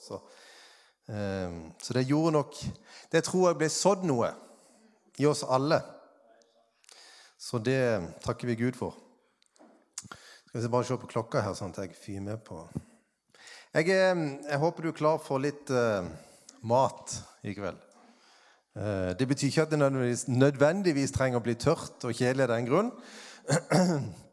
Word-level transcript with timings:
også. 0.00 0.20
Eh, 1.10 1.60
så 1.82 1.96
det 1.96 2.06
gjorde 2.06 2.32
nok 2.36 2.58
Det 3.12 3.24
tror 3.26 3.48
jeg 3.48 3.58
ble 3.58 3.68
sådd 3.72 4.04
noe 4.06 4.30
i 5.18 5.26
oss 5.26 5.42
alle. 5.44 5.80
Så 7.38 7.58
det 7.58 7.82
takker 8.24 8.48
vi 8.48 8.54
Gud 8.60 8.76
for. 8.78 8.94
Skal 10.46 10.62
vi 10.62 10.68
bare 10.68 10.86
se 10.86 10.96
på 10.98 11.10
klokka 11.10 11.42
her, 11.44 11.54
sånn 11.54 11.74
at 11.74 11.82
jeg 11.84 11.98
fyrer 11.98 12.24
med 12.24 12.40
på 12.46 12.62
jeg, 13.70 13.86
jeg, 13.86 14.58
håper 14.58 14.82
du 14.82 14.88
er 14.90 14.96
klar 14.98 15.20
for 15.22 15.38
litt 15.38 15.70
uh, 15.70 16.02
mat 16.66 17.12
i 17.46 17.52
kveld. 17.54 17.78
Uh, 18.74 19.12
det 19.14 19.28
betyr 19.30 19.46
ikke 19.46 19.62
at 19.62 19.70
det 19.70 19.78
nødvendigvis, 19.78 20.24
nødvendigvis 20.26 21.14
trenger 21.14 21.38
å 21.38 21.44
bli 21.44 21.54
tørt 21.54 22.02
og 22.02 22.10
kjedelig 22.10 22.48
av 22.48 22.50
den 22.56 22.66
grunn. 22.66 22.90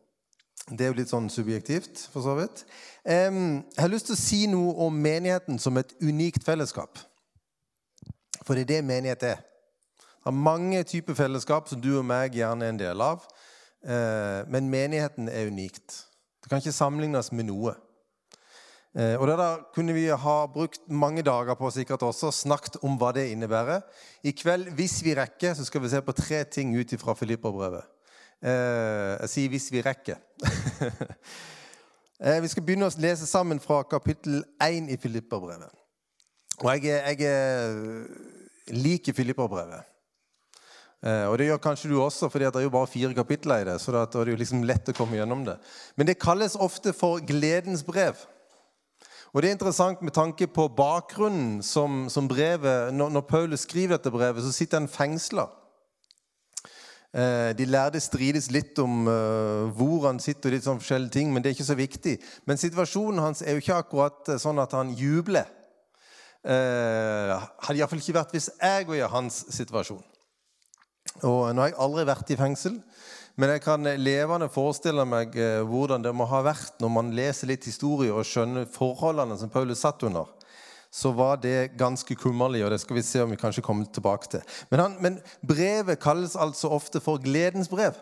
Det 0.68 0.84
er 0.84 0.92
jo 0.92 0.98
litt 0.98 1.12
sånn 1.12 1.30
subjektivt, 1.32 2.02
for 2.12 2.26
så 2.26 2.34
vidt. 2.36 2.66
Jeg 3.08 3.62
har 3.80 3.92
lyst 3.92 4.10
til 4.10 4.18
å 4.18 4.20
si 4.20 4.40
noe 4.52 4.74
om 4.84 4.98
menigheten 5.00 5.62
som 5.64 5.80
et 5.80 5.94
unikt 6.04 6.44
fellesskap. 6.44 7.00
For 8.44 8.56
det 8.56 8.66
er 8.66 8.72
det 8.74 8.88
menighet 8.90 9.24
er. 9.24 9.40
Det 10.02 10.34
er 10.34 10.36
mange 10.36 10.82
typer 10.84 11.16
fellesskap 11.16 11.70
som 11.72 11.80
du 11.80 11.94
og 11.96 12.04
meg 12.08 12.36
gjerne 12.36 12.68
er 12.68 12.74
en 12.74 12.82
del 12.82 13.04
av. 13.04 13.24
Uh, 13.80 14.44
men 14.52 14.68
menigheten 14.68 15.32
er 15.32 15.48
unikt. 15.48 16.02
Det 16.44 16.52
kan 16.52 16.60
ikke 16.60 16.76
sammenlignes 16.76 17.32
med 17.32 17.48
noe. 17.48 17.78
Eh, 18.98 19.14
og 19.20 19.28
Det 19.28 19.38
der 19.38 19.64
kunne 19.76 19.94
vi 19.94 20.08
ha 20.08 20.38
brukt 20.48 20.80
mange 20.90 21.22
dager 21.22 21.56
på 21.60 21.70
sikkert 21.70 22.02
også, 22.02 22.32
snakket 22.32 22.80
om 22.82 22.96
hva 22.98 23.12
det 23.14 23.28
innebærer. 23.30 23.84
I 24.24 24.32
kveld, 24.32 24.72
hvis 24.74 25.04
vi 25.04 25.14
rekker, 25.16 25.54
så 25.54 25.66
skal 25.68 25.84
vi 25.84 25.92
se 25.92 26.02
på 26.02 26.16
tre 26.18 26.44
ting 26.44 26.74
ut 26.76 26.96
fra 26.98 27.14
Filipperbrevet. 27.14 27.84
Eh, 28.44 29.18
jeg 29.22 29.30
sier 29.30 29.50
'hvis 29.50 29.72
vi 29.72 29.82
rekker'. 29.82 30.22
eh, 32.22 32.42
vi 32.42 32.48
skal 32.48 32.64
begynne 32.64 32.86
å 32.86 33.00
lese 33.02 33.26
sammen 33.26 33.60
fra 33.60 33.84
kapittel 33.84 34.44
1 34.62 34.90
i 34.90 34.98
Filipperbrevet. 34.98 35.72
Og 36.64 36.74
jeg, 36.74 37.20
jeg 37.20 38.08
liker 38.68 39.14
Filipperbrevet. 39.14 39.84
Eh, 41.06 41.26
og 41.30 41.38
det 41.38 41.46
gjør 41.48 41.60
kanskje 41.62 41.90
du 41.92 42.00
også, 42.02 42.30
for 42.30 42.42
det 42.42 42.50
er 42.50 42.66
jo 42.66 42.74
bare 42.74 42.90
fire 42.90 43.14
kapitler 43.14 43.62
i 43.62 43.68
det. 43.70 43.82
så 43.82 43.92
det 43.92 44.16
er 44.16 44.32
jo 44.32 44.36
liksom 44.40 44.64
lett 44.64 44.90
å 44.90 44.94
komme 44.98 45.18
gjennom 45.18 45.46
det. 45.46 45.58
Men 45.96 46.08
det 46.08 46.20
kalles 46.20 46.56
ofte 46.56 46.94
for 46.94 47.20
gledens 47.20 47.84
brev. 47.84 48.16
Og 49.34 49.42
Det 49.42 49.50
er 49.50 49.54
interessant 49.54 50.02
med 50.02 50.14
tanke 50.14 50.48
på 50.48 50.68
bakgrunnen 50.68 51.62
som, 51.62 52.10
som 52.10 52.28
brevet 52.28 52.94
når, 52.94 53.10
når, 53.10 53.22
Paulus 53.22 53.68
skriver 53.68 53.98
dette 53.98 54.12
brevet, 54.12 54.44
så 54.44 54.52
sitter 54.52 54.80
han 54.80 54.88
fengsla. 54.88 55.50
Eh, 57.18 57.52
de 57.58 57.66
lærde 57.66 57.98
strides 58.04 58.52
litt 58.54 58.78
om 58.78 59.08
uh, 59.10 59.72
hvor 59.74 60.06
han 60.06 60.20
sitter, 60.22 60.52
og 60.52 60.54
litt 60.54 60.66
sånn 60.68 60.82
forskjellige 60.84 61.16
ting, 61.16 61.32
men 61.34 61.42
det 61.42 61.50
er 61.50 61.56
ikke 61.58 61.72
så 61.72 61.78
viktig. 61.80 62.14
Men 62.46 62.62
situasjonen 62.62 63.24
hans 63.24 63.42
er 63.42 63.58
jo 63.58 63.64
ikke 63.64 63.80
akkurat 63.82 64.34
eh, 64.34 64.42
sånn 64.42 64.62
at 64.62 64.76
han 64.78 64.94
jubler. 64.94 65.50
Eh, 66.46 67.34
hadde 67.66 67.80
iallfall 67.80 68.04
ikke 68.04 68.20
vært 68.20 68.36
hvis 68.38 68.52
jeg 68.54 68.86
var 68.86 69.00
i 69.00 69.10
hans 69.10 69.40
situasjon. 69.56 70.04
Og 71.26 71.40
Nå 71.56 71.64
har 71.64 71.72
jeg 71.72 71.80
aldri 71.82 72.06
vært 72.06 72.36
i 72.36 72.38
fengsel. 72.38 72.78
Men 73.38 73.52
jeg 73.54 73.62
kan 73.66 73.90
levende 74.02 74.48
forestille 74.50 75.04
meg 75.06 75.36
eh, 75.38 75.64
hvordan 75.66 76.06
det 76.06 76.14
må 76.14 76.26
ha 76.30 76.44
vært 76.46 76.80
når 76.82 76.94
man 76.94 77.12
leser 77.18 77.50
litt 77.50 77.66
historie 77.70 78.14
og 78.14 78.26
skjønner 78.26 78.70
forholdene 78.74 79.38
som 79.38 79.52
Paulus 79.54 79.82
satt 79.82 80.06
under. 80.06 80.30
Så 80.92 81.12
var 81.12 81.36
det 81.44 81.78
ganske 81.78 82.16
kummerlig, 82.16 82.66
og 82.66 82.72
det 82.72 82.80
skal 82.82 82.96
vi 82.96 83.02
se 83.06 83.22
om 83.22 83.32
vi 83.32 83.40
kanskje 83.40 83.64
kommer 83.64 83.86
tilbake 83.94 84.30
til. 84.32 84.42
Men, 84.72 84.80
han, 84.80 84.96
men 85.02 85.20
brevet 85.48 86.00
kalles 86.00 86.36
altså 86.36 86.72
ofte 86.74 87.00
for 87.04 87.22
gledens 87.22 87.70
brev. 87.70 87.98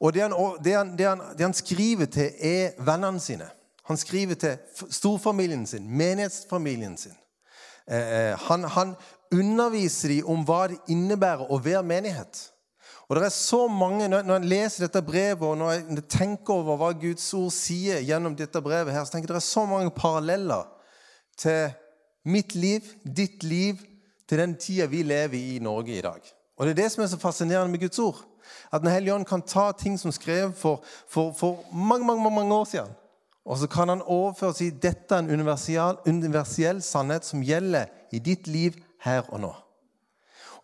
Og 0.00 0.14
det 0.14 0.22
han, 0.22 0.32
det, 0.64 0.76
han, 0.76 0.96
det, 0.98 1.10
det 1.38 1.46
han, 1.46 1.54
skriver 1.54 2.06
til, 2.06 2.30
er 2.40 2.78
vennene 2.78 3.20
sine. 3.20 3.48
Han 3.84 3.96
skriver 3.96 4.34
til 4.34 4.56
storfamilien 4.90 5.66
sin, 5.66 5.90
menighetsfamilien 5.90 6.96
sin. 6.96 7.16
Eh, 7.90 8.30
eh 8.30 8.48
han, 8.48 8.96
underviser 9.34 10.08
dem 10.08 10.26
om 10.30 10.42
hva 10.46 10.66
det 10.70 10.76
innebærer 10.92 11.48
å 11.50 11.58
være 11.58 11.82
menighet. 11.82 12.50
Og 13.08 13.16
det 13.16 13.24
er 13.26 13.34
så 13.34 13.66
mange, 13.68 14.08
Når 14.08 14.32
jeg 14.32 14.48
leser 14.48 14.86
dette 14.86 15.02
brevet, 15.02 15.42
og 15.42 15.58
når 15.58 15.70
jeg 15.72 16.04
tenker 16.08 16.54
over 16.54 16.76
hva 16.76 16.92
Guds 16.92 17.34
ord 17.34 17.50
sier 17.52 18.00
gjennom 18.00 18.36
dette 18.36 18.62
brevet, 18.62 18.92
her, 18.92 19.04
så 19.04 19.12
tenker 19.12 19.28
jeg 19.28 19.34
det 19.34 19.42
er 19.42 19.52
så 19.52 19.66
mange 19.66 19.90
paralleller 19.90 20.64
til 21.36 21.72
mitt 22.24 22.54
liv, 22.54 22.80
ditt 23.04 23.42
liv, 23.42 23.80
til 24.28 24.38
den 24.38 24.56
tida 24.56 24.86
vi 24.86 25.02
lever 25.02 25.36
i 25.38 25.56
i 25.56 25.62
Norge 25.62 25.98
i 25.98 26.00
dag. 26.00 26.20
Og 26.56 26.66
Det 26.66 26.70
er 26.70 26.82
det 26.82 26.92
som 26.92 27.02
er 27.02 27.06
så 27.06 27.18
fascinerende 27.18 27.70
med 27.70 27.80
Guds 27.80 27.98
ord. 27.98 28.24
At 28.72 28.80
Den 28.80 28.90
hellige 28.90 29.14
ånd 29.14 29.26
kan 29.26 29.42
ta 29.42 29.72
ting 29.72 29.98
som 29.98 30.12
skrev 30.12 30.52
for, 30.52 30.84
for, 31.08 31.32
for 31.32 31.64
mange, 31.72 32.06
mange, 32.06 32.30
mange 32.30 32.54
år 32.54 32.64
siden, 32.64 32.90
og 33.44 33.58
så 33.58 33.66
kan 33.66 33.88
han 33.88 34.02
overføre 34.02 34.50
og 34.50 34.56
si 34.56 34.70
dette 34.70 35.14
er 35.14 35.18
en 35.18 35.30
universell, 35.30 35.98
universell 36.06 36.80
sannhet 36.82 37.24
som 37.24 37.42
gjelder 37.44 37.90
i 38.12 38.18
ditt 38.18 38.46
liv 38.48 38.78
her 39.04 39.28
og 39.28 39.40
nå. 39.40 39.52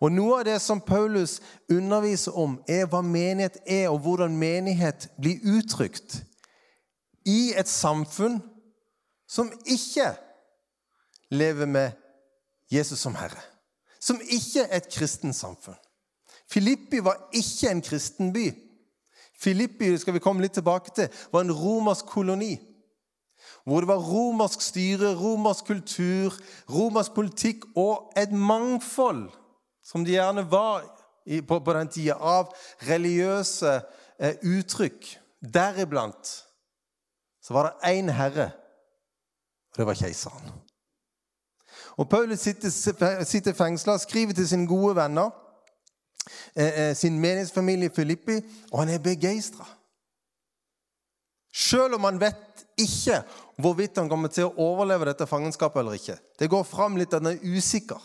Og 0.01 0.09
Noe 0.11 0.39
av 0.39 0.47
det 0.47 0.57
som 0.61 0.81
Paulus 0.81 1.37
underviser 1.69 2.33
om, 2.33 2.57
er 2.65 2.87
hva 2.89 3.03
menighet 3.05 3.59
er, 3.69 3.91
og 3.91 3.99
hvordan 4.01 4.33
menighet 4.33 5.11
blir 5.21 5.43
uttrykt 5.45 6.23
i 7.29 7.53
et 7.53 7.69
samfunn 7.69 8.39
som 9.29 9.51
ikke 9.61 10.09
lever 11.31 11.65
med 11.65 11.91
Jesus 12.71 12.99
som 12.99 13.15
herre. 13.15 13.39
Som 14.01 14.21
ikke 14.21 14.65
er 14.65 14.81
et 14.81 14.89
kristent 14.91 15.35
samfunn. 15.35 15.77
Filippi 16.51 16.99
var 17.03 17.29
ikke 17.33 17.69
en 17.71 17.81
kristen 17.81 18.33
by. 18.33 18.49
Filippi 19.39 19.93
skal 19.97 20.13
vi 20.13 20.23
komme 20.23 20.43
litt 20.43 20.57
tilbake 20.57 20.93
til, 20.95 21.07
var 21.31 21.45
en 21.45 21.55
romersk 21.55 22.05
koloni. 22.11 22.55
Hvor 23.65 23.81
det 23.81 23.89
var 23.89 24.03
romersk 24.05 24.61
styre, 24.61 25.13
romersk 25.17 25.65
kultur, 25.69 26.35
romersk 26.69 27.13
politikk 27.15 27.65
og 27.75 28.11
et 28.17 28.33
mangfold 28.33 29.29
som 29.85 30.05
det 30.05 30.17
gjerne 30.17 30.45
var 30.51 30.85
på, 31.47 31.73
den 31.73 31.89
tida, 31.89 32.17
av 32.17 32.53
religiøse 32.87 33.73
eh, 34.19 34.37
uttrykk. 34.41 35.15
Deriblant 35.41 36.35
så 37.41 37.55
var 37.55 37.69
det 37.69 37.93
én 37.95 38.11
herre, 38.13 38.51
og 39.71 39.81
det 39.81 39.87
var 39.89 39.97
keiseren. 39.97 40.60
Og 42.01 42.09
Paulus 42.09 42.39
sitter, 42.39 43.53
fengsla, 43.53 43.97
skriver 44.01 44.33
til 44.33 44.47
sine 44.49 44.65
gode 44.67 44.95
venner, 44.97 45.29
eh, 46.55 46.89
eh 46.89 46.95
sin 46.95 47.19
meningsfamilie 47.19 47.91
Filippi, 47.95 48.39
og 48.71 48.79
han 48.79 48.89
er 48.89 48.99
begeistra. 48.99 49.67
Selv 51.53 51.93
om 51.95 52.03
han 52.03 52.19
vet 52.19 52.65
ikke 52.77 53.21
hvorvidt 53.57 53.99
han 53.99 54.09
kommer 54.09 54.31
til 54.33 54.47
å 54.47 54.55
overleve 54.57 55.05
dette 55.05 55.27
fangenskapet 55.27 55.79
eller 55.79 55.99
ikke. 55.99 56.17
Det 56.39 56.49
går 56.49 56.63
fram 56.63 56.97
litt 56.97 57.13
at 57.13 57.21
han 57.21 57.35
er 57.35 57.57
usikker. 57.57 58.01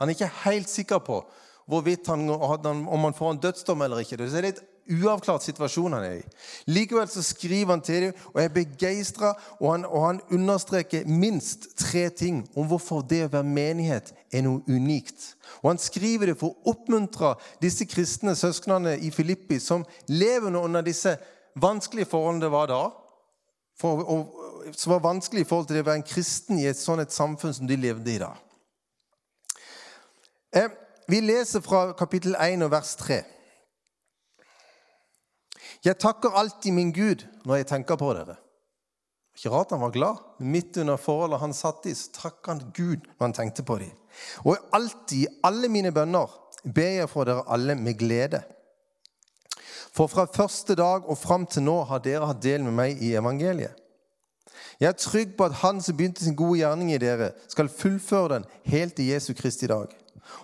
Han 0.00 0.08
er 0.08 0.16
ikke 0.16 0.32
helt 0.44 0.68
sikker 0.68 0.98
på 0.98 1.20
hvorvidt 1.68 2.06
han, 2.06 2.30
om 2.30 3.04
han 3.04 3.14
får 3.14 3.30
en 3.30 3.42
dødsdom 3.44 3.82
eller 3.82 4.02
ikke. 4.02 4.16
Det 4.16 4.32
er 4.34 4.48
litt 4.48 4.62
uavklart 4.90 5.44
situasjon 5.44 5.94
han 5.96 6.04
er 6.04 6.16
i. 6.18 6.24
Likevel 6.70 7.08
så 7.10 7.22
skriver 7.24 7.74
han 7.74 7.82
til 7.84 8.06
dem 8.06 8.24
og 8.32 8.40
er 8.42 8.52
begeistra, 8.54 9.32
og, 9.60 9.84
og, 9.86 10.06
han 10.06 10.20
understreker 10.30 11.06
minst 11.06 11.70
tre 11.78 12.08
ting 12.10 12.42
om 12.54 12.68
hvorfor 12.70 13.04
det 13.06 13.24
å 13.26 13.32
være 13.32 13.46
menighet 13.46 14.12
er 14.32 14.44
noe 14.46 14.62
unikt. 14.68 15.34
Og 15.62 15.72
Han 15.72 15.82
skriver 15.82 16.30
det 16.30 16.38
for 16.40 16.54
å 16.54 16.74
oppmuntre 16.74 17.34
disse 17.62 17.86
kristne 17.88 18.36
søsknene 18.38 18.96
i 18.98 19.10
Filippi 19.14 19.60
som 19.60 19.84
lever 20.08 20.54
under 20.56 20.84
disse 20.86 21.16
vanskelige 21.60 22.10
forholdene 22.10 22.46
det 22.46 22.52
var 22.52 22.70
da. 22.70 22.82
For, 23.80 24.04
og, 24.04 24.74
som 24.76 24.92
var 24.92 25.06
vanskelig 25.06 25.44
i 25.44 25.48
forhold 25.48 25.70
til 25.70 25.78
det 25.78 25.84
å 25.86 25.90
være 25.90 26.02
en 26.02 26.06
kristen 26.06 26.60
i 26.60 26.68
et 26.68 26.78
sånt 26.78 27.02
et 27.02 27.14
samfunn 27.14 27.54
som 27.56 27.68
de 27.68 27.78
levde 27.80 28.12
i 28.12 28.20
da. 28.20 28.34
Eh, 30.52 30.70
vi 31.10 31.20
leser 31.20 31.62
fra 31.64 31.92
kapittel 31.98 32.36
1 32.38 32.62
og 32.66 32.70
vers 32.70 32.94
3. 33.00 33.22
Jeg 35.84 35.96
takker 36.00 36.36
alltid 36.36 36.74
min 36.76 36.92
Gud 36.92 37.24
når 37.48 37.62
jeg 37.62 37.70
tenker 37.70 37.96
på 38.00 38.12
dere. 38.16 38.36
Ikke 39.36 39.52
rart 39.54 39.70
han 39.72 39.80
var 39.80 39.94
glad. 39.94 40.20
Midt 40.44 40.76
under 40.82 41.00
forholdet 41.00 41.40
han 41.40 41.54
satt 41.56 41.86
i, 41.88 41.94
så 41.96 42.12
takker 42.12 42.52
han 42.52 42.64
Gud 42.76 43.06
når 43.06 43.24
han 43.24 43.36
tenkte 43.36 43.64
på 43.64 43.78
dem. 43.80 43.92
Og 44.44 44.58
alltid, 44.76 45.22
i 45.22 45.28
alle 45.46 45.70
mine 45.72 45.92
bønner, 45.94 46.28
ber 46.64 46.96
jeg 46.98 47.08
for 47.08 47.28
dere 47.28 47.46
alle 47.48 47.76
med 47.78 47.96
glede. 48.00 48.42
For 49.96 50.10
fra 50.10 50.26
første 50.28 50.76
dag 50.78 51.08
og 51.08 51.18
fram 51.18 51.46
til 51.48 51.64
nå 51.64 51.78
har 51.88 52.02
dere 52.04 52.28
hatt 52.28 52.42
del 52.44 52.62
med 52.66 52.76
meg 52.76 53.00
i 53.02 53.14
evangeliet. 53.18 53.78
Jeg 54.80 54.88
er 54.88 54.96
trygg 54.96 55.32
på 55.36 55.44
at 55.44 55.58
Han 55.60 55.80
som 55.84 55.96
begynte 55.96 56.24
sin 56.24 56.36
gode 56.36 56.58
gjerning 56.60 56.92
i 56.92 57.00
dere, 57.00 57.32
skal 57.48 57.68
fullføre 57.68 58.34
den 58.34 58.46
helt 58.68 58.94
til 58.96 59.10
Jesu 59.12 59.32
Kristi 59.36 59.68
dag. 59.68 59.92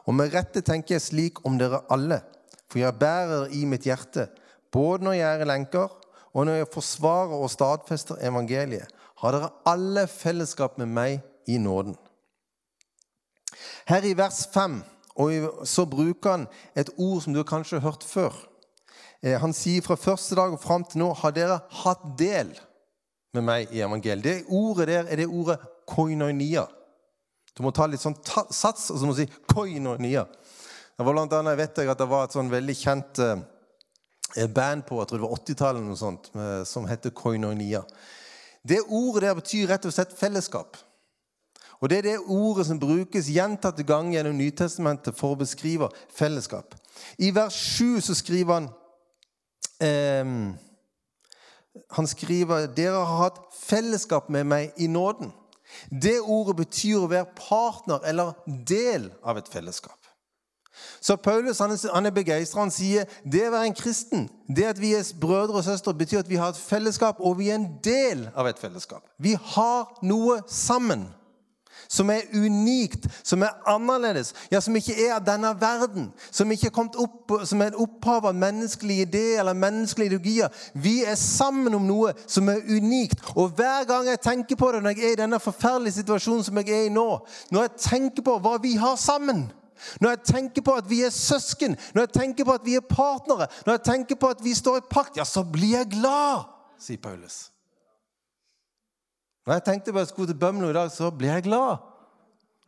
Og 0.04 0.14
med 0.14 0.34
rette 0.34 0.60
tenker 0.64 0.96
jeg 0.96 1.04
slik 1.04 1.44
om 1.46 1.56
dere 1.58 1.82
alle, 1.92 2.20
for 2.68 2.80
jeg 2.80 2.98
bærer 3.00 3.52
i 3.56 3.64
mitt 3.68 3.86
hjerte, 3.88 4.28
både 4.72 5.04
når 5.04 5.18
jeg 5.18 5.28
er 5.28 5.44
i 5.44 5.48
lenker, 5.48 5.94
og 6.36 6.46
når 6.46 6.60
jeg 6.60 6.72
forsvarer 6.72 7.36
og 7.36 7.50
stadfester 7.50 8.20
evangeliet, 8.20 8.90
har 9.22 9.32
dere 9.32 9.52
alle 9.64 10.04
fellesskap 10.10 10.76
med 10.78 10.92
meg 10.92 11.22
i 11.48 11.56
nåden. 11.58 11.96
Her 13.88 14.04
i 14.04 14.12
vers 14.18 14.42
5 14.52 14.82
og 15.16 15.64
så 15.64 15.86
bruker 15.88 16.34
han 16.34 16.46
et 16.76 16.90
ord 17.00 17.22
som 17.24 17.32
du 17.32 17.42
kanskje 17.46 17.78
har 17.78 17.88
hørt 17.88 18.04
før. 18.04 18.34
Eh, 19.22 19.38
han 19.40 19.54
sier 19.56 19.84
fra 19.84 19.96
første 19.96 20.36
dag 20.36 20.52
og 20.52 20.60
fram 20.60 20.84
til 20.84 21.00
nå 21.00 21.12
har 21.22 21.32
dere 21.32 21.60
hatt 21.82 22.04
del 22.20 22.52
med 23.36 23.46
meg 23.46 23.72
i 23.72 23.80
evangeliet. 23.84 24.24
Det 24.24 24.52
ordet 24.52 24.88
der 24.90 25.08
er 25.08 25.22
det 25.22 25.28
ordet 25.28 25.56
koinonia. 25.88 26.66
Du 27.56 27.64
må 27.64 27.72
ta 27.72 27.86
litt 27.88 28.02
sånn 28.02 28.18
ta 28.20 28.44
sats, 28.52 28.90
og 28.92 29.00
så 29.00 29.08
må 29.08 29.16
du 29.16 29.22
si 29.22 29.30
koinonia. 29.48 30.26
Det 30.96 31.04
var 31.04 31.16
blant 31.16 31.32
annet, 31.32 31.54
jeg 31.54 31.62
vet 31.62 31.80
jeg 31.80 31.92
at 31.92 32.00
det 32.00 32.10
var 32.10 32.26
et 32.26 32.36
sånn 32.36 32.52
veldig 32.52 32.76
kjent 32.76 33.22
eh, 33.24 33.44
band 34.54 34.84
på 34.88 34.98
jeg 35.00 35.08
tror 35.08 35.20
det 35.20 35.28
var 35.28 35.38
80-tallet 35.38 35.84
noe 35.86 35.98
sånt, 35.98 36.30
som 36.68 36.88
heter 36.90 37.14
koinonia. 37.14 37.84
Det 38.66 38.82
ordet 38.88 39.22
der 39.22 39.38
betyr 39.38 39.70
rett 39.70 39.86
og 39.86 39.94
slett 39.94 40.16
fellesskap. 40.18 40.76
Og 41.80 41.90
Det 41.90 41.98
er 41.98 42.02
det 42.02 42.18
ordet 42.32 42.66
som 42.66 42.80
brukes 42.80 43.28
gjentatte 43.28 43.84
ganger 43.84 44.18
gjennom 44.18 44.38
Nytestamentet 44.38 45.16
for 45.16 45.34
å 45.34 45.40
beskrive 45.40 45.90
fellesskap. 46.14 46.74
I 47.20 47.30
vers 47.36 47.56
7 47.76 48.00
så 48.00 48.16
skriver 48.16 48.54
han 48.54 48.68
eh, 49.84 50.24
Han 51.92 52.08
skriver 52.08 52.70
dere 52.72 53.02
har 53.04 53.22
hatt 53.26 53.42
fellesskap 53.52 54.30
med 54.32 54.48
meg 54.48 54.80
i 54.80 54.88
nåden. 54.88 55.34
Det 55.90 56.20
ordet 56.20 56.56
betyr 56.62 57.04
å 57.04 57.10
være 57.10 57.34
partner 57.36 58.00
eller 58.08 58.32
del 58.46 59.10
av 59.22 59.36
et 59.36 59.48
fellesskap. 59.52 60.05
Så 61.00 61.16
Paulus 61.16 61.58
han 61.58 61.70
er, 61.70 61.94
han 61.94 62.06
er 62.06 62.14
begeistra. 62.14 62.60
Han 62.60 62.74
sier 62.74 63.06
det 63.24 63.46
å 63.48 63.52
være 63.54 63.70
en 63.70 63.76
kristen, 63.76 64.26
det 64.48 64.70
at 64.70 64.80
vi 64.80 64.94
er 64.96 65.06
brødre 65.20 65.60
og 65.60 65.66
søstre, 65.66 65.94
betyr 65.94 66.24
at 66.24 66.30
vi 66.30 66.40
har 66.40 66.54
et 66.54 66.60
fellesskap, 66.60 67.20
og 67.20 67.38
vi 67.38 67.50
er 67.50 67.60
en 67.60 67.70
del 67.84 68.26
av 68.34 68.48
et 68.50 68.58
fellesskap. 68.60 69.04
Vi 69.18 69.36
har 69.54 69.88
noe 70.06 70.40
sammen 70.50 71.08
som 71.88 72.10
er 72.10 72.26
unikt, 72.34 73.06
som 73.22 73.42
er 73.42 73.54
annerledes, 73.68 74.32
ja, 74.50 74.60
som 74.60 74.76
ikke 74.76 74.96
er 75.06 75.16
av 75.16 75.24
denne 75.26 75.52
verden, 75.60 76.08
som 76.30 76.50
ikke 76.50 76.70
er 76.70 76.74
kommet 76.74 76.98
opp 77.00 77.36
som 77.46 77.62
er 77.62 77.72
et 77.72 77.80
opphav 77.82 78.28
av 78.30 78.38
menneskelige 78.38 79.06
ideer 79.06 79.42
eller 79.42 79.58
menneskelige 79.58 80.12
ideologier. 80.12 80.64
Vi 80.74 80.98
er 81.04 81.18
sammen 81.20 81.74
om 81.74 81.86
noe 81.86 82.14
som 82.26 82.48
er 82.50 82.64
unikt. 82.66 83.22
Og 83.36 83.54
hver 83.56 83.86
gang 83.88 84.08
jeg 84.10 84.22
tenker 84.24 84.58
på 84.58 84.72
det 84.72 84.82
når 84.82 84.96
jeg 84.96 85.04
er 85.04 85.16
i 85.16 85.22
denne 85.22 85.42
forferdelige 85.42 86.00
situasjonen 86.00 86.46
som 86.46 86.58
jeg 86.62 86.72
er 86.74 86.88
i 86.88 86.94
nå, 86.94 87.08
når 87.54 87.68
jeg 87.68 87.86
tenker 87.86 88.26
på 88.26 88.38
hva 88.42 88.56
vi 88.62 88.76
har 88.80 88.98
sammen 89.00 89.46
når 90.00 90.14
jeg 90.14 90.22
tenker 90.32 90.64
på 90.66 90.76
at 90.78 90.88
vi 90.90 91.02
er 91.06 91.12
søsken, 91.14 91.76
når 91.94 92.06
jeg 92.06 92.14
tenker 92.20 92.48
på 92.48 92.56
at 92.56 92.64
vi 92.64 92.76
er 92.78 92.86
partnere, 92.86 93.48
når 93.66 93.78
jeg 93.78 93.84
tenker 93.90 94.20
på 94.20 94.30
at 94.34 94.44
vi 94.44 94.54
står 94.54 94.80
i 94.80 94.88
pakt, 94.90 95.16
ja, 95.20 95.24
så 95.24 95.44
blir 95.44 95.78
jeg 95.78 95.90
glad, 95.98 96.48
sier 96.80 97.02
Paulus. 97.02 97.46
Når 99.46 99.60
jeg 99.60 99.66
tenkte 99.68 99.92
på 99.92 100.00
at 100.00 100.06
jeg 100.06 100.14
skulle 100.14 100.32
til 100.32 100.40
Bømlo 100.40 100.70
i 100.70 100.74
dag, 100.74 100.90
så 100.90 101.12
ble 101.14 101.30
jeg 101.30 101.46
glad. 101.46 101.76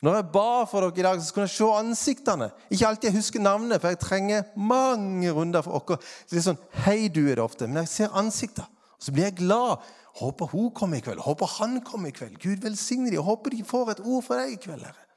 Når 0.03 0.15
jeg 0.15 0.27
ba 0.33 0.51
for 0.71 0.85
dere 0.87 1.01
i 1.01 1.07
dag, 1.09 1.23
så 1.23 1.35
kunne 1.35 1.49
jeg 1.49 1.57
se 1.57 1.69
ansiktene. 1.75 2.51
Ikke 2.71 2.87
alltid 2.87 3.09
jeg 3.09 3.17
husker 3.17 3.43
navnet, 3.43 3.81
for 3.81 3.91
jeg 3.91 3.99
trenger 3.99 4.45
mange 4.55 5.33
runder 5.35 5.65
for 5.67 5.83
dere. 5.89 5.99
Det 6.31 6.39
er 6.39 6.45
sånn, 6.45 6.61
Hei, 6.85 7.09
du 7.11 7.25
er 7.25 7.41
det 7.41 7.43
ofte. 7.43 7.67
Men 7.67 7.83
jeg 7.83 7.95
ser 7.97 8.15
ansikter. 8.19 8.69
Og 8.95 9.09
så 9.09 9.15
blir 9.15 9.27
jeg 9.27 9.41
glad. 9.43 9.83
Håper 10.21 10.53
hun 10.55 10.71
kommer 10.75 11.01
i 11.01 11.03
kveld. 11.03 11.23
Håper 11.27 11.51
han 11.59 11.81
kommer 11.87 12.13
i 12.13 12.15
kveld. 12.15 12.39
Gud 12.43 12.63
velsigne 12.63 13.11
dem. 13.11 13.27
Håper 13.27 13.55
de 13.55 13.67
får 13.67 13.97
et 13.97 14.05
ord 14.05 14.23
fra 14.27 14.39
deg 14.45 14.55
i 14.55 14.63
kveld. 14.63 14.87
Herre. 14.87 15.08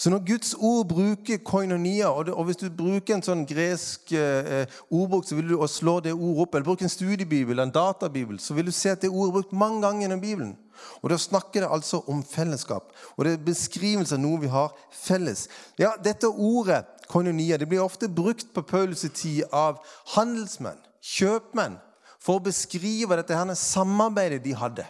Så 0.00 0.08
når 0.08 0.22
Guds 0.24 0.54
ord 0.56 0.86
bruker 0.88 1.42
koinonia, 1.44 2.08
og, 2.08 2.44
hvis 2.48 2.56
du 2.56 2.70
bruker 2.72 3.18
en 3.18 3.24
sånn 3.24 3.42
gresk 3.44 4.14
eh, 4.16 4.64
ordbok, 4.88 5.26
så 5.28 5.36
vil 5.36 5.50
du 5.50 5.58
slå 5.68 5.98
det 6.00 6.14
ordet 6.14 6.46
opp, 6.46 6.54
eller 6.56 6.68
bruker 6.70 6.86
en 6.86 6.92
studiebibel, 6.92 7.60
en 7.60 7.72
databibel, 7.74 8.38
så 8.40 8.56
vil 8.56 8.70
du 8.70 8.72
se 8.72 8.94
at 8.94 9.02
det 9.04 9.10
ordet 9.10 9.28
er 9.28 9.34
brukt 9.34 9.52
mange 9.52 9.82
ganger 9.84 10.06
gjennom 10.06 10.22
Bibelen. 10.22 10.54
Og 11.02 11.12
Da 11.12 11.18
snakker 11.20 11.66
det 11.66 11.68
altså 11.68 12.00
om 12.08 12.22
fellesskap. 12.24 12.94
Og 13.18 13.26
det 13.26 13.34
er 13.34 13.44
beskrivelse 13.44 14.16
av 14.16 14.22
noe 14.22 14.40
vi 14.40 14.48
har 14.48 14.72
felles. 15.02 15.50
Ja, 15.76 15.92
Dette 16.00 16.32
ordet, 16.32 16.86
koinonia, 17.12 17.58
det 17.60 17.68
blir 17.68 17.84
ofte 17.84 18.08
brukt 18.08 18.54
på 18.54 18.64
Paulus' 18.64 19.04
tid 19.12 19.44
av 19.52 19.82
handelsmenn, 20.14 20.80
kjøpmenn, 21.04 21.76
for 22.16 22.40
å 22.40 22.46
beskrive 22.48 23.20
dette 23.20 23.36
her 23.36 23.52
samarbeidet 23.52 24.40
de 24.48 24.56
hadde. 24.56 24.88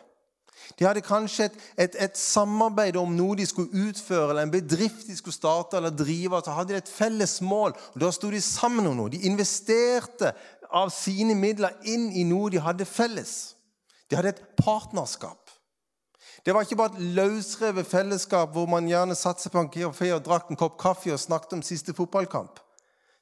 De 0.79 0.87
hadde 0.87 1.03
kanskje 1.05 1.49
et, 1.49 1.59
et, 1.77 1.97
et, 2.07 2.17
samarbeid 2.19 2.97
om 3.01 3.13
noe 3.17 3.37
de 3.39 3.47
skulle 3.49 3.89
utføre, 3.89 4.31
eller 4.31 4.47
en 4.47 4.53
bedrift 4.55 5.09
de 5.09 5.17
skulle 5.17 5.37
starte 5.37 5.77
eller 5.77 5.95
drive. 5.95 6.43
Så 6.45 6.55
hadde 6.57 6.75
de 6.75 6.81
et 6.83 6.93
felles 6.93 7.39
mål, 7.43 7.75
og 7.95 8.01
da 8.03 8.11
sto 8.15 8.31
de 8.31 8.41
sammen 8.45 8.87
om 8.91 8.99
noe. 8.99 9.13
De 9.13 9.23
investerte 9.29 10.35
av 10.71 10.93
sine 10.95 11.35
midler 11.35 11.75
inn 11.91 12.11
i 12.15 12.25
noe 12.29 12.51
de 12.53 12.63
hadde 12.63 12.87
felles. 12.89 13.55
De 14.11 14.19
hadde 14.19 14.35
et 14.35 14.45
partnerskap. 14.59 15.51
Det 16.47 16.55
var 16.55 16.65
ikke 16.65 16.79
bare 16.79 16.97
et 16.97 17.15
løsrevet 17.19 17.87
fellesskap 17.87 18.55
hvor 18.55 18.69
man 18.71 18.89
gjerne 18.89 19.17
satte 19.19 19.45
seg 19.45 19.53
på 19.53 19.61
en 19.61 19.73
kafé 19.73 20.09
og 20.15 20.25
drakk 20.25 20.49
en 20.49 20.59
kopp 20.59 20.79
kaffe 20.81 21.13
og 21.13 21.21
snakket 21.21 21.59
om 21.59 21.65
siste 21.67 21.93
fotballkamp. 21.97 22.63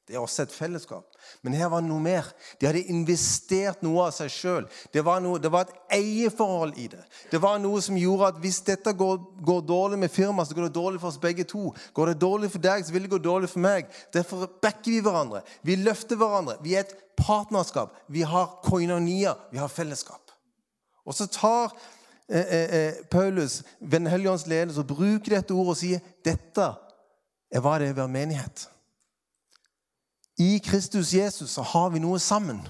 Det 0.08 0.16
er 0.16 0.22
også 0.22 0.46
et 0.46 0.52
fellesskap. 0.56 1.16
Men 1.44 1.52
her 1.52 1.68
var 1.68 1.82
det 1.82 1.90
noe 1.90 2.00
mer. 2.00 2.30
De 2.56 2.64
hadde 2.64 2.80
investert 2.88 3.82
noe 3.84 4.06
av 4.06 4.14
seg 4.16 4.30
sjøl. 4.32 4.68
Det, 4.88 5.02
det, 5.02 5.50
var 5.52 5.66
et 5.66 5.74
eierforhold 5.98 6.78
i 6.80 6.86
det. 6.88 7.02
Det 7.28 7.40
var 7.42 7.58
noe 7.60 7.82
som 7.84 7.98
gjorde 8.00 8.30
at 8.32 8.38
hvis 8.40 8.62
dette 8.64 8.94
går, 8.96 9.18
går 9.44 9.66
dårlig 9.68 9.98
med 10.00 10.12
firmaet, 10.12 10.48
så 10.48 10.56
går 10.56 10.70
det 10.70 10.78
dårlig 10.78 11.02
for 11.02 11.10
oss 11.10 11.20
begge 11.20 11.44
to. 11.50 11.74
Går 11.92 12.14
det 12.14 12.22
dårlig 12.22 12.48
for 12.54 12.64
deg, 12.64 12.86
så 12.86 12.94
vil 12.94 13.04
det 13.04 13.12
gå 13.12 13.18
dårlig 13.26 13.50
for 13.52 13.64
meg. 13.66 13.92
Derfor 14.16 14.48
backer 14.64 14.94
vi 14.94 15.02
hverandre. 15.04 15.42
Vi 15.68 15.76
løfter 15.82 16.16
hverandre. 16.16 16.56
Vi 16.64 16.72
er 16.72 16.86
et 16.86 16.96
partnerskap. 17.20 17.92
Vi 18.08 18.24
har 18.24 18.48
koinonia. 18.64 19.36
Vi 19.52 19.60
har 19.60 19.68
fellesskap. 19.68 20.32
Og 21.04 21.20
så 21.20 21.28
tar 21.28 21.76
eh, 22.32 22.40
eh, 22.40 22.74
eh 22.80 23.04
Paulus 23.12 23.62
Den 23.78 24.06
hellige 24.06 24.48
ledelse 24.48 24.80
og 24.80 24.88
bruker 24.96 25.36
dette 25.36 25.52
ordet 25.52 25.76
og 25.76 25.80
sier 25.84 26.10
dette 26.24 26.72
er 27.52 27.60
hva 27.64 27.76
det 27.76 27.92
er 27.92 27.96
å 27.96 28.00
være 28.02 28.16
menighet. 28.16 28.68
I 30.38 30.58
Kristus 30.58 31.12
Jesus 31.12 31.50
så 31.50 31.62
har 31.62 31.90
vi 31.90 32.00
noe 32.02 32.18
sammen. 32.22 32.60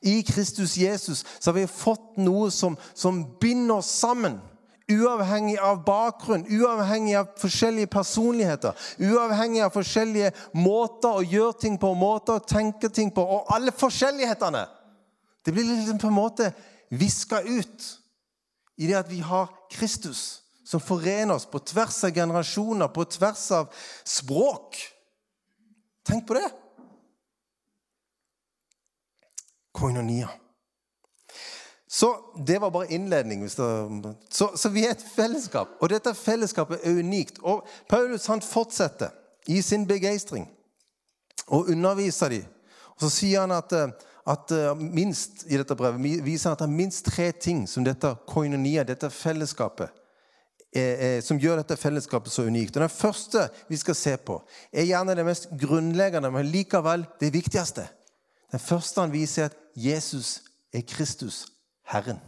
I 0.00 0.22
Kristus 0.22 0.76
Jesus 0.76 1.24
så 1.38 1.50
har 1.50 1.54
vi 1.60 1.66
fått 1.70 2.16
noe 2.18 2.50
som, 2.50 2.76
som 2.94 3.22
binder 3.40 3.78
oss 3.78 3.90
sammen. 4.00 4.40
Uavhengig 4.88 5.58
av 5.60 5.82
bakgrunn, 5.84 6.46
uavhengig 6.48 7.14
av 7.20 7.28
forskjellige 7.38 7.90
personligheter. 7.92 8.74
Uavhengig 9.04 9.62
av 9.66 9.74
forskjellige 9.74 10.32
måter 10.56 11.20
å 11.20 11.24
gjøre 11.24 11.58
ting 11.60 11.78
på, 11.78 11.92
måter 11.94 12.38
å 12.38 12.44
tenke 12.44 12.90
ting 12.90 13.12
på. 13.14 13.22
Og 13.22 13.52
alle 13.54 13.74
forskjellighetene. 13.76 14.64
Det 15.44 15.54
blir 15.54 15.68
liksom 15.68 16.00
på 16.00 16.10
en 16.10 16.18
måte 16.18 16.52
viska 16.90 17.42
ut 17.44 17.90
i 18.78 18.88
det 18.88 18.96
at 18.98 19.10
vi 19.10 19.20
har 19.20 19.52
Kristus 19.70 20.40
som 20.66 20.80
forener 20.80 21.36
oss 21.36 21.46
på 21.48 21.60
tvers 21.64 22.02
av 22.04 22.16
generasjoner, 22.16 22.88
på 22.92 23.04
tvers 23.08 23.44
av 23.56 23.68
språk. 24.04 24.76
Tenk 26.08 26.26
på 26.28 26.36
det. 26.36 26.48
Koinonia. 29.78 30.28
Så 31.90 32.16
Det 32.46 32.58
var 32.58 32.70
bare 32.70 32.86
innledning. 32.86 33.50
Så, 33.50 34.50
så, 34.56 34.68
vi 34.68 34.84
er 34.86 34.90
et 34.90 35.04
fellesskap, 35.16 35.78
og 35.80 35.88
dette 35.88 36.12
fellesskapet 36.14 36.84
er 36.84 37.00
unikt. 37.00 37.40
Og 37.42 37.64
Paulus 37.88 38.26
han 38.28 38.44
fortsetter 38.44 39.14
i 39.48 39.62
sin 39.62 39.86
begeistring 39.88 40.44
og 41.46 41.70
underviser 41.72 42.28
dem. 42.28 42.44
Og 42.98 43.06
Så 43.06 43.10
sier 43.14 43.40
han 43.40 43.54
at, 43.56 43.72
at 44.28 44.52
minst 44.76 45.46
i 45.48 45.56
dette 45.56 45.76
brevet 45.78 46.24
viser 46.24 46.50
han 46.50 46.58
at 46.58 46.64
det 46.64 46.68
er 46.68 46.76
minst 46.76 47.06
tre 47.08 47.30
ting 47.32 47.64
som 47.68 47.86
dette 47.86 48.12
koinonia, 48.28 48.84
dette 48.84 49.08
fellesskapet, 49.10 49.88
som 51.24 51.40
gjør 51.40 51.62
dette 51.62 51.78
fellesskapet 51.80 52.32
så 52.32 52.44
unikt. 52.44 52.76
Og 52.76 52.84
Den 52.84 52.92
første 52.92 53.48
vi 53.68 53.80
skal 53.80 53.96
se 53.96 54.16
på, 54.20 54.42
er 54.72 54.90
gjerne 54.90 55.16
det 55.16 55.24
mest 55.24 55.48
grunnleggende, 55.56 56.30
men 56.30 56.52
likevel 56.52 57.06
det 57.22 57.32
viktigste. 57.32 57.88
Den 58.52 58.60
første 58.60 59.00
han 59.00 59.12
viser, 59.12 59.42
er 59.42 59.46
at 59.46 59.56
Jesus 59.76 60.42
er 60.72 60.80
Kristus, 60.88 61.46
Herren. 61.84 62.20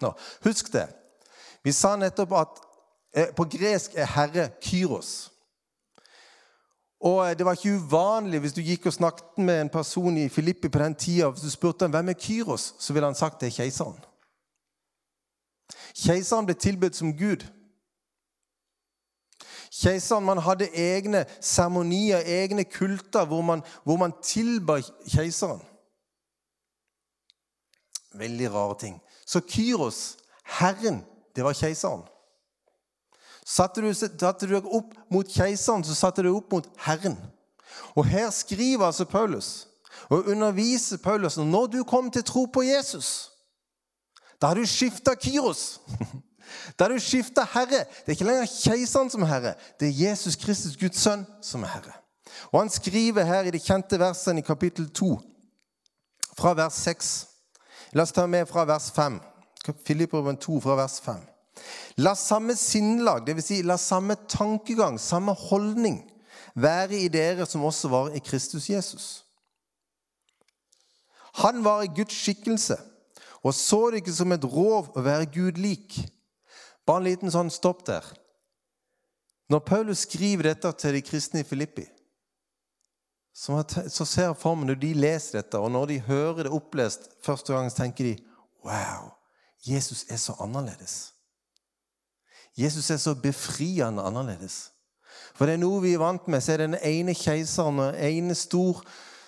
Nå, 0.00 0.12
Husk 0.44 0.72
det. 0.72 0.88
Vi 1.64 1.72
sa 1.72 1.94
nettopp 1.96 2.32
at 2.36 2.58
eh, 3.16 3.30
på 3.36 3.46
gresk 3.48 3.94
er 3.96 4.10
herre 4.10 4.48
Kyros. 4.60 5.30
Og 7.00 7.30
eh, 7.30 7.36
Det 7.38 7.46
var 7.46 7.56
ikke 7.56 7.76
uvanlig 7.76 8.40
hvis 8.40 8.52
du 8.52 8.60
gikk 8.60 8.86
og 8.86 8.92
snakket 8.92 9.38
med 9.38 9.60
en 9.60 9.72
person 9.72 10.16
i 10.16 10.28
Filippi 10.28 10.68
på 10.68 10.78
den 10.78 10.94
tida, 10.94 11.28
hvis 11.28 11.42
du 11.42 11.50
spurte 11.50 11.84
ham 11.84 11.90
hvem 11.90 12.08
er 12.08 12.20
Kyros, 12.20 12.74
så 12.78 12.92
ville 12.92 13.06
han 13.06 13.14
sagt 13.14 13.40
det 13.40 13.46
er 13.46 13.56
keiseren. 13.62 14.00
Keiseren 15.94 16.46
ble 16.46 16.54
tilbudt 16.54 16.96
som 16.96 17.16
Gud. 17.16 17.46
Keiseren 19.74 20.24
man 20.24 20.38
hadde 20.38 20.68
egne 20.70 21.24
seremonier, 21.40 22.22
egne 22.26 22.64
kulter, 22.64 23.24
hvor 23.26 23.42
man, 23.42 23.62
hvor 23.84 23.96
man 23.96 24.14
tilba 24.22 24.78
keiseren. 25.10 25.62
Veldig 28.14 28.52
rare 28.54 28.78
ting. 28.78 29.00
Så 29.26 29.40
Kyros, 29.40 30.16
Herren, 30.44 31.02
det 31.36 31.44
var 31.44 31.56
keiseren. 31.58 32.04
Satte 33.44 33.82
du, 33.82 33.90
satte 33.94 34.46
du 34.46 34.54
deg 34.54 34.68
opp 34.70 34.94
mot 35.10 35.28
keiseren, 35.28 35.82
så 35.84 35.96
satte 35.98 36.22
du 36.22 36.30
deg 36.30 36.38
opp 36.38 36.54
mot 36.54 36.68
Herren. 36.86 37.18
Og 37.98 38.06
Her 38.06 38.30
skriver 38.30 38.86
altså 38.86 39.04
Paulus 39.04 39.66
og 40.08 40.28
underviser 40.30 40.98
Paulus 41.02 41.36
når 41.36 41.66
du 41.66 41.84
kom 41.84 42.10
til 42.10 42.24
tro 42.24 42.44
på 42.44 42.62
Jesus. 42.62 43.30
Da 44.40 44.46
har 44.52 44.54
du 44.54 44.66
skifta 44.66 45.14
Kyros. 45.14 45.80
Da 46.78 46.88
du 46.88 46.98
skifter 47.00 47.46
herre. 47.54 47.84
Det 47.84 48.12
er 48.12 48.16
ikke 48.16 48.28
lenger 48.28 48.48
keiseren 48.50 49.10
som 49.12 49.24
er 49.26 49.30
herre. 49.32 49.52
Det 49.80 49.88
er 49.88 50.10
Jesus 50.10 50.36
Kristus, 50.36 50.76
Guds 50.80 51.02
sønn, 51.02 51.26
som 51.42 51.62
er 51.62 51.74
herre. 51.76 51.94
Og 52.52 52.60
Han 52.60 52.70
skriver 52.72 53.24
her 53.24 53.46
i 53.46 53.52
de 53.54 53.60
kjente 53.62 53.98
versene 54.00 54.42
i 54.42 54.46
kapittel 54.46 54.88
2, 54.90 55.12
fra 56.38 56.54
vers 56.58 56.80
6 56.82 57.14
La 57.94 58.02
oss 58.02 58.10
ta 58.10 58.24
med 58.26 58.48
fra 58.50 58.64
vers 58.66 58.88
5. 58.90 59.20
Filipperen 59.86 60.36
2 60.36 60.56
fra 60.60 60.74
vers 60.74 60.96
5. 61.04 61.20
La 62.02 62.16
samme 62.18 62.56
sinnlag, 62.58 63.22
dvs. 63.22 63.44
Si, 63.46 63.60
la 63.62 63.76
samme 63.78 64.16
tankegang, 64.28 64.98
samme 64.98 65.30
holdning, 65.32 66.00
være 66.58 66.98
i 67.04 67.08
dere 67.08 67.46
som 67.46 67.62
også 67.62 67.88
var 67.92 68.10
i 68.18 68.18
Kristus 68.18 68.66
Jesus. 68.70 69.06
Han 71.44 71.62
var 71.64 71.86
i 71.86 71.92
Guds 71.94 72.18
skikkelse 72.18 72.80
og 73.44 73.54
så 73.54 73.90
det 73.90 74.00
ikke 74.00 74.16
som 74.16 74.32
et 74.32 74.44
rov 74.48 74.88
å 74.96 75.04
være 75.04 75.28
Gud 75.32 75.60
lik. 75.60 75.98
Bare 76.84 77.00
en 77.00 77.08
liten 77.08 77.32
sånn 77.32 77.52
stopp 77.52 77.84
der. 77.88 78.04
Når 79.52 79.60
Paulus 79.64 80.04
skriver 80.06 80.50
dette 80.50 80.70
til 80.80 80.96
de 80.96 81.02
kristne 81.04 81.42
i 81.42 81.48
Filippi, 81.48 81.84
så 83.34 84.06
ser 84.06 84.28
jeg 84.28 84.38
for 84.38 84.54
meg 84.54 84.70
når 84.70 84.78
de 84.80 84.92
leser 84.94 85.40
dette, 85.40 85.58
og 85.58 85.72
når 85.74 85.90
de 85.90 85.98
hører 86.06 86.46
det 86.46 86.54
opplest 86.54 87.10
første 87.24 87.52
gang, 87.52 87.66
så 87.70 87.82
tenker 87.82 88.12
de 88.12 88.14
Wow, 88.64 89.10
Jesus 89.66 90.06
er 90.08 90.16
så 90.16 90.36
annerledes. 90.40 91.12
Jesus 92.56 92.88
er 92.90 92.96
så 93.02 93.14
befriende 93.14 94.02
annerledes. 94.02 94.70
For 95.34 95.46
det 95.46 95.58
er 95.58 95.62
noe 95.62 95.82
vi 95.82 95.92
er 95.94 96.02
vant 96.02 96.28
med. 96.30 96.40
Så 96.40 96.54
er 96.54 96.62
den 96.64 96.76
ene 96.80 97.14
keiseren 97.18 97.82
og 97.82 97.98
ene 97.98 98.36
stor, 98.38 98.80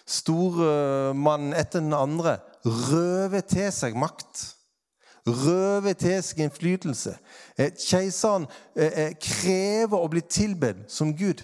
stor 0.06 0.62
etter 1.58 1.82
den 1.82 1.96
andre 1.96 2.38
røver 2.64 3.44
til 3.44 3.68
seg 3.74 3.98
makt. 3.98 4.55
Røver 5.26 5.92
til 5.98 6.22
seg 6.22 6.44
innflytelse. 6.44 7.16
Eh, 7.58 7.72
keiseren 7.74 8.46
eh, 8.76 8.92
eh, 8.92 9.14
krever 9.18 9.98
å 9.98 10.10
bli 10.10 10.22
tilbedt 10.22 10.86
som 10.92 11.14
Gud. 11.16 11.42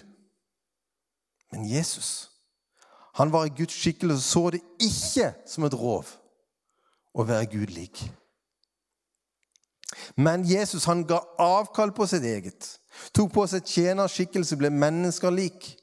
Men 1.53 1.67
Jesus 1.69 2.29
han 3.12 3.33
var 3.33 3.45
i 3.45 3.53
Guds 3.53 3.75
skikkelse 3.77 4.15
og 4.15 4.23
så 4.25 4.43
det 4.51 4.61
ikke 4.81 5.33
som 5.47 5.67
et 5.67 5.75
rov 5.77 6.15
å 7.12 7.27
være 7.29 7.51
Gud 7.53 7.75
lik. 7.77 8.01
Men 10.17 10.47
Jesus 10.49 10.87
han 10.89 11.05
ga 11.05 11.19
avkall 11.39 11.93
på 11.93 12.07
sitt 12.09 12.25
eget, 12.25 12.71
tok 13.12 13.35
på 13.35 13.45
seg 13.51 13.69
tjenerskikkelse, 13.69 14.57
ble 14.57 14.71
mennesker 14.73 15.35
lik. 15.35 15.75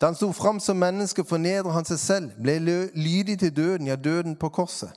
Da 0.00 0.10
han 0.10 0.18
sto 0.18 0.32
fram 0.34 0.58
som 0.60 0.80
menneske, 0.82 1.22
fornedret 1.22 1.70
han 1.72 1.86
seg 1.86 2.00
selv, 2.02 2.34
ble 2.42 2.58
lydig 2.98 3.38
til 3.38 3.54
døden, 3.54 3.86
ja, 3.86 3.94
døden 3.94 4.34
på 4.36 4.50
korset. 4.50 4.90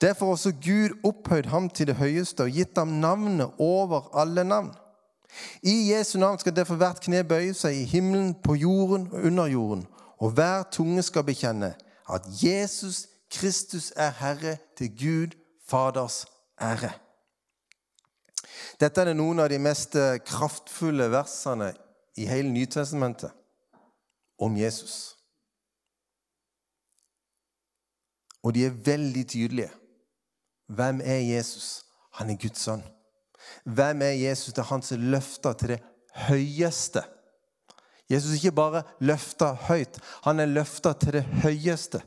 Derfor 0.00 0.32
også 0.34 0.52
Gud 0.52 0.96
opphøyd 1.04 1.48
ham 1.52 1.68
til 1.70 1.90
det 1.90 1.96
høyeste 1.96 2.46
og 2.46 2.54
gitt 2.54 2.78
ham 2.78 2.98
navnet 3.02 3.50
over 3.58 4.10
alle 4.16 4.44
navn. 4.44 4.72
I 5.62 5.92
Jesu 5.92 6.18
navn 6.18 6.38
skal 6.38 6.56
derfor 6.56 6.78
hvert 6.80 7.02
kne 7.04 7.20
bøye 7.24 7.54
seg 7.54 7.76
i 7.76 7.84
himmelen, 7.84 8.34
på 8.34 8.56
jorden 8.56 9.08
og 9.12 9.26
under 9.28 9.46
jorden, 9.46 9.84
og 10.18 10.30
hver 10.30 10.64
tunge 10.72 11.02
skal 11.02 11.26
bekjenne 11.26 11.74
at 12.08 12.24
Jesus 12.42 13.06
Kristus 13.30 13.92
er 13.96 14.10
Herre 14.20 14.56
til 14.76 14.88
Gud 14.96 15.36
Faders 15.68 16.24
ære. 16.60 16.94
Dette 18.80 19.02
er 19.04 19.12
noen 19.14 19.42
av 19.42 19.50
de 19.52 19.58
mest 19.60 19.96
kraftfulle 20.26 21.10
versene 21.12 21.72
i 22.16 22.26
hele 22.26 22.48
Nytestamentet 22.50 23.34
om 24.40 24.56
Jesus. 24.56 25.17
Og 28.44 28.54
de 28.54 28.66
er 28.66 28.70
veldig 28.84 29.26
tydelige. 29.28 29.70
Hvem 30.68 31.00
er 31.04 31.18
Jesus? 31.18 31.84
Han 32.12 32.30
er 32.30 32.36
Guds 32.40 32.60
sønn. 32.60 32.82
Hvem 33.64 34.02
er 34.02 34.16
Jesus? 34.16 34.54
Det 34.54 34.58
er 34.58 34.72
han 34.72 34.82
som 34.82 35.00
løfter 35.00 35.52
til 35.52 35.68
det 35.68 35.80
høyeste. 36.28 37.02
Jesus 38.10 38.30
er 38.30 38.34
ikke 38.34 38.52
bare 38.56 38.82
løfta 39.00 39.52
høyt, 39.68 39.98
han 40.24 40.40
er 40.40 40.48
løfta 40.48 40.94
til 40.96 41.18
det 41.18 41.24
høyeste. 41.42 42.00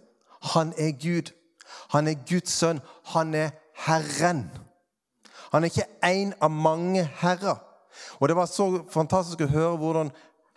Han 0.54 0.74
er 0.78 0.92
Gud. 0.98 1.30
Han 1.90 2.08
er 2.08 2.18
Guds 2.30 2.50
sønn. 2.50 2.82
Han 3.14 3.34
er 3.34 3.50
Herren. 3.86 4.50
Han 5.52 5.64
er 5.64 5.70
ikke 5.70 5.88
én 6.06 6.34
av 6.42 6.52
mange 6.52 7.04
herrer. 7.22 7.60
Og 8.20 8.28
Det 8.28 8.36
var 8.36 8.46
så 8.46 8.84
fantastisk 8.90 9.42
å 9.42 9.52
høre 9.52 9.78
hvordan 9.78 10.12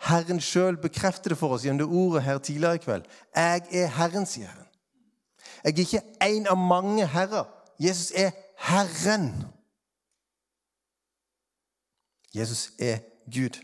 Herren 0.07 0.41
sjøl 0.41 0.77
bekrefter 0.81 1.33
det 1.33 1.37
for 1.37 1.55
oss 1.55 1.65
gjennom 1.65 1.83
det 1.83 1.97
ordet 1.97 2.23
her 2.23 2.37
tidligere 2.37 2.75
i 2.75 2.83
kveld. 2.83 3.09
Jeg 3.35 3.61
er 3.71 3.91
Herren, 3.97 4.25
sier 4.25 4.47
Herren. 4.47 4.64
Jeg 5.65 5.73
er 5.73 5.79
ikke 5.79 6.01
en 6.21 6.47
av 6.47 6.57
mange 6.57 7.07
herrer. 7.09 7.45
Jesus 7.81 8.11
er 8.15 8.31
Herren. 8.61 9.31
Jesus 12.35 12.71
er 12.79 12.99
Gud. 13.25 13.57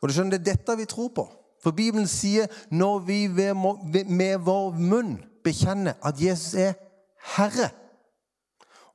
Og 0.00 0.08
du 0.08 0.12
skjønner, 0.12 0.38
Det 0.38 0.48
er 0.48 0.54
dette 0.54 0.76
vi 0.76 0.84
tror 0.84 1.08
på. 1.08 1.28
For 1.62 1.70
Bibelen 1.70 2.06
sier 2.10 2.46
når 2.70 2.98
vi 3.06 3.26
med 3.28 4.38
vår 4.42 4.72
munn 4.74 5.20
bekjenner 5.44 5.94
at 6.02 6.18
Jesus 6.20 6.54
er 6.54 6.74
Herre, 7.36 7.70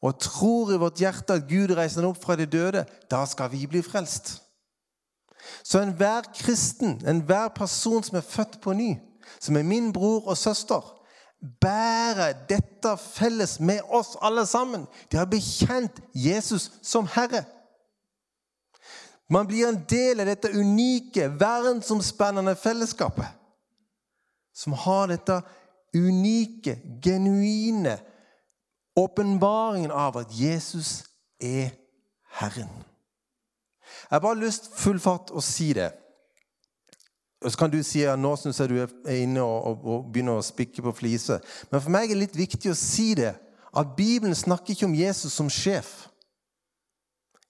og 0.02 0.20
tror 0.20 0.74
i 0.74 0.78
vårt 0.78 1.00
hjerte 1.00 1.40
at 1.40 1.48
Gud 1.50 1.72
reiser 1.74 2.04
ham 2.04 2.12
opp 2.12 2.20
fra 2.22 2.36
de 2.36 2.46
døde, 2.46 2.84
da 3.10 3.24
skal 3.26 3.50
vi 3.52 3.66
bli 3.66 3.82
frelst. 3.82 4.44
Så 5.64 5.82
enhver 5.82 6.22
kristen, 6.36 7.02
enhver 7.08 7.48
person 7.56 8.04
som 8.04 8.18
er 8.18 8.26
født 8.26 8.62
på 8.62 8.74
ny, 8.74 8.96
som 9.40 9.58
er 9.58 9.64
min 9.64 9.94
bror 9.94 10.28
og 10.28 10.38
søster, 10.38 10.94
bærer 11.62 12.34
dette 12.50 12.98
felles 12.98 13.60
med 13.60 13.80
oss 13.90 14.16
alle 14.22 14.46
sammen. 14.46 14.88
De 15.12 15.18
har 15.18 15.30
bekjent 15.30 16.02
Jesus 16.14 16.72
som 16.82 17.08
Herre. 17.14 17.44
Man 19.30 19.48
blir 19.48 19.68
en 19.68 19.82
del 19.90 20.24
av 20.24 20.30
dette 20.30 20.54
unike, 20.56 21.28
verdensomspennende 21.40 22.56
fellesskapet. 22.56 23.28
Som 24.56 24.74
har 24.74 25.12
dette 25.12 25.42
unike, 25.96 26.80
genuine 27.04 27.98
åpenbaringen 28.98 29.92
av 29.92 30.18
at 30.18 30.32
Jesus 30.34 31.04
er 31.44 31.70
Herren. 32.40 32.72
Jeg 34.08 34.16
har 34.16 34.24
bare 34.24 34.40
lyst 34.40 34.70
full 34.80 35.00
fart 35.04 35.32
å 35.36 35.44
si 35.44 35.74
det. 35.76 35.92
Og 37.44 37.52
så 37.52 37.60
kan 37.60 37.72
du 37.72 37.78
si 37.86 38.02
at 38.08 38.18
nå 38.18 38.32
syns 38.40 38.60
jeg 38.60 38.72
du 38.72 38.78
er 38.82 39.18
inne 39.20 39.44
og, 39.44 39.58
og, 39.68 39.88
og 39.94 40.06
begynner 40.14 40.40
å 40.40 40.46
spikke 40.46 40.82
på 40.86 40.96
fliser. 41.04 41.44
Men 41.70 41.84
for 41.84 41.94
meg 41.94 42.08
er 42.08 42.16
det 42.16 42.24
litt 42.24 42.40
viktig 42.40 42.72
å 42.72 42.78
si 42.78 43.12
det, 43.20 43.36
at 43.78 43.92
Bibelen 43.98 44.36
snakker 44.36 44.74
ikke 44.74 44.88
om 44.88 44.96
Jesus 44.98 45.36
som 45.38 45.52
sjef. 45.52 46.08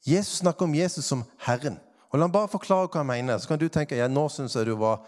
Jesus 0.07 0.41
snakker 0.41 0.67
om 0.67 0.75
Jesus 0.75 1.07
som 1.07 1.23
Herren. 1.45 1.77
Og 2.11 2.19
La 2.19 2.27
meg 2.27 2.35
bare 2.35 2.51
forklare 2.51 2.89
hva 2.89 3.03
jeg 3.03 3.09
mener. 3.09 3.39
Så 3.39 3.51
kan 3.51 3.59
du 3.59 3.67
tenke 3.71 3.99
ja, 3.99 4.09
nå 4.11 4.27
syns 4.31 4.55
jeg 4.57 4.67
du 4.67 4.75
var 4.79 5.05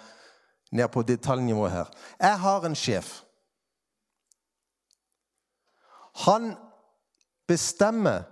nede 0.71 0.87
på 0.93 1.03
detaljnivå 1.03 1.67
her. 1.71 1.91
Jeg 2.21 2.39
har 2.43 2.67
en 2.67 2.77
sjef. 2.77 3.11
Han 6.25 6.53
bestemmer 7.47 8.27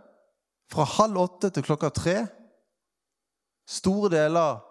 fra 0.71 0.85
halv 0.97 1.19
åtte 1.23 1.51
til 1.55 1.65
klokka 1.65 1.89
tre 1.95 2.17
store 3.67 4.11
deler 4.13 4.39
av 4.39 4.63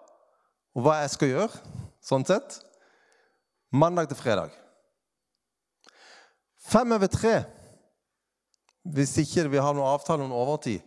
hva 0.77 0.99
jeg 1.03 1.13
skal 1.13 1.31
gjøre, 1.33 1.61
sånn 2.03 2.25
sett. 2.27 2.59
Mandag 3.73 4.09
til 4.09 4.19
fredag. 4.19 4.51
Fem 6.67 6.91
over 6.91 7.09
tre, 7.11 7.37
hvis 8.87 9.15
ikke 9.21 9.47
vi 9.51 9.61
har 9.61 9.75
noen 9.75 9.87
avtale 9.87 10.25
om 10.25 10.35
overtid, 10.35 10.83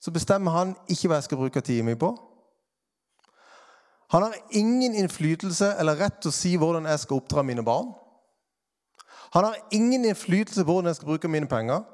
så 0.00 0.12
bestemmer 0.14 0.54
han 0.54 0.74
ikke 0.88 1.10
hva 1.10 1.20
jeg 1.20 1.28
skal 1.28 1.40
bruke 1.40 1.62
tida 1.64 1.84
mi 1.86 1.96
på. 1.98 2.10
Han 4.10 4.24
har 4.26 4.36
ingen 4.50 4.94
innflytelse 4.98 5.74
eller 5.78 5.98
rett 6.00 6.18
til 6.22 6.32
å 6.32 6.34
si 6.34 6.56
hvordan 6.58 6.88
jeg 6.90 7.02
skal 7.04 7.20
oppdra 7.20 7.44
mine 7.46 7.62
barn. 7.62 7.92
Han 9.36 9.46
har 9.46 9.58
ingen 9.70 10.04
innflytelse 10.04 10.64
på 10.64 10.72
hvordan 10.72 10.90
jeg 10.90 10.98
skal 10.98 11.12
bruke 11.12 11.30
mine 11.30 11.46
penger. 11.46 11.84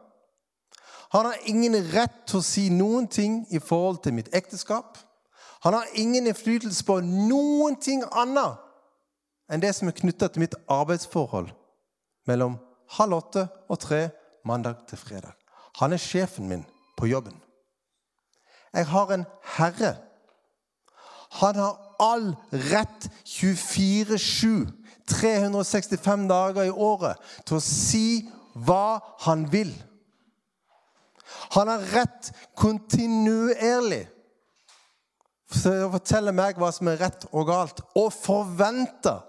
Han 1.13 1.29
har 1.29 1.43
ingen 1.47 1.77
rett 1.93 2.23
til 2.27 2.41
å 2.41 2.47
si 2.47 2.69
noen 2.73 3.05
ting 3.09 3.43
i 3.53 3.61
forhold 3.61 4.01
til 4.05 4.17
mitt 4.17 4.33
ekteskap. 4.35 4.97
Han 5.67 5.75
har 5.75 5.87
ingen 5.95 6.27
innflytelse 6.27 6.85
på 6.87 7.01
noen 7.03 7.75
ting 7.83 8.05
annet 8.15 8.61
enn 9.51 9.63
det 9.65 9.73
som 9.75 9.89
er 9.91 9.97
knytta 9.99 10.29
til 10.31 10.45
mitt 10.45 10.55
arbeidsforhold 10.71 11.49
mellom 12.31 12.55
halv 12.95 13.17
åtte 13.17 13.43
og 13.67 13.81
tre 13.83 13.99
mandag 14.47 14.85
til 14.87 15.01
fredag. 15.03 15.35
Han 15.83 15.91
er 15.91 15.99
sjefen 15.99 16.47
min 16.47 16.63
på 16.95 17.11
jobben. 17.11 17.35
Jeg 18.71 18.87
har 18.93 19.11
en 19.11 19.27
herre. 19.57 19.93
Han 21.43 21.59
har 21.59 21.83
all 21.99 22.31
rett 22.71 23.11
24-7, 23.27 24.71
365 25.19 26.31
dager 26.31 26.71
i 26.71 26.71
året, 26.71 27.19
til 27.43 27.59
å 27.59 27.65
si 27.67 28.09
hva 28.55 29.01
han 29.27 29.49
vil. 29.51 29.75
Han 31.59 31.75
har 31.75 31.91
rett 31.91 32.31
kontinuerlig 32.55 34.05
til 35.53 35.87
å 35.87 35.93
fortelle 35.95 36.35
meg 36.35 36.59
hva 36.59 36.73
som 36.75 36.89
er 36.91 37.01
rett 37.01 37.27
og 37.33 37.47
galt, 37.49 37.83
og 37.95 38.11
forventer 38.15 39.23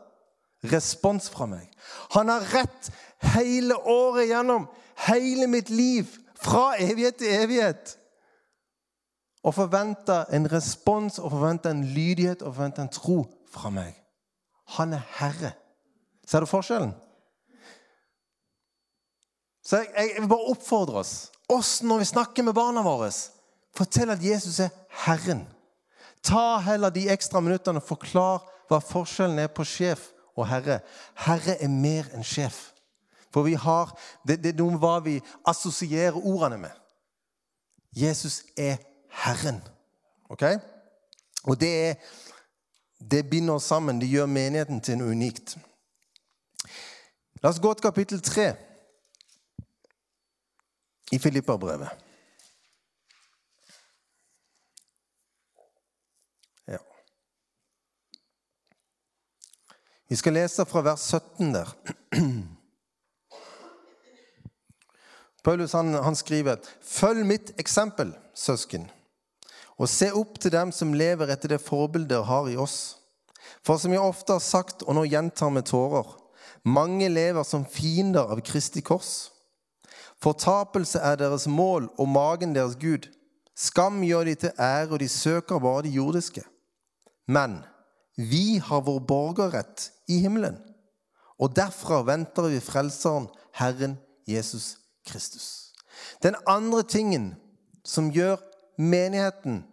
respons 0.72 1.30
fra 1.30 1.46
meg. 1.50 1.68
Han 2.16 2.32
har 2.32 2.46
rett 2.54 2.90
hele 3.36 3.78
året 3.78 4.32
gjennom, 4.32 4.68
hele 5.08 5.48
mitt 5.52 5.70
liv, 5.70 6.10
fra 6.38 6.76
evighet 6.82 7.18
til 7.22 7.34
evighet. 7.34 7.96
Og 9.46 9.56
forventer 9.56 10.26
en 10.34 10.50
respons, 10.52 11.20
og 11.20 11.32
forventer 11.32 11.74
en 11.74 11.86
lydighet 11.94 12.42
og 12.42 12.56
forventer 12.56 12.86
en 12.86 12.94
tro 12.94 13.20
fra 13.54 13.72
meg. 13.74 13.94
Han 14.78 14.94
er 14.94 15.06
herre. 15.20 15.54
Ser 16.28 16.44
du 16.44 16.50
forskjellen? 16.50 16.92
Så 19.64 19.82
jeg, 19.84 19.92
jeg 19.96 20.22
vil 20.22 20.32
bare 20.32 20.52
oppfordre 20.54 21.02
oss, 21.02 21.14
oss 21.52 21.82
når 21.84 22.02
vi 22.02 22.12
snakker 22.12 22.46
med 22.48 22.56
barna 22.56 22.84
våre, 22.86 23.10
fortell 23.76 24.14
at 24.14 24.24
Jesus 24.24 24.60
er 24.64 24.72
Herren. 25.04 25.44
Ta 26.24 26.60
heller 26.66 26.94
de 26.94 27.08
ekstra 27.10 27.42
minuttene 27.44 27.82
og 27.82 27.88
forklar 27.88 28.46
hva 28.68 28.80
forskjellen 28.84 29.40
er 29.40 29.52
på 29.54 29.66
sjef 29.68 30.10
og 30.38 30.48
herre. 30.50 30.82
Herre 31.26 31.58
er 31.64 31.72
mer 31.72 32.10
enn 32.16 32.26
sjef. 32.26 32.72
For 33.34 33.46
vi 33.48 33.54
har, 33.60 33.92
det, 34.28 34.40
det 34.44 34.54
er 34.54 34.60
noe 34.62 34.80
hva 34.82 34.98
vi 35.06 35.18
assosierer 35.48 36.18
ordene 36.18 36.60
med. 36.68 36.74
Jesus 37.96 38.44
er 38.58 38.78
Herren. 39.24 39.62
Ok? 40.30 40.44
Og 41.48 41.60
det, 41.60 41.72
er, 41.90 41.96
det 43.00 43.30
binder 43.30 43.58
oss 43.58 43.70
sammen. 43.70 44.02
Det 44.02 44.10
gjør 44.10 44.30
menigheten 44.32 44.82
til 44.84 45.00
noe 45.00 45.16
unikt. 45.16 45.58
La 47.44 47.52
oss 47.52 47.62
gå 47.62 47.74
til 47.74 47.86
kapittel 47.86 48.22
3 48.22 48.48
i 51.14 51.20
Filipperbrevet. 51.22 52.07
Vi 60.08 60.16
skal 60.16 60.38
lese 60.38 60.66
fra 60.66 60.82
vers 60.82 61.04
17 61.12 61.54
der. 61.54 61.72
Paulus 65.44 65.74
han, 65.74 65.94
han 65.94 66.16
skriver 66.16 66.64
Følg 66.84 67.26
mitt 67.28 67.52
eksempel, 67.60 68.14
søsken, 68.36 68.88
og 69.78 69.90
se 69.92 70.10
opp 70.16 70.40
til 70.40 70.52
dem 70.52 70.72
som 70.76 70.96
lever 70.96 71.32
etter 71.32 71.54
det 71.54 71.64
forbildet 71.64 72.10
dere 72.14 72.28
har 72.28 72.48
i 72.52 72.56
oss. 72.60 72.98
For 73.64 73.80
som 73.80 73.92
jeg 73.92 74.04
ofte 74.04 74.36
har 74.36 74.44
sagt, 74.44 74.84
og 74.88 74.96
nå 74.96 75.04
gjentar 75.08 75.52
med 75.54 75.68
tårer, 75.68 76.08
mange 76.64 77.08
lever 77.12 77.44
som 77.48 77.68
fiender 77.68 78.32
av 78.32 78.42
Kristi 78.48 78.82
kors. 78.84 79.30
Fortapelse 80.24 81.00
er 81.04 81.20
deres 81.20 81.46
mål 81.48 81.92
og 82.00 82.10
magen 82.10 82.56
deres 82.56 82.76
Gud. 82.80 83.08
Skam 83.58 84.02
gjør 84.06 84.28
de 84.28 84.36
til 84.40 84.56
ære, 84.56 84.90
og 84.96 85.00
de 85.04 85.10
søker 85.12 85.60
bare 85.62 85.84
det 85.86 85.94
jordiske. 85.96 86.44
Men 87.28 87.60
vi 88.18 88.58
har 88.64 88.82
vår 88.82 89.00
borgerrett 89.08 89.92
i 90.08 90.20
himmelen, 90.24 90.58
og 91.38 91.56
derfra 91.56 92.02
venter 92.08 92.50
vi 92.50 92.60
Frelseren, 92.64 93.28
Herren 93.54 93.98
Jesus 94.28 94.78
Kristus. 95.06 95.74
Den 96.24 96.36
andre 96.48 96.84
tingen 96.84 97.36
som 97.86 98.12
gjør 98.12 98.38
menigheten 98.78 99.64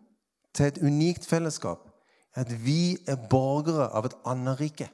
til 0.54 0.66
et 0.66 0.78
unikt 0.78 1.26
fellesskap, 1.26 1.78
er 2.34 2.40
at 2.40 2.52
vi 2.64 2.96
er 3.06 3.18
borgere 3.30 3.88
av 3.94 4.08
et 4.08 4.16
annet 4.26 4.60
rike. 4.60 4.88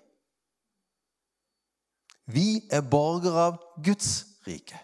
Vi 2.30 2.68
er 2.70 2.84
borgere 2.84 3.46
av 3.50 3.58
Guds 3.84 4.10
rike. 4.46 4.78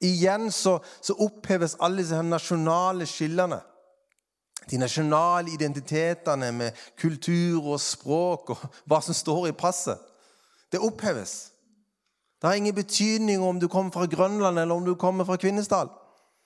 Igjen 0.00 0.48
så, 0.52 0.78
så 1.04 1.16
oppheves 1.20 1.76
alle 1.80 2.00
disse 2.00 2.22
nasjonale 2.24 3.06
skillene. 3.08 3.60
De 4.70 4.78
nasjonale 4.78 5.52
identitetene 5.54 6.52
med 6.52 6.76
kultur 7.00 7.72
og 7.72 7.80
språk 7.80 8.52
og 8.54 8.66
hva 8.84 9.00
som 9.02 9.16
står 9.16 9.48
i 9.48 9.56
passet. 9.56 9.98
Det 10.72 10.82
oppheves. 10.82 11.50
Det 12.40 12.48
har 12.48 12.54
ingen 12.54 12.74
betydning 12.74 13.42
om 13.42 13.60
du 13.60 13.68
kommer 13.68 13.90
fra 13.90 14.06
Grønland 14.06 14.58
eller 14.58 14.74
om 14.74 14.84
du 14.84 14.94
kommer 14.94 15.24
fra 15.24 15.36
Kvinesdal. 15.36 15.88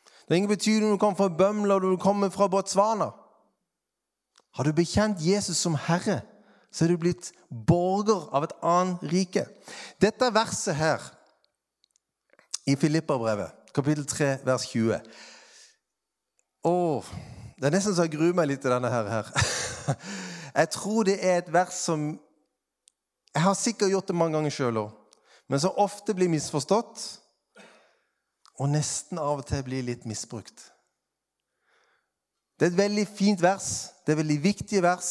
Det 0.04 0.32
har 0.32 0.36
ingen 0.36 0.48
betydning 0.48 0.90
om 0.90 0.96
du 0.96 1.00
kommer 1.00 1.16
fra 1.16 1.28
Bømla 1.28 1.74
eller 1.74 1.88
om 1.88 1.96
du 1.96 2.02
kommer 2.02 2.28
fra 2.28 2.48
Botswana. 2.48 3.10
Har 4.54 4.64
du 4.64 4.72
bekjent 4.72 5.20
Jesus 5.20 5.56
som 5.56 5.74
Herre, 5.74 6.20
så 6.72 6.84
er 6.84 6.88
du 6.88 6.98
blitt 6.98 7.32
borger 7.50 8.28
av 8.34 8.46
et 8.46 8.54
annet 8.62 9.02
rike. 9.12 9.44
Dette 10.02 10.30
verset 10.34 10.74
her 10.78 11.02
i 12.66 12.76
Filipperbrevet, 12.76 13.50
kapittel 13.74 14.06
3, 14.06 14.38
vers 14.46 14.66
20 14.70 15.00
Åh, 16.64 17.04
Det 17.64 17.70
er 17.70 17.78
nesten 17.78 17.94
så 17.96 18.04
jeg 18.04 18.12
gruer 18.12 18.34
meg 18.36 18.50
litt 18.50 18.60
til 18.60 18.74
denne 18.74 18.90
her. 18.92 19.28
Jeg 20.60 20.68
tror 20.68 21.06
det 21.08 21.14
er 21.16 21.38
et 21.40 21.46
vers 21.48 21.78
som 21.86 22.02
Jeg 23.32 23.42
har 23.42 23.54
sikkert 23.56 23.88
gjort 23.88 24.10
det 24.10 24.16
mange 24.20 24.36
ganger 24.36 24.52
sjøl 24.52 24.80
òg, 24.82 24.90
men 25.48 25.62
som 25.62 25.78
ofte 25.80 26.12
blir 26.12 26.28
misforstått, 26.28 27.06
og 28.60 28.68
nesten 28.68 29.16
av 29.18 29.40
og 29.40 29.46
til 29.48 29.64
blir 29.64 29.80
litt 29.82 30.04
misbrukt. 30.04 30.66
Det 32.60 32.68
er 32.68 32.74
et 32.74 32.82
veldig 32.82 33.06
fint 33.08 33.40
vers. 33.42 33.70
Det 34.04 34.12
er 34.12 34.18
et 34.18 34.22
veldig 34.26 34.38
viktige 34.44 34.84
vers. 34.84 35.10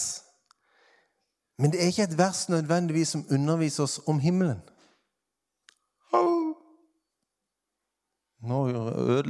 Men 1.58 1.74
det 1.74 1.82
er 1.82 1.90
ikke 1.90 2.06
et 2.06 2.18
vers 2.22 2.46
nødvendigvis 2.54 3.16
som 3.18 3.26
underviser 3.34 3.88
oss 3.88 3.98
om 4.06 4.22
himmelen. 4.22 4.62
Nå, 8.44 8.60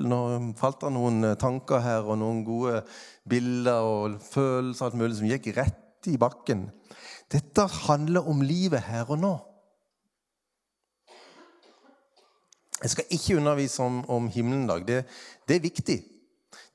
nå, 0.02 0.20
falt 0.58 0.82
det 0.82 0.90
noen 0.96 1.22
eh, 1.28 1.38
tanker 1.38 1.84
her 1.84 2.08
og 2.08 2.18
noen 2.18 2.42
gode 2.48 2.80
bilder 3.30 3.86
og 3.86 4.16
følelser 4.26 4.88
alt 4.88 4.98
mulig 4.98 5.20
som 5.20 5.28
gikk 5.30 5.52
rett 5.54 6.10
i 6.10 6.16
bakken. 6.18 6.66
Dette 7.30 7.68
handler 7.86 8.26
om 8.30 8.42
livet 8.42 8.82
her 8.88 9.12
og 9.14 9.22
nå. 9.22 9.34
Jeg 12.82 12.96
skal 12.96 13.14
ikke 13.16 13.38
undervise 13.38 13.86
om, 13.86 14.02
om 14.10 14.28
himmelen 14.34 14.66
i 14.66 14.72
dag. 14.74 14.88
Det, 14.88 14.98
det, 15.48 15.56
er 15.56 15.64
viktig. 15.64 16.00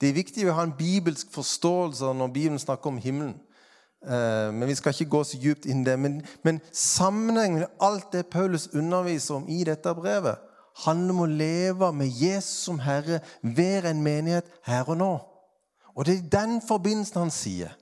Det 0.01 0.09
er 0.09 0.17
viktig 0.17 0.47
å 0.47 0.55
ha 0.57 0.65
en 0.65 0.79
bibelsk 0.79 1.35
forståelse 1.35 2.15
når 2.17 2.33
Bibelen 2.33 2.63
snakker 2.63 2.95
om 2.95 3.01
himmelen. 3.03 3.35
Eh, 4.07 4.49
men 4.55 4.71
vi 4.71 4.79
skal 4.79 4.95
ikke 4.95 5.11
gå 5.17 5.25
så 5.27 5.41
djupt 5.43 5.67
inn 5.67 5.83
i 5.83 5.91
det. 5.91 5.99
Men, 6.01 6.21
men 6.47 6.63
sammenhengen 6.71 7.65
med 7.65 7.83
alt 7.83 8.13
det 8.15 8.31
Paulus 8.31 8.71
underviser 8.73 9.41
om 9.41 9.51
i 9.51 9.61
dette 9.67 9.93
brevet, 9.99 10.48
handler 10.85 11.15
må 11.15 11.27
leve 11.27 11.93
med 11.93 12.13
Jesus 12.13 12.65
som 12.69 12.79
Herre, 12.83 13.21
være 13.43 13.91
en 13.91 14.03
menighet 14.03 14.47
her 14.67 14.89
og 14.89 14.99
nå. 15.01 15.13
Og 15.97 16.07
det 16.07 16.15
er 16.15 16.23
i 16.23 16.33
den 16.33 16.61
forbindelsen 16.63 17.25
han 17.25 17.35
sier. 17.35 17.75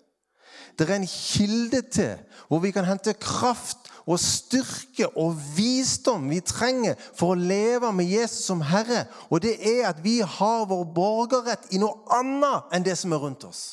Det 0.79 0.89
er 0.89 0.97
en 0.97 1.09
kilde 1.09 1.83
til 1.93 2.17
hvor 2.49 2.61
vi 2.61 2.71
kan 2.71 2.85
hente 2.85 3.17
kraft 3.21 3.89
og 4.07 4.21
styrke 4.21 5.09
og 5.19 5.35
visdom 5.57 6.29
vi 6.31 6.41
trenger 6.45 6.95
for 7.17 7.35
å 7.35 7.41
leve 7.41 7.91
med 7.93 8.09
Jesus 8.09 8.47
som 8.47 8.63
Herre. 8.63 9.07
Og 9.31 9.43
det 9.43 9.57
er 9.61 9.89
at 9.89 10.03
vi 10.05 10.21
har 10.21 10.69
vår 10.69 10.85
borgerrett 10.95 11.73
i 11.75 11.81
noe 11.83 12.07
annet 12.15 12.77
enn 12.77 12.87
det 12.87 12.95
som 13.01 13.13
er 13.13 13.25
rundt 13.25 13.49
oss. 13.49 13.65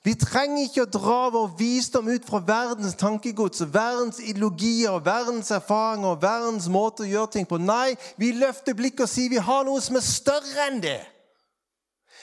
Vi 0.00 0.14
trenger 0.16 0.64
ikke 0.64 0.86
å 0.86 0.92
dra 0.94 1.18
vår 1.34 1.50
visdom 1.58 2.06
ut 2.08 2.24
fra 2.24 2.40
verdens 2.40 2.96
tankegods, 2.96 3.60
verdens 3.68 4.20
ideologier, 4.22 4.96
verdens 5.04 5.50
erfaringer 5.52 6.14
og 6.14 6.22
verdens 6.22 6.70
måte 6.72 7.04
å 7.04 7.10
gjøre 7.10 7.34
ting 7.34 7.48
på. 7.48 7.58
Nei, 7.60 7.98
vi 8.16 8.30
løfter 8.32 8.76
blikket 8.76 9.04
og 9.04 9.12
sier 9.12 9.32
vi 9.32 9.42
har 9.44 9.66
noe 9.68 9.82
som 9.84 9.98
er 10.00 10.06
større 10.06 10.68
enn 10.70 10.80
det. 10.80 11.00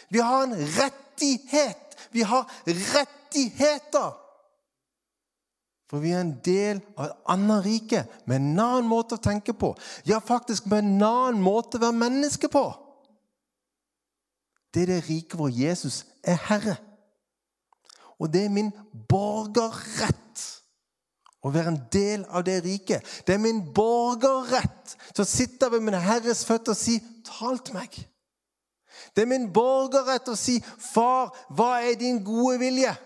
Vi 0.10 0.24
har 0.24 0.48
en 0.48 0.56
rettighet. 0.58 2.00
Vi 2.16 2.26
har 2.26 2.50
rettigheter. 2.66 4.16
For 5.88 6.02
vi 6.04 6.16
er 6.16 6.26
en 6.26 6.34
del 6.44 6.82
av 6.98 7.06
et 7.06 7.30
annet 7.32 7.64
rike 7.64 8.02
med 8.26 8.42
en 8.42 8.50
annen 8.58 8.90
måte 8.90 9.16
å 9.16 9.24
tenke 9.24 9.54
på. 9.54 9.72
Ja, 10.10 10.18
faktisk 10.20 10.66
med 10.66 10.82
en 10.82 10.98
annen 10.98 11.46
måte 11.46 11.78
å 11.78 11.86
være 11.86 12.00
menneske 12.02 12.50
på. 12.52 12.66
Det 14.74 14.84
er 14.84 14.96
det 14.96 15.04
riket 15.08 15.38
hvor 15.38 15.54
Jesus 15.54 16.02
er 16.26 16.42
herre. 16.50 16.80
Og 18.20 18.34
det 18.34 18.46
er 18.46 18.54
min 18.54 18.72
borgerrett 19.10 20.46
å 21.46 21.52
være 21.54 21.74
en 21.74 21.82
del 21.94 22.26
av 22.34 22.44
det 22.48 22.64
riket. 22.66 23.06
Det 23.28 23.36
er 23.36 23.42
min 23.42 23.62
borgerrett 23.74 24.96
til 25.14 25.24
å 25.24 25.30
sitte 25.30 25.70
ved 25.72 25.86
min 25.86 25.98
Herres 26.02 26.46
føtter 26.46 26.74
og 26.74 26.80
si 26.80 27.00
'Tal 27.00 27.60
til 27.60 27.76
meg'. 27.76 28.08
Det 29.16 29.22
er 29.22 29.30
min 29.30 29.54
borgerrett 29.54 30.28
å 30.30 30.36
si 30.36 30.60
'Far, 30.94 31.36
hva 31.50 31.82
er 31.82 31.96
din 31.96 32.24
gode 32.24 32.60
vilje?' 32.60 32.98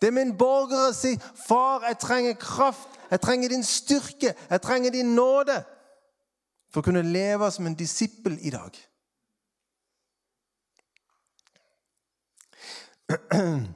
Det 0.00 0.06
er 0.08 0.12
min 0.12 0.38
borger 0.38 0.90
å 0.90 0.94
si 0.94 1.16
'Far, 1.46 1.84
jeg 1.86 1.98
trenger 1.98 2.34
kraft, 2.34 2.88
jeg 3.10 3.20
trenger 3.20 3.48
din 3.48 3.64
styrke, 3.64 4.34
jeg 4.50 4.62
trenger 4.62 4.90
din 4.90 5.14
nåde' 5.14 5.64
for 6.70 6.80
å 6.80 6.84
kunne 6.84 7.02
leve 7.02 7.50
som 7.50 7.66
en 7.66 7.74
disippel 7.74 8.38
i 8.40 8.50
dag. 8.50 8.76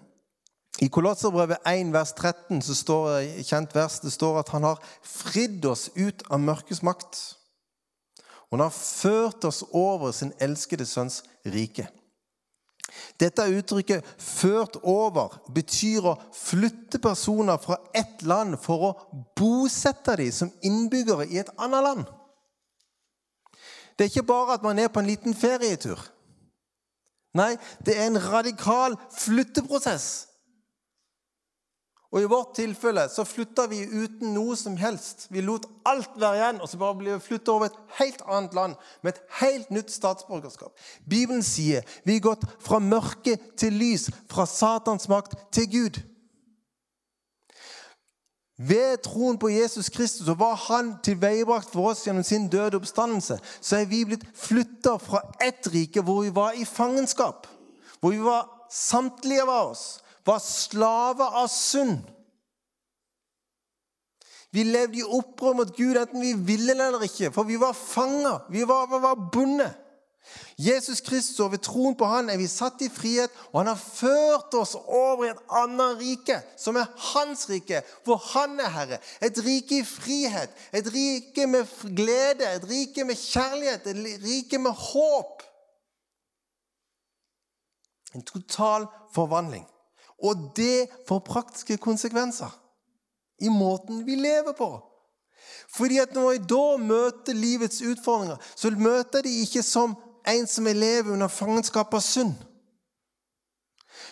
I 0.80 0.88
Kolosserbrevet 0.88 1.60
1, 1.68 1.92
vers 1.92 2.12
13, 2.16 2.62
så 2.62 2.74
står 2.74 3.08
det 3.10 3.44
kjent 3.44 3.74
vers, 3.76 3.98
det 4.00 4.12
står 4.14 4.40
at 4.40 4.52
han 4.54 4.64
har 4.64 4.80
fridd 5.04 5.64
oss 5.68 5.90
ut 5.96 6.24
av 6.32 6.40
mørkets 6.40 6.80
makt. 6.86 7.18
Og 8.48 8.56
han 8.56 8.64
har 8.64 8.74
ført 8.74 9.44
oss 9.44 9.60
over 9.76 10.14
sin 10.16 10.32
elskede 10.40 10.86
sønns 10.88 11.20
rike. 11.44 11.86
Dette 13.20 13.44
uttrykket 13.46 14.04
'ført 14.18 14.76
over' 14.82 15.36
betyr 15.54 16.06
å 16.10 16.18
flytte 16.34 16.98
personer 16.98 17.56
fra 17.56 17.76
ett 17.94 18.22
land 18.22 18.58
for 18.58 18.86
å 18.88 18.96
bosette 19.36 20.16
dem 20.16 20.32
som 20.32 20.50
innbyggere 20.62 21.28
i 21.28 21.38
et 21.38 21.52
annet 21.58 21.84
land. 21.84 22.04
Det 23.94 24.04
er 24.04 24.10
ikke 24.10 24.32
bare 24.32 24.54
at 24.54 24.62
man 24.62 24.78
er 24.78 24.88
på 24.88 25.00
en 25.00 25.06
liten 25.06 25.34
ferietur. 25.34 26.00
Nei, 27.34 27.56
det 27.84 27.96
er 27.96 28.06
en 28.06 28.18
radikal 28.32 28.96
flytteprosess. 29.12 30.29
Og 32.10 32.24
i 32.24 32.26
vårt 32.26 32.56
tilfelle 32.58 33.04
så 33.06 33.22
flytta 33.22 33.68
vi 33.70 33.84
uten 33.86 34.32
noe 34.34 34.56
som 34.58 34.74
helst. 34.80 35.28
Vi 35.30 35.44
lot 35.46 35.68
alt 35.86 36.16
være 36.18 36.40
igjen, 36.40 36.58
og 36.58 36.66
så 36.66 36.80
bare 36.80 36.98
ble 36.98 37.12
vi 37.14 37.22
flytta 37.22 37.54
over 37.54 37.70
et 37.70 37.76
helt 38.00 38.24
annet 38.26 38.56
land 38.58 38.74
med 39.02 39.12
et 39.12 39.36
helt 39.38 39.70
nytt 39.70 39.94
statsborgerskap. 39.94 40.74
Bibelen 41.06 41.44
sier 41.46 41.86
vi 42.02 42.18
er 42.18 42.24
gått 42.24 42.42
fra 42.66 42.82
mørke 42.82 43.36
til 43.54 43.78
lys, 43.78 44.08
fra 44.30 44.48
Satans 44.50 45.06
makt 45.10 45.38
til 45.54 45.70
Gud. 45.70 46.02
Ved 48.60 48.98
troen 49.06 49.38
på 49.40 49.48
Jesus 49.54 49.88
Kristus 49.88 50.28
og 50.28 50.42
hva 50.42 50.50
han 50.66 50.96
tilveiebrakt 51.06 51.70
for 51.72 51.94
oss 51.94 52.02
gjennom 52.04 52.26
sin 52.26 52.50
døde 52.52 52.76
oppstandelse, 52.76 53.38
så 53.38 53.78
er 53.78 53.88
vi 53.88 54.02
blitt 54.04 54.26
flytta 54.36 54.98
fra 55.00 55.22
ett 55.40 55.70
rike 55.72 56.02
hvor 56.04 56.26
vi 56.26 56.34
var 56.34 56.58
i 56.58 56.66
fangenskap. 56.68 57.46
Hvor 58.02 58.12
vi 58.12 58.20
var 58.20 58.50
samtlige 58.68 59.46
av 59.46 59.70
oss 59.70 59.99
var 60.26 60.38
slaver 60.44 61.36
av 61.42 61.48
synd. 61.52 62.00
Vi 64.50 64.64
levde 64.66 64.98
i 64.98 65.06
opprør 65.06 65.54
mot 65.60 65.76
Gud 65.76 65.98
enten 65.98 66.24
vi 66.24 66.32
ville 66.34 66.74
eller 66.74 67.04
ikke, 67.06 67.30
for 67.34 67.46
vi 67.46 67.58
var 67.60 67.76
fanga. 67.76 68.40
Vi 68.50 68.66
var, 68.66 68.88
vi 68.90 69.02
var 69.02 69.30
bundet. 69.32 69.76
Jesus 70.58 71.00
Kristus, 71.00 71.40
og 71.40 71.52
ved 71.54 71.62
troen 71.64 71.94
på 71.96 72.06
han 72.06 72.28
er 72.30 72.36
vi 72.38 72.46
satt 72.50 72.82
i 72.84 72.90
frihet, 72.92 73.32
og 73.50 73.62
han 73.62 73.70
har 73.72 73.80
ført 73.80 74.54
oss 74.54 74.74
over 74.76 75.24
i 75.24 75.30
et 75.32 75.40
annet 75.62 75.96
rike, 76.02 76.36
som 76.60 76.76
er 76.76 76.90
hans 77.14 77.46
rike, 77.50 77.80
hvor 78.04 78.20
han 78.34 78.60
er 78.60 78.74
herre. 78.74 78.98
Et 79.24 79.40
rike 79.46 79.80
i 79.80 79.86
frihet, 79.86 80.52
et 80.76 80.92
rike 80.92 81.46
med 81.48 81.72
glede, 81.96 82.46
et 82.46 82.68
rike 82.68 83.06
med 83.08 83.18
kjærlighet, 83.18 83.88
et 83.88 84.22
rike 84.26 84.60
med 84.60 84.76
håp. 84.76 85.42
En 88.14 88.26
total 88.26 88.86
forvandling. 89.14 89.64
Og 90.22 90.50
det 90.56 90.88
får 91.08 91.24
praktiske 91.26 91.78
konsekvenser 91.80 92.52
i 93.40 93.48
måten 93.48 94.04
vi 94.06 94.18
lever 94.20 94.52
på. 94.52 94.70
Fordi 95.70 95.98
at 96.02 96.14
når 96.14 96.30
jeg 96.32 96.46
da 96.50 96.76
møter 96.76 97.36
livets 97.36 97.80
utfordringer, 97.80 98.36
så 98.56 98.70
møter 98.70 99.22
de 99.24 99.40
ikke 99.44 99.62
som 99.62 99.96
en 100.28 100.46
som 100.46 100.64
lever 100.64 101.12
under 101.12 101.28
fangenskap 101.28 101.94
av 101.94 102.04
synd. 102.04 102.34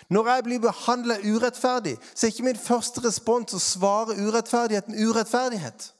Når 0.08 0.28
jeg 0.28 0.44
blir 0.44 0.62
behandla 0.62 1.18
urettferdig, 1.24 1.98
så 2.14 2.26
er 2.26 2.32
ikke 2.32 2.46
min 2.46 2.60
første 2.60 3.02
respons 3.04 3.54
å 3.54 3.60
svare 3.60 4.16
urettferdighet 4.16 4.88
med 4.88 5.04
urettferdighet. 5.04 5.90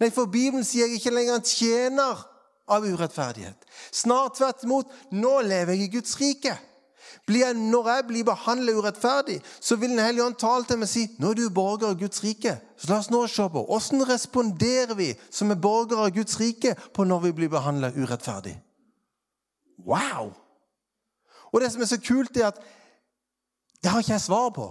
Nei, 0.00 0.10
for 0.14 0.30
Bibelen 0.30 0.64
sier 0.66 0.86
jeg 0.86 1.00
ikke 1.00 1.14
lenger 1.14 1.38
en 1.38 1.46
tjener 1.46 2.22
av 2.70 2.86
urettferdighet. 2.86 3.66
Snart 3.94 4.38
tvert 4.38 4.64
imot. 4.66 4.90
Nå 5.14 5.40
lever 5.46 5.74
jeg 5.74 5.86
i 5.86 5.92
Guds 5.96 6.14
rike. 6.20 6.54
Jeg, 7.28 7.54
når 7.54 7.88
jeg 7.88 8.04
blir 8.06 8.24
behandlet 8.24 8.76
urettferdig, 8.78 9.40
så 9.60 9.76
vil 9.76 9.90
Den 9.90 9.98
hellige 9.98 10.24
ånd 10.24 10.38
tale 10.38 10.64
til 10.64 10.78
meg 10.78 10.86
og 10.86 10.92
si 10.92 11.04
nå 11.18 11.30
er 11.30 11.38
du 11.38 11.50
borger 11.50 11.88
av 11.90 11.98
Guds 12.00 12.22
rike. 12.24 12.56
Så 12.76 12.90
la 12.90 12.98
oss 12.98 13.10
nå 13.10 13.26
se 13.26 13.48
på 13.52 13.64
hvordan 13.66 14.06
responderer 14.08 14.94
vi 14.94 15.12
som 15.30 15.50
er 15.50 15.60
borgere 15.60 16.06
av 16.06 16.14
Guds 16.14 16.38
rike 16.40 16.76
på 16.94 17.04
når 17.04 17.26
vi 17.26 17.32
blir 17.40 17.52
behandlet 17.52 17.96
urettferdig. 17.96 18.56
Wow! 19.86 20.32
Og 21.52 21.60
det 21.60 21.72
som 21.72 21.82
er 21.82 21.90
så 21.90 22.00
kult, 22.02 22.36
er 22.36 22.50
at 22.50 22.60
det 23.82 23.90
har 23.90 24.02
ikke 24.02 24.12
jeg 24.12 24.26
svar 24.26 24.50
på. 24.50 24.70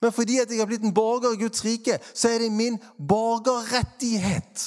Men 0.00 0.12
fordi 0.12 0.36
jeg 0.36 0.58
har 0.58 0.68
blitt 0.68 0.84
en 0.84 0.94
borger 0.94 1.32
av 1.32 1.40
Guds 1.40 1.64
rike, 1.64 1.98
så 2.14 2.28
er 2.28 2.44
det 2.44 2.52
min 2.52 2.80
borgerrettighet 3.08 4.64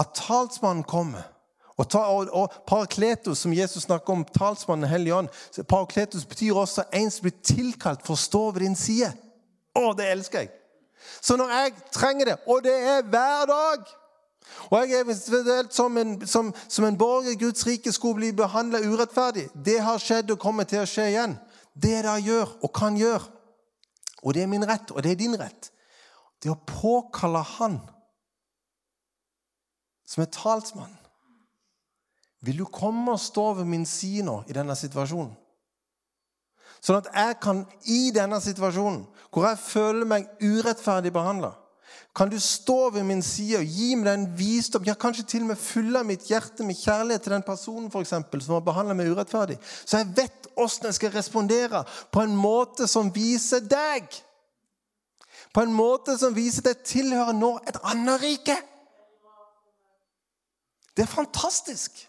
at 0.00 0.14
talsmannen 0.16 0.84
kommer 0.88 1.31
og, 1.76 1.86
ta, 1.88 2.02
og, 2.12 2.28
og 2.36 2.52
Parakletos, 2.68 3.42
som 3.42 3.54
Jesus 3.56 3.86
snakker 3.86 4.12
om, 4.12 4.24
talsmannen 4.34 4.90
Hellig 4.90 5.14
Ånd 5.16 5.30
Parakletos 5.68 6.26
betyr 6.28 6.58
også 6.58 6.84
en 6.92 7.10
som 7.10 7.24
blir 7.26 7.38
tilkalt 7.46 8.04
for 8.06 8.16
å 8.16 8.20
stå 8.20 8.42
ved 8.50 8.66
din 8.66 8.76
side. 8.78 9.12
Å, 9.78 9.92
det 9.96 10.10
elsker 10.12 10.44
jeg! 10.44 10.52
Så 11.22 11.34
når 11.38 11.50
jeg 11.56 11.74
trenger 11.94 12.30
det, 12.30 12.36
og 12.46 12.62
det 12.62 12.76
er 12.76 13.02
hver 13.08 13.48
dag 13.50 13.90
og 14.70 14.78
jeg 14.78 14.92
er 14.92 15.04
eventuelt 15.04 15.74
som 15.74 15.96
en, 15.98 16.14
som, 16.26 16.50
som 16.68 16.84
en 16.84 16.96
borger 16.98 17.32
i 17.32 17.38
Guds 17.40 17.66
rike 17.66 17.92
skulle 17.92 18.20
bli 18.20 18.32
behandla 18.36 18.82
urettferdig. 18.84 19.46
Det 19.54 19.78
har 19.80 20.02
skjedd 20.02 20.32
og 20.34 20.40
kommer 20.42 20.68
til 20.68 20.82
å 20.82 20.88
skje 20.88 21.08
igjen. 21.12 21.36
Det 21.72 21.94
jeg 21.94 22.26
gjør 22.26 22.56
og 22.60 22.72
kan 22.76 22.96
gjøre, 22.98 23.30
og 24.22 24.34
det 24.34 24.44
er 24.44 24.50
min 24.50 24.66
rett, 24.68 24.92
og 24.92 25.02
det 25.04 25.14
er 25.14 25.20
din 25.22 25.38
rett, 25.40 25.70
det 26.42 26.50
å 26.52 26.58
påkalle 26.68 27.40
Han 27.56 27.78
som 30.12 30.24
er 30.24 30.28
talsmann. 30.34 30.92
Vil 32.42 32.58
du 32.58 32.66
komme 32.66 33.14
og 33.14 33.20
stå 33.22 33.52
ved 33.60 33.68
min 33.70 33.86
side 33.86 34.24
nå 34.26 34.40
i 34.50 34.56
denne 34.56 34.74
situasjonen? 34.78 35.32
Sånn 36.82 36.98
at 36.98 37.10
jeg 37.14 37.36
kan, 37.42 37.60
i 37.86 38.10
denne 38.14 38.40
situasjonen, 38.42 39.04
hvor 39.30 39.46
jeg 39.46 39.60
føler 39.62 40.08
meg 40.08 40.30
urettferdig 40.42 41.12
behandla, 41.14 41.52
kan 42.16 42.28
du 42.28 42.36
stå 42.42 42.90
ved 42.92 43.06
min 43.08 43.22
side 43.24 43.60
og 43.62 43.70
gi 43.70 43.94
meg 43.96 44.08
den 44.10 44.24
visdom, 44.36 44.84
ja, 44.84 44.96
kanskje 44.98 45.24
til 45.30 45.46
og 45.46 45.52
med 45.52 45.60
fylle 45.60 46.02
mitt 46.04 46.26
hjerte 46.28 46.66
med 46.66 46.76
kjærlighet 46.76 47.24
til 47.24 47.36
den 47.36 47.46
personen 47.46 47.88
for 47.92 48.04
eksempel, 48.04 48.42
som 48.42 48.58
har 48.58 48.66
behandla 48.66 48.96
meg 48.98 49.14
urettferdig, 49.14 49.56
så 49.62 50.02
jeg 50.02 50.10
vet 50.18 50.50
åssen 50.60 50.90
jeg 50.90 50.98
skal 50.98 51.14
respondere 51.14 51.84
på 52.12 52.26
en 52.26 52.34
måte 52.36 52.90
som 52.90 53.08
viser 53.14 53.64
deg. 53.64 54.10
På 55.54 55.64
en 55.64 55.72
måte 55.72 56.18
som 56.20 56.34
viser 56.36 56.66
deg 56.66 56.84
tilhører 56.84 57.36
nå 57.36 57.54
et 57.68 57.78
annet 57.80 58.20
rike. 58.20 58.56
Det 60.92 61.06
er 61.06 61.14
fantastisk. 61.14 62.08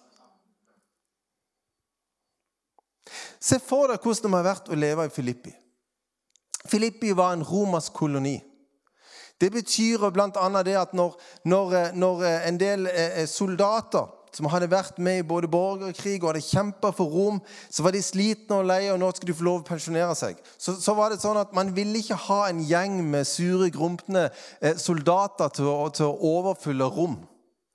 Se 3.44 3.60
for 3.60 3.92
deg 3.92 4.00
hvordan 4.00 4.32
det 4.32 4.40
har 4.40 4.48
vært 4.48 4.72
å 4.72 4.80
leve 4.80 5.08
i 5.10 5.14
Filippi. 5.14 5.52
Filippi 6.72 7.12
var 7.12 7.36
en 7.36 7.44
romersk 7.44 7.92
koloni. 7.98 8.38
Det 9.42 9.50
betyr 9.52 10.06
bl.a. 10.16 10.64
det 10.64 10.76
at 10.80 10.94
når, 10.96 11.16
når, 11.44 11.74
når, 12.00 12.22
en 12.48 12.60
del 12.60 12.88
eh, 12.88 13.26
soldater 13.28 14.08
som 14.34 14.48
hadde 14.50 14.70
vært 14.72 14.98
med 15.04 15.20
i 15.20 15.26
både 15.28 15.50
borgerkrig 15.52 16.16
og 16.22 16.32
hadde 16.32 16.46
kjempa 16.46 16.94
for 16.96 17.12
Rom, 17.12 17.42
så 17.70 17.84
var 17.86 17.94
de 17.94 18.02
slitne 18.02 18.62
og 18.62 18.70
leie, 18.70 18.94
og 18.94 19.02
nå 19.02 19.12
skulle 19.14 19.34
de 19.34 19.38
få 19.38 19.46
lov 19.46 19.60
å 19.62 19.68
pensjonere 19.68 20.16
seg. 20.18 20.40
Så, 20.56 20.78
så, 20.82 20.96
var 20.98 21.12
det 21.12 21.20
sånn 21.22 21.38
at 21.42 21.54
Man 21.54 21.74
ville 21.76 22.00
ikke 22.00 22.18
ha 22.30 22.40
en 22.48 22.64
gjeng 22.66 23.02
med 23.12 23.28
sure, 23.30 23.68
grumpne 23.74 24.30
eh, 24.62 24.80
soldater 24.80 25.52
til 25.54 25.70
å, 25.70 25.78
til 25.94 26.08
å 26.10 26.32
overfylle 26.40 26.88
Rom. 26.96 27.20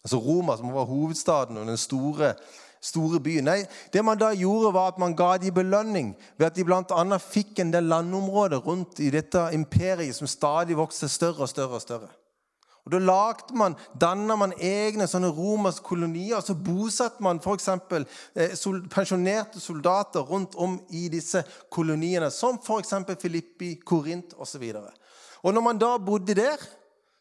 Altså 0.06 0.22
Roma, 0.24 0.56
som 0.56 0.72
var 0.72 0.88
hovedstaden 0.88 1.60
og 1.60 1.68
den 1.68 1.78
store 1.78 2.32
store 2.80 3.20
byen. 3.20 3.44
Nei, 3.48 3.62
det 3.92 4.04
man 4.04 4.18
da 4.18 4.30
gjorde, 4.34 4.72
var 4.74 4.92
at 4.92 4.98
man 4.98 5.16
ga 5.16 5.36
dem 5.38 5.54
belønning 5.54 6.14
ved 6.38 6.46
at 6.46 6.56
de 6.56 6.64
bl.a. 6.64 7.18
fikk 7.18 7.58
en 7.62 7.72
del 7.74 7.90
landområder 7.90 8.62
rundt 8.64 9.00
i 9.00 9.10
dette 9.10 9.48
imperiet 9.54 10.16
som 10.16 10.30
stadig 10.30 10.76
vokste 10.78 11.08
større 11.08 11.46
og 11.46 11.48
større. 11.48 11.74
og 11.74 11.82
større. 11.82 12.08
Og 12.88 12.92
Da 12.92 12.98
lagde 12.98 13.52
man, 13.52 13.74
danna 14.00 14.32
man 14.36 14.54
egne 14.56 15.04
sånne 15.06 15.28
romerske 15.28 15.84
kolonier. 15.84 16.38
og 16.38 16.42
Så 16.42 16.54
bosatte 16.54 17.22
man 17.22 17.36
f.eks. 17.36 17.68
Eh, 18.34 18.54
sol, 18.56 18.80
pensjonerte 18.88 19.60
soldater 19.60 20.20
rundt 20.20 20.56
om 20.56 20.80
i 20.90 21.08
disse 21.12 21.42
koloniene, 21.70 22.30
som 22.30 22.56
f.eks. 22.56 22.94
Filippi, 23.20 23.74
Korint 23.84 24.32
osv. 24.38 24.64
Og, 24.74 24.88
og 25.42 25.54
når 25.54 25.60
man 25.60 25.78
da 25.78 25.98
bodde 25.98 26.34
der, 26.34 26.56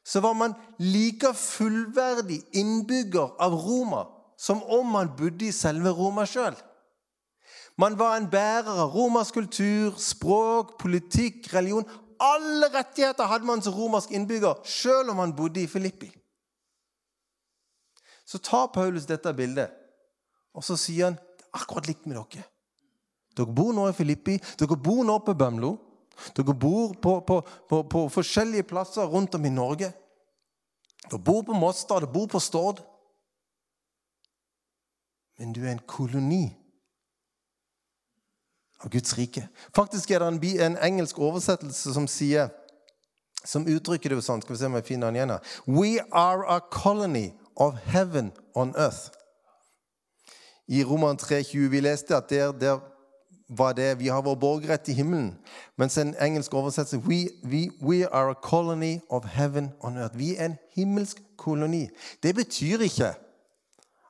så 0.06 0.22
var 0.24 0.34
man 0.34 0.56
like 0.80 1.34
fullverdig 1.36 2.40
innbygger 2.54 3.36
av 3.40 3.52
Roma 3.60 4.06
som 4.38 4.62
om 4.64 4.86
man 4.94 5.10
bodde 5.18 5.50
i 5.50 5.56
selve 5.56 5.92
Roma 5.98 6.26
sjøl. 6.30 6.56
Man 7.78 7.98
var 8.00 8.18
en 8.18 8.30
bærer 8.30 8.70
av 8.74 8.94
romersk 8.94 9.38
kultur, 9.38 9.98
språk, 10.02 10.78
politikk, 10.82 11.50
religion. 11.54 11.86
Alle 12.22 12.70
rettigheter 12.74 13.30
hadde 13.30 13.46
man 13.46 13.62
som 13.62 13.76
romersk 13.78 14.14
innbygger, 14.14 14.62
sjøl 14.66 15.12
om 15.14 15.20
man 15.22 15.36
bodde 15.38 15.62
i 15.62 15.70
Filippi. 15.70 16.10
Så 18.26 18.42
tar 18.44 18.72
Paulus 18.74 19.06
dette 19.08 19.34
bildet, 19.34 19.74
og 20.54 20.66
så 20.66 20.78
sier 20.78 21.12
han 21.12 21.18
det 21.18 21.46
er 21.46 21.62
akkurat 21.62 21.88
likt 21.88 22.10
med 22.10 22.18
dere. 22.18 22.46
Dere 23.38 23.54
bor 23.54 23.70
nå 23.74 23.86
i 23.90 23.96
Filippi, 23.96 24.40
dere 24.58 24.78
bor 24.78 25.06
nå 25.06 25.20
på 25.26 25.38
Bømlo. 25.38 25.76
Dere 26.34 26.54
bor 26.58 26.96
på, 26.98 27.20
på, 27.22 27.38
på, 27.70 27.84
på 27.86 28.04
forskjellige 28.10 28.66
plasser 28.68 29.06
rundt 29.06 29.38
om 29.38 29.46
i 29.46 29.54
Norge. 29.54 29.92
Dere 31.06 31.22
bor 31.22 31.44
på 31.46 31.56
Mostad, 31.56 32.02
dere 32.02 32.12
bor 32.12 32.26
på 32.32 32.42
Stord 32.42 32.82
men 35.38 35.54
du 35.54 35.62
er 35.66 35.72
en 35.72 35.84
koloni 35.88 36.46
av 38.84 38.90
Guds 38.94 39.18
rike. 39.18 39.48
Faktisk 39.76 40.12
er 40.12 40.20
det 40.20 40.28
en, 40.28 40.40
en 40.66 40.80
engelsk 40.86 41.20
oversettelse 41.20 41.94
som 41.94 42.08
sier 42.10 42.50
som 43.48 43.68
uttrykker 43.70 44.12
det 44.12 44.24
sånn. 44.26 44.42
Skal 44.44 44.56
vi 44.56 44.60
se 44.60 44.70
om 44.70 44.78
jeg 44.78 44.88
finner 44.88 45.12
den 45.12 45.20
igjen 45.20 45.34
her. 45.36 45.54
We 45.66 46.02
are 46.12 46.46
a 46.50 46.60
colony 46.60 47.32
of 47.56 47.78
heaven 47.94 48.34
on 48.56 48.74
earth. 48.76 49.14
I 50.68 50.84
Roman 50.84 51.18
3,20 51.18 51.70
vi 51.72 51.82
leste 51.82 52.18
at 52.18 52.30
der, 52.30 52.52
der 52.52 52.82
var 53.48 53.72
det 53.74 54.00
Vi 54.00 54.10
har 54.12 54.22
vår 54.22 54.36
borgerrett 54.36 54.90
i 54.90 54.98
himmelen. 54.98 55.38
Mens 55.78 55.98
en 55.98 56.16
engelsk 56.20 56.54
oversettelse 56.54 57.00
we, 57.08 57.30
we, 57.44 57.70
we 57.82 58.04
are 58.12 58.32
a 58.32 58.42
colony 58.42 59.00
of 59.10 59.26
heaven 59.26 59.72
on 59.80 59.98
earth. 59.98 60.18
Vi 60.18 60.36
er 60.36 60.46
en 60.46 60.58
himmelsk 60.76 61.22
koloni. 61.38 61.88
Det 62.24 62.36
betyr 62.36 62.84
ikke 62.84 63.14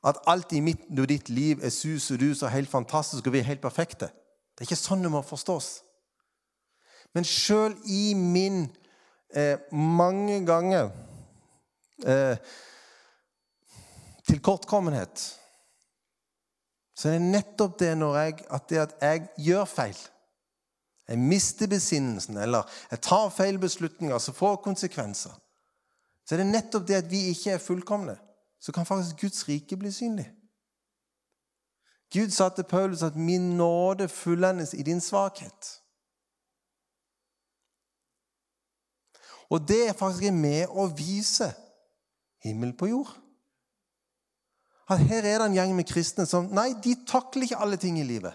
at 0.07 0.21
alt 0.29 0.53
i 0.55 0.61
midten 0.63 0.99
av 0.99 1.07
ditt 1.09 1.29
liv 1.29 1.63
er 1.63 1.73
sus 1.73 2.11
og 2.13 2.21
dus 2.21 2.43
og 2.43 2.53
helt 2.53 2.71
fantastisk, 2.71 3.27
og 3.27 3.35
vi 3.35 3.41
er 3.41 3.49
helt 3.49 3.63
perfekte. 3.63 4.09
Det 4.55 4.63
er 4.63 4.69
ikke 4.69 4.79
sånn 4.79 5.03
det 5.03 5.11
må 5.11 5.21
forstås. 5.25 5.67
Men 7.15 7.27
sjøl 7.27 7.75
i 7.91 8.13
min 8.17 8.67
eh, 9.35 9.59
mange 9.71 10.39
ganger 10.47 10.91
eh, 12.05 12.37
tilkortkommenhet 14.27 15.23
så 16.97 17.09
er 17.09 17.19
det 17.19 17.29
nettopp 17.29 17.75
det, 17.77 17.91
jeg, 17.93 18.37
at 18.49 18.69
det 18.69 18.79
at 18.81 18.93
jeg 19.01 19.27
gjør 19.45 19.65
feil 19.69 19.97
Jeg 21.07 21.19
mister 21.23 21.69
besinnelsen, 21.71 22.37
eller 22.37 22.65
jeg 22.91 22.99
tar 23.05 23.29
feil 23.31 23.59
beslutninger 23.61 24.17
som 24.19 24.35
får 24.35 24.57
konsekvenser. 24.65 25.31
Så 26.25 26.35
er 26.35 26.41
det 26.41 26.47
nettopp 26.49 26.87
det 26.87 26.97
at 26.97 27.07
vi 27.07 27.29
ikke 27.31 27.53
er 27.53 27.63
fullkomne, 27.63 28.17
så 28.59 28.71
kan 28.71 28.85
faktisk 28.85 29.21
Guds 29.21 29.47
rike 29.47 29.77
bli 29.77 29.91
synlig. 29.91 30.31
Gud 32.13 32.29
sa 32.31 32.49
til 32.49 32.63
Paulus 32.63 33.03
at 33.03 33.15
'min 33.15 33.57
nåde 33.57 34.07
fullendes 34.07 34.73
i 34.73 34.83
din 34.83 34.99
svakhet'. 34.99 35.83
Og 39.49 39.67
det 39.67 39.87
er 39.87 39.93
faktisk 39.93 40.33
med 40.33 40.67
å 40.69 40.87
vise 40.87 41.53
himmel 42.43 42.73
på 42.77 42.85
jord. 42.85 43.11
At 44.89 44.99
her 44.99 45.23
er 45.23 45.37
det 45.37 45.45
en 45.45 45.55
gjeng 45.55 45.75
med 45.75 45.87
kristne 45.87 46.25
som 46.25 46.47
nei, 46.55 46.73
de 46.83 46.95
takler 47.07 47.43
ikke 47.43 47.59
alle 47.59 47.79
ting 47.79 47.99
i 47.99 48.07
livet. 48.07 48.33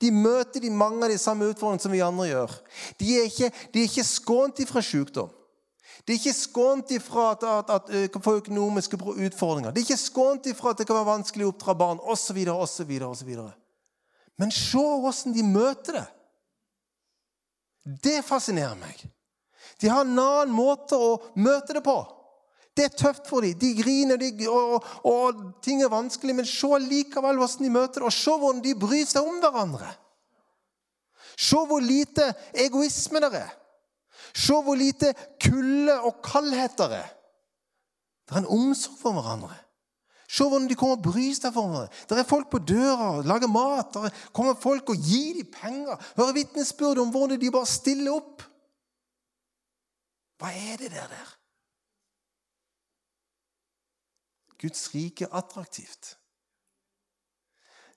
De 0.00 0.10
møter 0.10 0.60
de 0.60 0.70
mange 0.70 1.04
av 1.04 1.12
de 1.12 1.18
samme 1.18 1.46
utfordringene 1.50 1.82
som 1.82 1.92
vi 1.92 2.00
andre 2.00 2.26
gjør. 2.30 2.54
De 2.98 3.10
er 3.18 3.28
ikke, 3.28 3.50
de 3.74 3.82
er 3.82 3.90
ikke 3.90 4.06
skånt 4.06 4.62
ifra 4.64 4.82
sykdom. 4.82 5.30
De 6.10 6.16
er 6.16 6.18
ikke 6.18 6.34
skånt 6.34 6.90
ifra 6.90 7.28
at, 7.36 7.44
at, 7.46 7.68
at, 7.70 7.90
at 8.10 8.24
få 8.24 8.32
økonomiske 8.40 8.98
utfordringer. 8.98 9.70
De 9.70 9.78
er 9.78 9.84
ikke 9.84 9.96
skånt 10.00 10.48
ifra 10.50 10.72
at 10.72 10.80
det 10.80 10.86
kan 10.88 10.96
være 10.96 11.06
vanskelig 11.06 11.44
å 11.46 11.52
oppdra 11.52 11.76
barn 11.78 12.00
osv. 12.02 12.40
osv. 12.50 12.90
osv. 13.06 13.28
Men 14.42 14.50
se 14.50 14.82
åssen 14.82 15.36
de 15.36 15.44
møter 15.46 16.00
det. 16.00 16.08
Det 18.02 18.16
fascinerer 18.26 18.74
meg. 18.80 19.04
De 19.78 19.92
har 19.92 20.02
en 20.02 20.18
annen 20.18 20.50
måte 20.50 20.98
å 20.98 21.12
møte 21.38 21.78
det 21.78 21.84
på. 21.86 21.94
Det 22.74 22.88
er 22.88 22.98
tøft 23.04 23.30
for 23.30 23.46
dem. 23.46 23.54
De 23.62 23.70
griner, 23.78 24.18
de, 24.18 24.48
og, 24.50 24.82
og, 25.06 25.46
ting 25.62 25.78
er 25.86 25.94
vanskelig. 25.94 26.40
Men 26.40 26.50
se 26.50 26.82
likevel 26.90 27.38
hvordan 27.38 27.68
de 27.68 27.72
møter 27.78 28.02
det, 28.02 28.10
og 28.10 28.18
se 28.18 28.34
hvordan 28.34 28.66
de 28.66 28.74
bryr 28.82 29.06
seg 29.06 29.30
om 29.30 29.38
hverandre. 29.46 29.94
Se 31.38 31.62
hvor 31.70 31.86
lite 31.86 32.32
egoisme 32.66 33.22
det 33.22 33.34
er. 33.44 33.56
Se 34.34 34.54
hvor 34.62 34.78
lite 34.78 35.14
kulde 35.42 35.96
og 36.00 36.20
kaldhet 36.24 36.78
det 36.78 36.92
er. 37.00 37.10
Det 38.28 38.36
er 38.36 38.44
en 38.44 38.52
omsorg 38.54 38.98
for 39.00 39.16
hverandre. 39.16 39.56
Se 40.30 40.46
hvordan 40.46 40.68
de 40.70 40.76
kommer 40.78 40.96
og 40.96 41.02
bryr 41.02 41.34
seg 41.34 41.50
for 41.54 41.66
hverandre. 41.66 42.04
Det 42.06 42.18
er 42.18 42.28
folk 42.28 42.50
på 42.52 42.60
døra, 42.62 43.08
og 43.16 43.26
lager 43.26 43.50
mat. 43.50 43.90
Der 43.96 44.28
kommer 44.36 44.54
folk 44.54 44.92
og 44.92 45.02
gir 45.02 45.40
dem 45.40 45.50
penger. 45.50 45.98
Hører 46.16 46.36
vitnesbyrd 46.36 47.02
om 47.02 47.10
hvordan 47.10 47.40
de 47.40 47.50
bare 47.50 47.66
stiller 47.66 48.14
opp. 48.14 48.46
Hva 50.40 50.54
er 50.54 50.78
det 50.80 50.92
der? 50.94 51.10
der? 51.10 51.36
Guds 54.60 54.94
rike 54.94 55.24
er 55.24 55.34
attraktivt. 55.36 56.16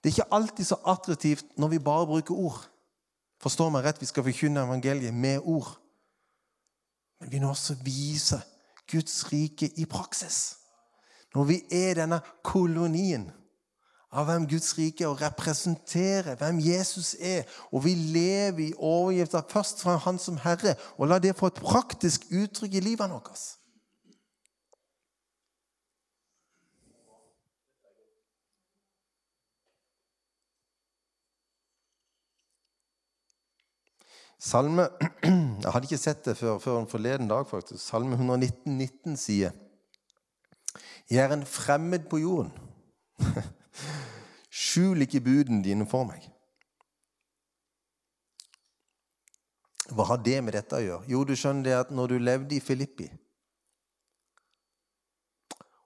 Det 0.01 0.09
er 0.09 0.15
ikke 0.17 0.33
alltid 0.35 0.65
så 0.65 0.75
attraktivt 0.85 1.45
når 1.57 1.67
vi 1.67 1.79
bare 1.79 2.07
bruker 2.07 2.35
ord. 2.35 2.59
Forstår 3.43 3.69
meg 3.71 3.85
rett, 3.85 4.01
vi 4.01 4.07
skal 4.07 4.23
forkynne 4.23 4.63
evangeliet 4.65 5.13
med 5.13 5.43
ord. 5.43 5.69
Men 7.23 7.31
vi 7.31 7.39
nå 7.39 7.53
også 7.53 7.77
vise 7.85 8.41
Guds 8.91 9.21
rike 9.31 9.69
i 9.79 9.85
praksis. 9.87 10.57
Når 11.31 11.43
vi 11.47 11.61
er 11.71 11.95
denne 11.95 12.19
kolonien 12.43 13.29
av 14.11 14.27
hvem 14.27 14.43
Guds 14.51 14.73
rike 14.75 15.05
er, 15.05 15.13
og 15.13 15.21
representerer 15.23 16.35
hvem 16.37 16.59
Jesus 16.61 17.13
er, 17.15 17.47
og 17.71 17.85
vi 17.87 17.95
lever 17.95 18.65
i 18.67 18.75
overgift 18.75 19.39
først 19.49 19.81
fra 19.81 19.95
Han 20.03 20.19
som 20.19 20.37
Herre, 20.43 20.75
og 20.99 21.07
la 21.07 21.21
det 21.23 21.37
få 21.39 21.47
et 21.47 21.63
praktisk 21.63 22.27
uttrykk 22.27 22.75
i 22.75 22.83
livet 22.91 23.09
vårt. 23.09 23.39
Salme 34.43 34.89
Jeg 35.63 35.71
hadde 35.71 35.87
ikke 35.87 36.01
sett 36.01 36.25
det 36.25 36.35
før, 36.35 36.57
før 36.59 36.83
forleden 36.91 37.29
dag, 37.31 37.45
faktisk. 37.47 37.79
Salme 37.79 38.17
119, 38.17 38.75
19 38.75 39.17
sier 39.17 39.55
Jeg 41.09 41.23
er 41.23 41.35
en 41.35 41.45
fremmed 41.47 42.09
på 42.11 42.19
jorden. 42.19 42.51
Skjul 44.63 45.05
ikke 45.05 45.23
budene 45.23 45.63
dine 45.63 45.87
for 45.87 46.03
meg. 46.09 46.27
Hva 49.93 50.09
har 50.11 50.19
det 50.25 50.35
med 50.43 50.55
dette 50.57 50.75
å 50.75 50.83
gjøre? 50.83 51.07
Jo, 51.11 51.23
du 51.23 51.35
skjønner 51.37 51.69
det 51.69 51.77
at 51.77 51.95
når 51.95 52.11
du 52.11 52.17
levde 52.19 52.55
i 52.55 52.63
Filippi 52.63 53.07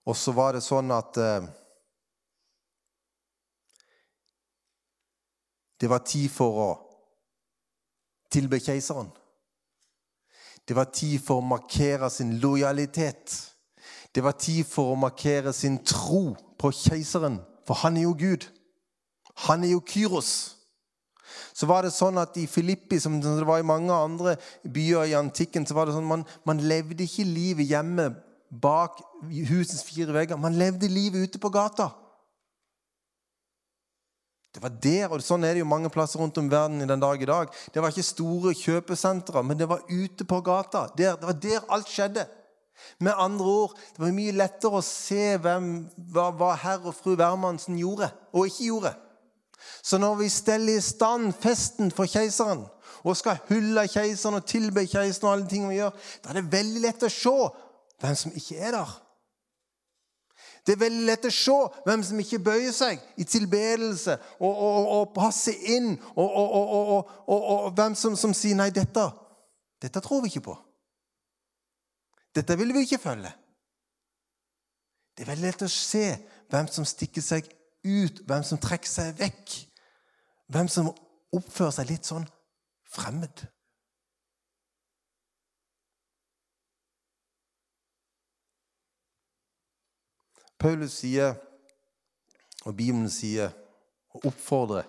Og 0.08 0.16
så 0.16 0.32
var 0.38 0.54
det 0.56 0.62
sånn 0.64 0.94
at 0.96 1.18
eh, 1.20 1.48
Det 5.82 5.90
var 5.92 6.06
tid 6.08 6.30
for 6.32 6.62
å 6.62 6.70
tilbe 8.32 8.60
keiseren. 8.60 9.10
Det 10.68 10.76
var 10.76 10.92
tid 10.92 11.22
for 11.24 11.40
å 11.40 11.48
markere 11.48 12.10
sin 12.12 12.38
lojalitet. 12.44 13.36
Det 14.12 14.24
var 14.24 14.36
tid 14.36 14.66
for 14.68 14.92
å 14.92 15.00
markere 15.00 15.54
sin 15.56 15.80
tro 15.86 16.36
på 16.60 16.72
keiseren, 16.76 17.40
for 17.68 17.80
han 17.84 17.98
er 17.98 18.08
jo 18.08 18.16
Gud. 18.18 18.48
Han 19.48 19.64
er 19.64 19.76
jo 19.76 19.84
Kyros. 19.86 20.32
Så 21.54 21.68
var 21.70 21.86
det 21.86 21.94
sånn 21.94 22.18
at 22.22 22.38
I 22.40 22.48
Filippi, 22.50 23.00
som 23.02 23.20
det 23.22 23.46
var 23.48 23.62
i 23.62 23.68
mange 23.68 23.94
andre 23.94 24.36
byer 24.64 25.12
i 25.12 25.16
antikken, 25.18 25.66
så 25.68 25.76
var 25.78 25.88
det 25.88 25.96
sånn 25.96 26.08
man, 26.08 26.26
man 26.48 26.62
levde 26.64 27.06
ikke 27.06 27.28
livet 27.28 27.70
hjemme 27.70 28.10
bak 28.50 29.02
husets 29.24 29.84
fire 29.86 30.14
vegger. 30.16 30.40
Man 30.40 30.58
levde 30.58 30.90
livet 30.90 31.28
ute 31.28 31.42
på 31.42 31.52
gata. 31.54 31.92
Det 34.58 34.64
var 34.64 34.78
der, 34.82 35.12
og 35.14 35.22
Sånn 35.22 35.44
er 35.46 35.54
det 35.54 35.62
jo 35.62 35.70
mange 35.70 35.90
plasser 35.94 36.18
rundt 36.18 36.40
om 36.42 36.48
verden 36.50 36.82
i 36.82 36.88
den 36.90 37.02
dag 37.02 37.22
i 37.22 37.28
dag. 37.30 37.52
Det 37.70 37.78
var 37.78 37.94
ikke 37.94 38.06
store 38.08 38.56
kjøpesentre, 38.58 39.44
men 39.46 39.60
det 39.60 39.68
var 39.70 39.84
ute 39.86 40.26
på 40.26 40.40
gata. 40.42 40.88
Der, 40.98 41.14
det 41.14 41.30
var 41.30 41.38
der 41.44 41.68
alt 41.76 41.92
skjedde. 41.94 42.24
Med 43.06 43.14
andre 43.22 43.46
ord, 43.46 43.76
det 43.94 44.02
var 44.02 44.16
mye 44.18 44.34
lettere 44.34 44.80
å 44.80 44.86
se 44.86 45.36
hvem, 45.44 45.70
hva, 46.10 46.32
hva 46.34 46.56
herr 46.58 46.90
og 46.90 46.98
fru 46.98 47.14
Wermansen 47.20 47.78
gjorde 47.78 48.10
og 48.34 48.50
ikke 48.50 48.72
gjorde. 48.72 48.96
Så 49.86 50.02
når 50.02 50.24
vi 50.24 50.34
steller 50.34 50.82
i 50.82 50.86
stand 50.86 51.36
festen 51.38 51.94
for 51.94 52.10
keiseren 52.10 52.66
og 53.06 53.18
skal 53.18 53.38
hylle 53.52 53.86
keiseren 53.94 54.40
og 54.40 54.50
tilbe 54.50 54.88
keiseren, 54.90 55.30
og 55.30 55.36
alle 55.36 55.52
ting 55.54 55.70
vi 55.70 55.78
gjør, 55.78 55.94
da 56.24 56.34
er 56.34 56.42
det 56.42 56.50
veldig 56.58 56.88
lett 56.90 57.06
å 57.06 57.14
se 57.14 57.36
hvem 58.02 58.18
som 58.26 58.34
ikke 58.42 58.58
er 58.58 58.74
der. 58.80 58.98
Det 60.68 60.74
er 60.76 60.82
veldig 60.82 61.06
lett 61.08 61.26
å 61.30 61.32
se 61.32 61.54
hvem 61.86 62.02
som 62.04 62.20
ikke 62.20 62.42
bøyer 62.44 62.74
seg 62.76 63.00
i 63.16 63.24
tilbedelse 63.24 64.18
og, 64.36 64.52
og, 64.52 64.90
og 64.98 65.14
passer 65.16 65.56
inn, 65.78 65.94
og, 66.20 67.08
og 67.32 67.70
hvem 67.78 67.96
som, 67.96 68.18
som, 68.20 68.34
sier 68.36 68.58
'nei, 68.60 68.68
dette, 68.76 69.06
dette 69.80 70.04
tror 70.04 70.26
vi 70.26 70.34
ikke 70.34 70.44
på'. 70.50 70.58
Dette 72.36 72.58
vil 72.60 72.76
vi 72.76 72.84
ikke 72.84 73.00
følge. 73.00 73.32
Det 75.16 75.24
er 75.24 75.32
veldig 75.32 75.48
lett 75.48 75.64
å 75.66 75.72
se 75.72 76.04
hvem 76.52 76.68
som 76.68 76.86
stikker 76.86 77.24
seg 77.24 77.48
ut, 77.88 78.20
hvem 78.28 78.44
som 78.44 78.60
trekker 78.60 78.92
seg 78.92 79.16
vekk. 79.24 79.56
Hvem 80.52 80.68
som 80.68 80.92
oppfører 81.34 81.80
seg 81.80 81.90
litt 81.90 82.12
sånn 82.12 82.28
fremmed. 82.92 83.48
Paulus 90.60 91.00
sier, 91.02 91.36
og 92.66 92.76
Bibelen 92.76 93.10
sier, 93.10 93.54
og 94.14 94.26
oppfordrer 94.32 94.88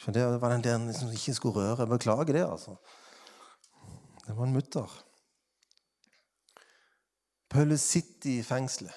Det 0.00 0.22
var 0.40 0.52
den 0.54 0.64
der 0.64 0.78
som 0.78 0.86
liksom 0.88 1.10
ikke 1.12 1.34
skulle 1.34 1.54
røre. 1.54 1.86
Beklager 1.86 2.32
det, 2.32 2.44
altså. 2.50 2.76
Det 4.26 4.36
var 4.36 4.44
en 4.44 4.52
mutter. 4.52 5.04
Paulus 7.50 7.80
sitter 7.80 8.30
i 8.30 8.42
fengselet. 8.42 8.94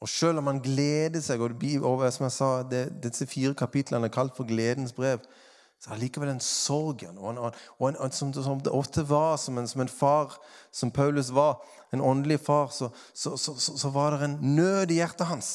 Og 0.00 0.08
selv 0.08 0.38
om 0.38 0.46
han 0.46 0.60
gleder 0.62 1.20
seg, 1.20 1.40
og 1.40 2.04
som 2.12 2.24
jeg 2.24 2.32
sa, 2.32 2.62
det, 2.62 2.84
disse 3.02 3.26
fire 3.26 3.54
kapitlene 3.54 4.06
er 4.06 4.14
kalt 4.14 4.36
for 4.36 4.46
gledens 4.46 4.92
brev, 4.92 5.18
så 5.78 5.90
er 5.90 5.94
det 5.94 6.08
likevel 6.08 6.32
en 6.32 6.42
sorg 6.42 7.04
og, 7.06 7.28
en, 7.30 7.38
og 7.78 7.84
en, 7.88 8.12
som, 8.14 8.32
som, 8.34 8.58
det 8.58 8.74
ofte 8.74 9.04
var 9.06 9.36
som 9.38 9.60
en, 9.60 9.68
som 9.70 9.84
en, 9.84 9.90
far, 9.90 10.34
som 10.74 10.90
Paulus 10.90 11.30
var, 11.30 11.60
en 11.94 12.02
åndelig 12.02 12.40
far, 12.42 12.72
så, 12.74 12.90
så, 13.14 13.36
så, 13.38 13.54
så 13.54 13.90
var 13.94 14.16
det 14.16 14.26
en 14.26 14.38
nød 14.56 14.90
i 14.90 14.98
hjertet 14.98 15.30
hans. 15.30 15.52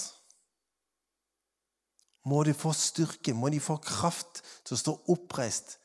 Må 2.23 2.45
de 2.47 2.55
få 2.55 2.71
styrke, 2.71 3.35
må 3.35 3.51
de 3.51 3.59
få 3.59 3.75
kraft 3.83 4.39
til 4.63 4.77
å 4.77 4.79
stå 4.79 4.95
oppreist 5.11 5.77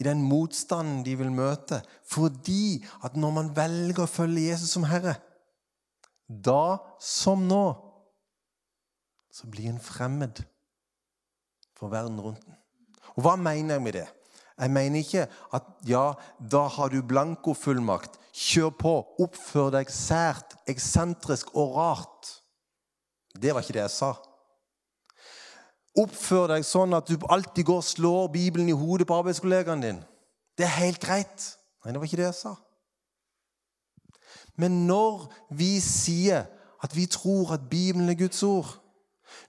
i 0.00 0.04
den 0.04 0.20
motstanden 0.26 1.04
de 1.06 1.14
vil 1.16 1.30
møte. 1.32 1.78
Fordi 2.10 2.82
at 3.06 3.14
når 3.16 3.38
man 3.38 3.54
velger 3.56 4.02
å 4.02 4.10
følge 4.10 4.50
Jesus 4.50 4.74
som 4.74 4.88
Herre, 4.90 5.14
da 6.26 6.82
som 6.98 7.46
nå, 7.46 7.64
så 9.30 9.46
blir 9.52 9.70
en 9.70 9.82
fremmed 9.82 10.42
for 11.76 11.92
verden 11.92 12.18
rundt 12.18 12.42
den. 12.42 12.58
Og 13.16 13.24
hva 13.24 13.34
mener 13.40 13.76
jeg 13.76 13.84
med 13.84 13.96
det? 13.96 14.06
Jeg 14.56 14.72
mener 14.72 15.02
ikke 15.02 15.26
at 15.56 15.66
ja, 15.88 16.12
da 16.40 16.62
har 16.72 16.92
du 16.92 17.02
blankofullmakt. 17.04 18.16
Kjør 18.36 18.72
på. 18.80 18.94
Oppfør 19.24 19.72
deg 19.74 19.90
sært, 19.92 20.56
eksentrisk 20.68 21.52
og 21.56 21.76
rart. 21.76 22.30
Det 23.36 23.52
var 23.52 23.64
ikke 23.64 23.76
det 23.76 23.84
jeg 23.84 23.94
sa. 23.96 24.14
Oppfør 25.96 26.50
deg 26.52 26.64
sånn 26.68 26.96
at 26.96 27.08
du 27.08 27.16
alltid 27.32 27.68
går 27.68 27.80
og 27.80 27.88
slår 27.88 28.28
Bibelen 28.32 28.68
i 28.68 28.76
hodet 28.76 29.08
på 29.08 29.16
arbeidskollegaen 29.16 29.84
din. 29.84 30.00
Det 30.56 30.64
er 30.64 30.78
helt 30.80 31.00
greit. 31.00 31.50
Nei, 31.84 31.92
det 31.92 32.00
var 32.00 32.08
ikke 32.08 32.20
det 32.20 32.28
jeg 32.30 32.40
sa. 32.40 32.56
Men 34.56 34.84
når 34.88 35.28
vi 35.56 35.76
sier 35.84 36.48
at 36.84 36.96
vi 36.96 37.06
tror 37.08 37.54
at 37.56 37.68
Bibelen 37.68 38.08
er 38.12 38.18
Guds 38.20 38.42
ord 38.44 38.72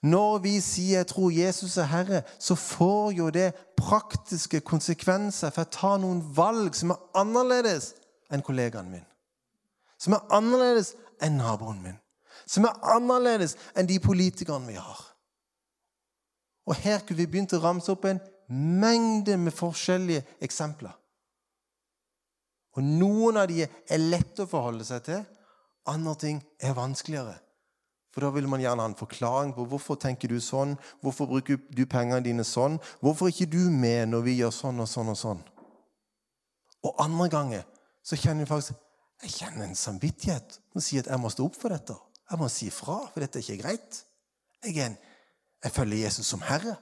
når 0.02 0.38
vi 0.38 0.60
sier 0.60 0.98
'jeg 0.98 1.08
tror 1.08 1.30
Jesus 1.30 1.78
er 1.78 1.84
Herre', 1.84 2.24
så 2.40 2.56
får 2.56 3.12
jo 3.12 3.30
det 3.30 3.56
praktiske 3.78 4.60
konsekvenser 4.60 5.50
for 5.50 5.62
å 5.62 5.72
ta 5.72 5.98
noen 5.98 6.22
valg 6.36 6.76
som 6.76 6.92
er 6.92 7.02
annerledes 7.16 7.94
enn 8.32 8.42
kollegaen 8.42 8.92
min. 8.92 9.06
Som 10.00 10.14
er 10.14 10.26
annerledes 10.30 10.96
enn 11.22 11.38
naboen 11.38 11.82
min. 11.84 12.00
Som 12.48 12.64
er 12.64 12.80
annerledes 12.84 13.56
enn 13.76 13.88
de 13.88 14.00
politikerne 14.00 14.68
vi 14.68 14.74
har. 14.74 15.04
Og 16.68 16.76
Her 16.76 17.00
kunne 17.00 17.18
vi 17.18 17.28
begynt 17.28 17.54
å 17.54 17.64
ramse 17.64 17.92
opp 17.92 18.06
en 18.06 18.20
mengde 18.50 19.38
med 19.38 19.56
forskjellige 19.56 20.24
eksempler. 20.42 20.94
Og 22.78 22.84
Noen 22.84 23.38
av 23.42 23.48
de 23.50 23.64
er 23.64 23.98
lette 23.98 24.44
å 24.44 24.50
forholde 24.50 24.86
seg 24.86 25.04
til, 25.08 25.24
andre 25.88 26.16
ting 26.16 26.42
er 26.60 26.76
vanskeligere. 26.78 27.40
For 28.18 28.26
da 28.26 28.32
vil 28.34 28.48
man 28.50 28.64
gjerne 28.64 28.82
ha 28.82 28.90
en 28.90 28.98
forklaring 28.98 29.52
på 29.54 29.68
hvorfor 29.70 30.00
tenker 30.02 30.32
du 30.34 30.40
sånn, 30.42 30.72
hvorfor 31.06 31.28
bruker 31.30 31.60
du 31.70 31.84
pengene 31.86 32.18
dine 32.26 32.42
sånn, 32.42 32.80
hvorfor 32.98 33.28
er 33.28 33.36
ikke 33.36 33.52
du 33.54 33.68
med 33.70 34.10
når 34.10 34.24
vi 34.26 34.34
gjør 34.40 34.56
sånn 34.58 34.82
og 34.82 34.88
sånn 34.90 35.12
og 35.14 35.20
sånn. 35.20 35.44
Og 36.82 37.04
andre 37.04 37.28
ganger 37.30 37.68
så 38.02 38.18
kjenner 38.18 38.42
jeg 38.42 38.50
faktisk 38.50 38.82
jeg 39.22 39.36
kjenner 39.36 39.68
en 39.68 39.78
samvittighet 39.78 40.58
som 40.74 40.82
sier 40.82 41.06
at 41.06 41.12
jeg 41.12 41.22
må 41.22 41.30
stå 41.30 41.46
opp 41.46 41.62
for 41.62 41.74
dette. 41.74 41.94
Jeg 42.26 42.42
må 42.42 42.50
si 42.50 42.72
fra, 42.74 42.98
for 43.14 43.22
dette 43.22 43.38
er 43.38 43.46
ikke 43.46 43.62
greit. 43.62 44.02
Jeg, 44.66 44.74
en, 44.88 44.98
jeg 45.62 45.76
følger 45.78 46.02
Jesus 46.08 46.34
som 46.34 46.42
herre. 46.50 46.74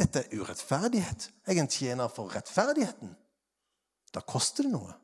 Dette 0.00 0.24
er 0.24 0.40
urettferdighet. 0.40 1.28
Jeg 1.44 1.58
er 1.58 1.60
en 1.66 1.72
tjener 1.76 2.16
for 2.16 2.32
rettferdigheten. 2.32 3.12
Da 4.16 4.24
koster 4.24 4.64
det 4.64 4.72
noe. 4.72 4.96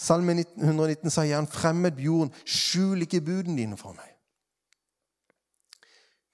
Salme 0.00 0.32
119 0.32 1.12
sier 1.12 1.36
han 1.36 1.48
fremmed 1.50 1.98
jorden, 2.00 2.32
skjul 2.48 3.04
ikke 3.04 3.20
budene 3.20 3.58
dine 3.58 3.76
for 3.76 3.92
meg. 3.92 4.14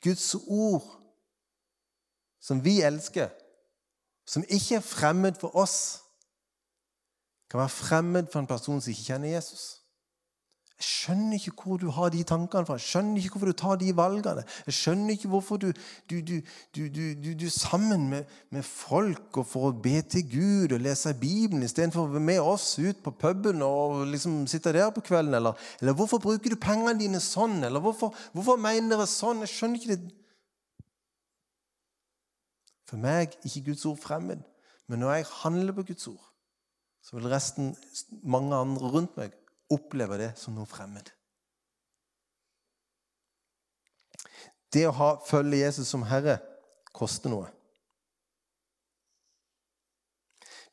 Guds 0.05 0.29
ord, 0.47 0.87
som 2.39 2.61
vi 2.63 2.79
elsker, 2.87 3.33
som 4.27 4.45
ikke 4.47 4.79
er 4.79 4.87
fremmed 4.87 5.41
for 5.41 5.57
oss, 5.59 6.05
kan 7.51 7.59
være 7.65 7.75
fremmed 7.75 8.31
for 8.31 8.43
en 8.43 8.51
person 8.51 8.79
som 8.81 8.91
ikke 8.91 9.09
kjenner 9.11 9.35
Jesus. 9.35 9.65
Jeg 10.77 10.85
skjønner 10.85 11.39
ikke 11.39 11.63
hvor 11.65 11.79
du 11.81 11.87
har 11.89 12.11
de 12.13 12.19
tankene 12.29 12.67
fra. 12.69 12.75
Jeg 12.77 12.85
skjønner 12.85 13.17
ikke 13.17 13.39
hvorfor 13.39 13.49
du 13.49 13.57
tar 13.57 13.79
de 13.81 13.95
valgene. 13.97 14.43
Jeg 14.67 14.75
skjønner 14.77 15.15
ikke 15.15 15.31
hvorfor 15.33 15.61
du, 15.63 15.71
du, 16.11 16.17
er 16.21 17.49
sammen 17.55 18.11
med, 18.11 18.35
med, 18.53 18.63
folk 18.63 19.39
og 19.41 19.47
for 19.49 19.71
å 19.71 19.79
be 19.87 19.95
til 20.05 20.27
Gud 20.29 20.75
og 20.77 20.83
lese 20.85 21.15
Bibelen 21.17 21.65
istedenfor 21.65 22.05
å 22.05 22.11
være 22.13 22.27
med 22.29 22.43
oss 22.45 22.75
ut 22.77 23.01
på 23.01 23.15
puben 23.17 23.65
og 23.65 24.05
liksom 24.11 24.43
sitte 24.53 24.75
der 24.77 24.93
på 24.93 25.01
kvelden. 25.09 25.39
Eller, 25.41 25.57
eller 25.81 25.97
hvorfor 25.97 26.21
bruker 26.21 26.53
du 26.53 26.61
pengene 26.61 26.93
dine 27.01 27.23
sånn? 27.25 27.63
Eller 27.65 27.81
hvorfor, 27.81 28.13
hvorfor 28.37 28.61
mener 28.61 28.99
dere 28.99 29.09
sånn? 29.09 29.41
Jeg 29.47 29.55
skjønner 29.55 29.81
ikke 29.81 29.97
det. 29.97 30.13
For 32.87 33.01
meg 33.01 33.33
er 33.33 33.49
ikke 33.49 33.71
Guds 33.71 33.89
ord 33.89 33.97
fremmed. 34.05 34.45
Men 34.93 35.01
når 35.01 35.17
jeg 35.17 35.31
handler 35.41 35.81
på 35.81 35.89
Guds 35.89 36.13
ord, 36.13 36.23
så 37.01 37.17
vil 37.17 37.33
resten, 37.33 37.73
mange 38.23 38.53
andre 38.61 38.93
rundt 38.93 39.17
meg, 39.17 39.33
opplever 39.73 40.21
det 40.21 40.33
som 40.39 40.55
noe 40.57 40.69
fremmed. 40.69 41.11
Det 44.73 44.87
å 44.89 44.95
ha, 44.95 45.11
følge 45.27 45.63
Jesus 45.63 45.89
som 45.89 46.05
Herre 46.07 46.39
koster 46.97 47.33
noe. 47.33 47.49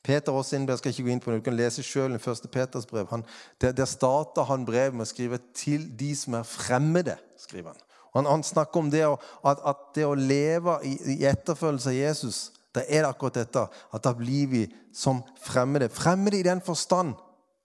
Peter 0.03 0.35
også 0.35 0.57
innber, 0.57 0.73
jeg 0.73 0.81
skal 0.81 0.91
ikke 0.91 1.05
gå 1.05 1.11
inn 1.13 1.21
på 1.23 1.31
det, 1.31 1.39
Du 1.39 1.45
kan 1.45 1.55
lese 1.55 1.83
sjøl 1.85 2.17
i 2.17 2.19
første 2.19 2.49
Peters 2.51 2.85
brev. 2.85 3.07
Han, 3.13 3.23
der, 3.61 3.71
der 3.71 3.87
starter 3.87 4.43
han 4.49 4.65
brevet 4.67 4.95
med 4.97 5.07
å 5.07 5.11
skrive 5.13 5.39
'til 5.55 5.87
de 5.99 6.11
som 6.15 6.33
er 6.33 6.43
fremmede'. 6.43 7.17
skriver 7.37 7.71
Han 7.71 7.79
han, 8.13 8.25
han 8.25 8.43
snakker 8.43 8.79
om 8.79 8.91
det 8.91 9.05
å, 9.07 9.17
at, 9.43 9.61
at, 9.65 9.77
det 9.95 10.05
å 10.05 10.13
leve 10.13 10.77
i, 10.85 10.93
i 11.15 11.25
etterfølgelse 11.25 11.89
av 11.89 11.95
Jesus, 11.95 12.51
da 12.75 12.83
er 12.85 13.01
det 13.01 13.09
akkurat 13.09 13.39
dette. 13.41 13.63
At 13.93 14.03
da 14.05 14.13
blir 14.13 14.47
vi 14.51 14.63
som 14.93 15.23
fremmede. 15.41 15.89
Fremmede 15.89 16.37
i 16.37 16.45
den 16.45 16.61
forstand 16.61 17.15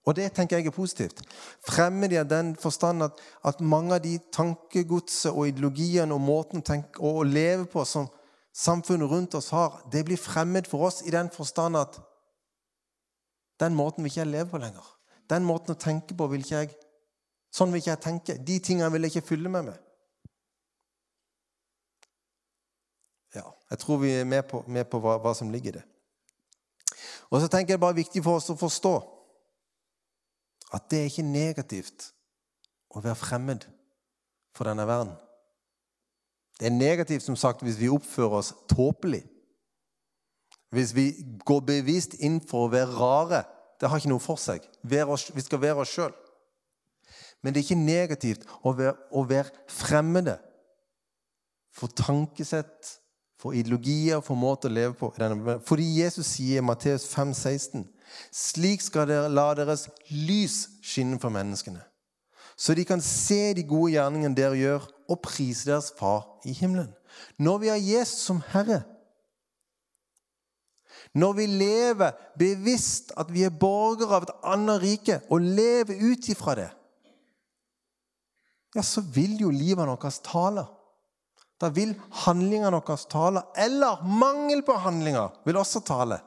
og 0.08 0.14
det 0.16 0.30
tenker 0.32 0.56
jeg 0.56 0.70
er 0.70 0.72
positivt. 0.72 1.18
Fremmed 1.68 2.14
i 2.16 2.22
den 2.24 2.54
forstand 2.56 3.04
at, 3.04 3.18
at, 3.44 3.60
mange 3.60 3.94
av 3.94 4.00
de 4.00 4.14
tankegodset 4.32 5.34
og 5.34 5.50
ideologiene 5.50 6.14
og 6.16 6.22
måten 6.24 6.64
å 6.64 7.10
å 7.20 7.26
leve 7.28 7.66
på 7.68 7.84
som 7.84 8.08
samfunnet 8.56 9.10
rundt 9.10 9.36
oss 9.36 9.50
har, 9.52 9.82
det 9.92 10.06
blir 10.08 10.16
fremmed 10.16 10.66
for 10.66 10.88
oss 10.88 11.02
i 11.04 11.12
den 11.12 11.28
forstand 11.30 11.76
at 11.76 12.00
den 13.60 13.76
måten 13.76 14.04
vil 14.04 14.10
ikke 14.10 14.22
jeg 14.22 14.32
leve 14.32 14.48
på 14.48 14.62
lenger. 14.62 14.86
Den 15.28 15.44
måten 15.44 15.76
å 15.76 15.78
tenke 15.78 16.16
på 16.16 16.30
vil 16.32 16.44
ikke 16.44 16.62
jeg 16.62 16.76
Sånn 17.48 17.70
vil 17.72 17.80
ikke 17.80 17.94
jeg 17.94 18.00
tenke. 18.04 18.34
De 18.44 18.58
tingene 18.60 18.90
vil 18.92 19.06
jeg 19.06 19.14
ikke 19.14 19.30
fylle 19.30 19.48
meg 19.48 19.70
med. 19.70 19.76
Ja, 23.32 23.46
jeg 23.72 23.80
tror 23.80 24.02
vi 24.02 24.10
er 24.20 24.26
med 24.28 24.44
på, 24.50 24.60
med 24.68 24.84
på 24.92 25.00
hva, 25.00 25.14
hva 25.16 25.32
som 25.34 25.48
ligger 25.48 25.72
i 25.72 25.78
det. 25.78 25.84
Og 27.32 27.40
så 27.40 27.48
tenker 27.48 27.72
jeg 27.72 27.80
det 27.80 27.86
bare 27.86 27.96
viktig 27.96 28.20
for 28.24 28.36
oss 28.36 28.50
å 28.52 28.58
forstå 28.60 28.92
at 30.74 30.90
det 30.90 31.00
er 31.00 31.10
ikke 31.10 31.24
negativt 31.24 32.10
å 32.92 33.00
være 33.04 33.18
fremmed 33.18 33.66
for 34.56 34.68
denne 34.68 34.86
verden. 34.88 35.14
Det 36.58 36.66
er 36.66 36.74
negativt 36.74 37.22
som 37.22 37.36
sagt, 37.38 37.62
hvis 37.62 37.78
vi 37.78 37.90
oppfører 37.92 38.40
oss 38.40 38.52
tåpelig. 38.70 39.22
Hvis 40.74 40.94
vi 40.96 41.12
går 41.46 41.60
bevisst 41.64 42.18
inn 42.20 42.40
for 42.44 42.66
å 42.66 42.72
være 42.72 42.90
rare. 42.98 43.42
Det 43.78 43.88
har 43.88 44.00
ikke 44.00 44.10
noe 44.10 44.22
for 44.22 44.40
seg. 44.42 44.64
Vi 44.82 45.44
skal 45.44 45.62
være 45.62 45.84
oss 45.84 45.94
sjøl. 45.94 46.12
Men 47.42 47.54
det 47.54 47.60
er 47.60 47.68
ikke 47.68 47.86
negativt 47.86 48.48
å 48.66 48.74
være, 48.74 48.96
å 49.14 49.22
være 49.28 49.54
fremmede 49.70 50.34
for 51.78 51.94
tankesett, 51.94 52.96
for 53.38 53.54
ideologier, 53.54 54.18
for 54.24 54.34
måter 54.34 54.66
å 54.66 54.74
leve 54.74 54.96
på. 54.98 55.12
Fordi 55.68 55.86
Jesus 56.00 56.34
sier 56.34 56.58
i 56.58 56.66
Matteus 56.66 57.06
5, 57.12 57.30
16, 57.38 57.84
slik 58.34 58.82
skal 58.84 59.08
dere 59.08 59.30
la 59.32 59.50
deres 59.58 59.88
lys 60.10 60.66
skinne 60.84 61.18
for 61.22 61.32
menneskene, 61.34 61.80
så 62.58 62.74
de 62.74 62.84
kan 62.84 63.02
se 63.04 63.54
de 63.54 63.64
gode 63.66 63.94
gjerningene 63.94 64.36
dere 64.36 64.58
gjør, 64.58 64.86
og 65.08 65.22
prise 65.24 65.70
deres 65.70 65.92
Far 65.96 66.24
i 66.44 66.52
himmelen. 66.52 66.90
Når 67.40 67.58
vi 67.62 67.68
har 67.72 67.80
Jesus 67.80 68.26
som 68.28 68.42
Herre, 68.52 68.82
når 71.14 71.32
vi 71.38 71.46
lever 71.46 72.16
bevisst 72.38 73.14
at 73.16 73.30
vi 73.32 73.46
er 73.46 73.54
borgere 73.54 74.18
av 74.18 74.26
et 74.26 74.34
annet 74.52 74.82
rike, 74.82 75.20
og 75.32 75.40
lever 75.40 76.02
ut 76.10 76.28
ifra 76.28 76.56
det, 76.58 76.68
ja, 78.76 78.84
så 78.84 79.00
vil 79.00 79.38
jo 79.40 79.50
livet 79.50 79.88
vårt 79.88 80.20
tale. 80.26 80.66
Da 81.58 81.70
vil 81.74 81.94
handlingene 82.26 82.76
våre 82.76 82.98
tale, 83.10 83.42
eller 83.56 84.04
mangel 84.04 84.62
på 84.66 84.76
handlinger 84.78 85.40
vil 85.46 85.58
også 85.58 85.82
tale 85.86 86.20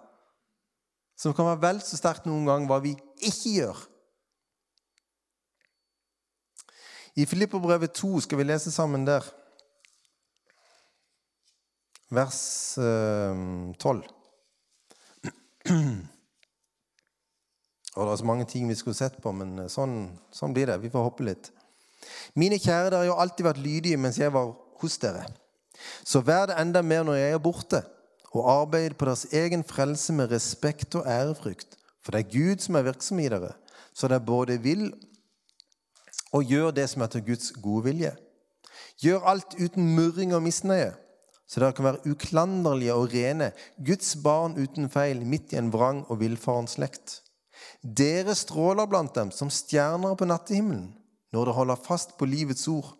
som 1.22 1.36
kan 1.38 1.46
være 1.46 1.62
vel 1.62 1.82
så 1.86 2.00
sterkt 2.00 2.26
noen 2.26 2.48
gang 2.50 2.64
hva 2.70 2.80
vi 2.82 2.96
ikke 3.22 3.52
gjør. 3.54 3.78
I 7.22 7.28
Filipperbrevet 7.30 7.94
2 8.00 8.24
skal 8.26 8.40
vi 8.40 8.48
lese 8.48 8.72
sammen 8.74 9.06
der. 9.06 9.28
Vers 12.12 12.40
eh, 12.82 13.36
12. 13.78 14.02
Og 17.92 18.06
Det 18.08 18.12
er 18.12 18.16
så 18.16 18.26
mange 18.26 18.46
ting 18.48 18.68
vi 18.70 18.76
skulle 18.80 18.98
sett 18.98 19.22
på, 19.22 19.32
men 19.36 19.60
eh, 19.68 19.70
sånn, 19.72 20.18
sånn 20.34 20.56
blir 20.56 20.72
det. 20.72 20.82
Vi 20.82 20.90
får 20.90 21.06
hoppe 21.06 21.28
litt. 21.28 21.52
Mine 22.40 22.58
kjære, 22.58 22.90
dere 22.90 23.04
har 23.04 23.12
jo 23.12 23.20
alltid 23.22 23.46
vært 23.46 23.62
lydige 23.62 24.00
mens 24.02 24.18
jeg 24.18 24.34
var 24.34 24.56
hos 24.82 24.98
dere. 25.04 25.28
Så 26.02 26.24
vær 26.26 26.50
det 26.50 26.58
enda 26.58 26.82
mer 26.82 27.06
når 27.06 27.16
jeg 27.20 27.36
er 27.36 27.44
borte 27.44 27.86
og 28.32 28.48
arbeid 28.52 28.96
på 28.96 29.08
deres 29.08 29.26
egen 29.36 29.64
frelse 29.68 30.14
med 30.14 30.32
respekt 30.32 30.96
og 30.96 31.08
ærefrykt. 31.08 31.78
For 32.02 32.14
det 32.14 32.24
er 32.24 32.32
Gud 32.34 32.64
som 32.64 32.76
er 32.76 32.88
virksom 32.88 33.20
i 33.22 33.30
dere, 33.30 33.54
så 33.94 34.08
dere 34.08 34.24
både 34.26 34.58
vil 34.62 34.90
og 36.32 36.48
gjør 36.48 36.72
det 36.72 36.88
som 36.90 37.04
er 37.04 37.12
til 37.12 37.26
Guds 37.28 37.52
gode 37.62 37.90
vilje. 37.90 38.14
Gjør 39.02 39.28
alt 39.28 39.56
uten 39.60 39.96
murring 39.96 40.34
og 40.36 40.44
misnøye, 40.46 40.94
så 41.48 41.60
dere 41.60 41.76
kan 41.76 41.90
være 41.90 42.14
uklanderlige 42.14 42.96
og 42.96 43.12
rene, 43.12 43.52
Guds 43.86 44.16
barn 44.24 44.56
uten 44.56 44.88
feil, 44.90 45.26
midt 45.28 45.52
i 45.52 45.60
en 45.60 45.72
vrang 45.74 46.06
og 46.08 46.22
villfaren 46.22 46.70
slekt. 46.72 47.20
Dere 47.84 48.36
stråler 48.38 48.88
blant 48.88 49.16
dem 49.18 49.34
som 49.36 49.52
stjerner 49.52 50.16
på 50.16 50.26
nattehimmelen, 50.30 50.94
når 51.34 51.50
dere 51.50 51.58
holder 51.58 51.84
fast 51.84 52.16
på 52.18 52.30
livets 52.30 52.68
ord. 52.72 52.94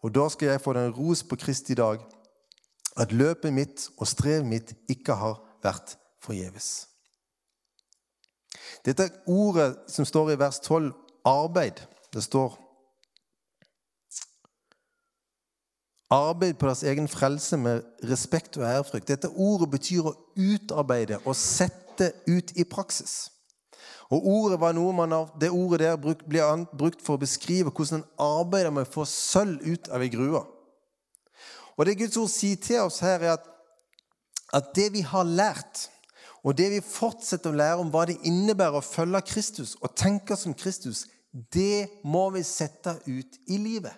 Og 0.00 0.14
da 0.16 0.30
skal 0.32 0.54
jeg 0.54 0.62
få 0.64 0.72
den 0.72 0.94
ros 0.96 1.22
på 1.22 1.36
Kristi 1.36 1.76
dag 1.76 2.00
at 2.96 3.12
løpet 3.12 3.54
mitt 3.54 3.88
og 3.98 4.08
strevet 4.08 4.46
mitt 4.46 4.74
ikke 4.90 5.14
har 5.14 5.38
vært 5.62 5.96
forgjeves. 6.22 6.86
Dette 8.84 9.10
ordet 9.28 9.74
som 9.90 10.06
står 10.08 10.32
i 10.32 10.40
vers 10.40 10.60
12, 10.64 10.92
arbeid, 11.28 11.82
det 12.14 12.24
står 12.24 12.58
Arbeid 16.10 16.56
på 16.58 16.66
deres 16.66 16.82
egen 16.82 17.06
frelse 17.08 17.54
med 17.56 17.84
respekt 18.10 18.56
og 18.58 18.64
ærefrykt. 18.66 19.06
Dette 19.06 19.28
ordet 19.30 19.68
betyr 19.70 20.08
å 20.10 20.16
utarbeide 20.34 21.20
og 21.22 21.36
sette 21.38 22.08
ut 22.26 22.50
i 22.58 22.64
praksis. 22.66 23.28
Og 24.10 24.26
ordet 24.26 24.58
var 24.58 24.74
noe 24.74 24.92
man, 24.92 25.14
Det 25.38 25.50
ordet 25.50 25.80
der 25.80 25.96
blir 25.96 26.66
brukt 26.76 27.02
for 27.02 27.14
å 27.14 27.22
beskrive 27.22 27.70
hvordan 27.70 28.00
en 28.00 28.08
arbeider 28.18 28.70
med 28.70 28.88
å 28.88 28.92
få 28.92 29.04
sølv 29.06 29.62
ut 29.62 29.88
av 29.88 30.02
ei 30.02 30.10
grue. 30.10 30.42
Og 31.80 31.86
det 31.88 31.96
Guds 31.96 32.18
ord 32.20 32.28
sier 32.28 32.58
til 32.60 32.82
oss 32.84 32.98
her, 33.00 33.22
er 33.24 33.38
at, 33.38 33.46
at 34.52 34.66
det 34.76 34.90
vi 34.92 35.00
har 35.00 35.24
lært, 35.24 35.86
og 36.44 36.52
det 36.58 36.66
vi 36.74 36.82
fortsetter 36.84 37.54
å 37.54 37.56
lære 37.56 37.80
om 37.80 37.92
hva 37.92 38.02
det 38.10 38.18
innebærer 38.28 38.76
å 38.76 38.84
følge 38.84 39.22
Kristus 39.30 39.78
og 39.80 39.94
tenke 39.96 40.36
som 40.36 40.52
Kristus, 40.52 41.06
det 41.32 41.88
må 42.04 42.26
vi 42.34 42.42
sette 42.44 42.98
ut 43.06 43.38
i 43.48 43.56
livet. 43.56 43.96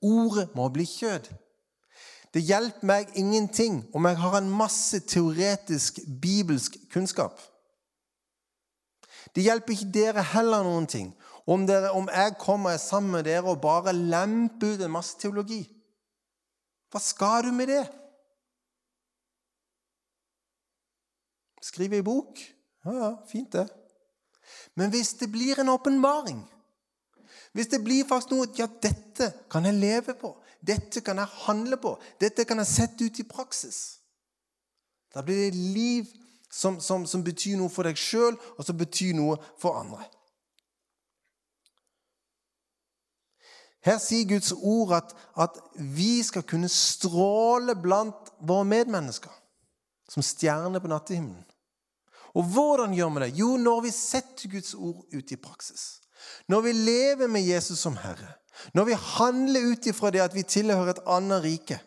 Ordet 0.00 0.54
må 0.56 0.70
bli 0.72 0.86
kjød. 0.88 1.28
Det 2.32 2.40
hjelper 2.48 2.88
meg 2.88 3.12
ingenting 3.20 3.82
om 3.92 4.08
jeg 4.08 4.20
har 4.22 4.38
en 4.38 4.48
masse 4.56 5.02
teoretisk 5.12 6.00
bibelsk 6.22 6.80
kunnskap. 6.94 7.36
Det 9.36 9.44
hjelper 9.44 9.76
ikke 9.76 9.92
dere 9.92 10.24
heller 10.32 10.64
noen 10.64 10.88
ting 10.88 11.12
om, 11.44 11.68
dere, 11.68 11.92
om 11.92 12.08
jeg 12.08 12.38
kommer 12.40 12.80
sammen 12.80 13.18
med 13.18 13.28
dere 13.28 13.52
og 13.52 13.60
bare 13.60 13.92
lemper 13.92 14.78
ut 14.78 14.88
en 14.88 14.96
masse 14.96 15.20
teologi. 15.20 15.60
Hva 16.92 17.00
skal 17.00 17.46
du 17.46 17.52
med 17.56 17.70
det? 17.72 17.82
Skrive 21.62 21.96
ei 21.96 22.04
bok? 22.04 22.40
Ja, 22.84 22.92
ja, 22.92 23.10
fint, 23.30 23.52
det. 23.54 23.68
Men 24.76 24.90
hvis 24.92 25.14
det 25.20 25.30
blir 25.32 25.60
en 25.60 25.70
åpenbaring, 25.72 26.42
hvis 27.52 27.68
det 27.68 27.82
blir 27.84 28.06
faktisk 28.08 28.32
noe 28.32 28.48
Ja, 28.56 28.66
dette 28.66 29.28
kan 29.52 29.64
jeg 29.68 29.80
leve 29.80 30.14
på. 30.18 30.34
Dette 30.60 31.02
kan 31.04 31.18
jeg 31.20 31.42
handle 31.46 31.76
på. 31.76 31.96
Dette 32.20 32.44
kan 32.48 32.60
jeg 32.62 32.70
sette 32.70 33.04
ut 33.04 33.18
i 33.20 33.28
praksis. 33.28 33.98
Da 35.12 35.22
blir 35.22 35.50
det 35.50 35.58
liv 35.58 36.08
som, 36.52 36.80
som, 36.80 37.06
som 37.06 37.24
betyr 37.24 37.58
noe 37.60 37.72
for 37.72 37.88
deg 37.88 37.98
sjøl, 37.98 38.36
og 38.56 38.64
som 38.64 38.78
betyr 38.78 39.16
noe 39.16 39.36
for 39.60 39.80
andre. 39.80 40.06
Her 43.82 43.98
sier 43.98 44.28
Guds 44.30 44.52
ord 44.52 44.94
at, 44.94 45.14
at, 45.42 45.56
vi 45.74 46.22
skal 46.22 46.44
kunne 46.46 46.70
stråle 46.70 47.74
blant 47.82 48.30
våre 48.46 48.66
medmennesker 48.68 49.32
som 50.10 50.22
stjerner 50.22 50.82
på 50.82 50.90
nattehimmelen. 50.92 51.46
Og 52.38 52.46
hvordan 52.54 52.94
gjør 52.96 53.10
vi 53.16 53.24
det? 53.24 53.32
Jo, 53.36 53.56
når 53.60 53.82
vi 53.88 53.90
setter 53.92 54.52
Guds 54.52 54.74
ord 54.74 55.02
ut 55.12 55.34
i 55.34 55.40
praksis. 55.40 55.98
Når 56.48 56.60
vi 56.64 56.72
lever 56.72 57.28
med 57.28 57.44
Jesus 57.44 57.82
som 57.82 57.98
Herre, 57.98 58.30
når 58.74 58.84
vi 58.84 58.98
handler 59.16 59.72
ut 59.72 59.86
ifra 59.90 60.12
det 60.14 60.22
at 60.22 60.34
vi 60.34 60.46
tilhører 60.46 60.94
et 60.94 61.04
annet 61.10 61.42
rike, 61.44 61.78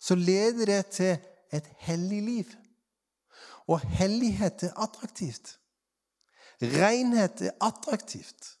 så 0.00 0.16
leder 0.16 0.66
det 0.66 0.80
til 0.96 1.16
et 1.52 1.68
hellig 1.86 2.22
liv. 2.22 2.56
Og 3.68 3.80
hellighet 3.80 4.66
er 4.66 4.80
attraktivt. 4.80 5.58
Renhet 6.62 7.42
er 7.42 7.56
attraktivt. 7.60 8.54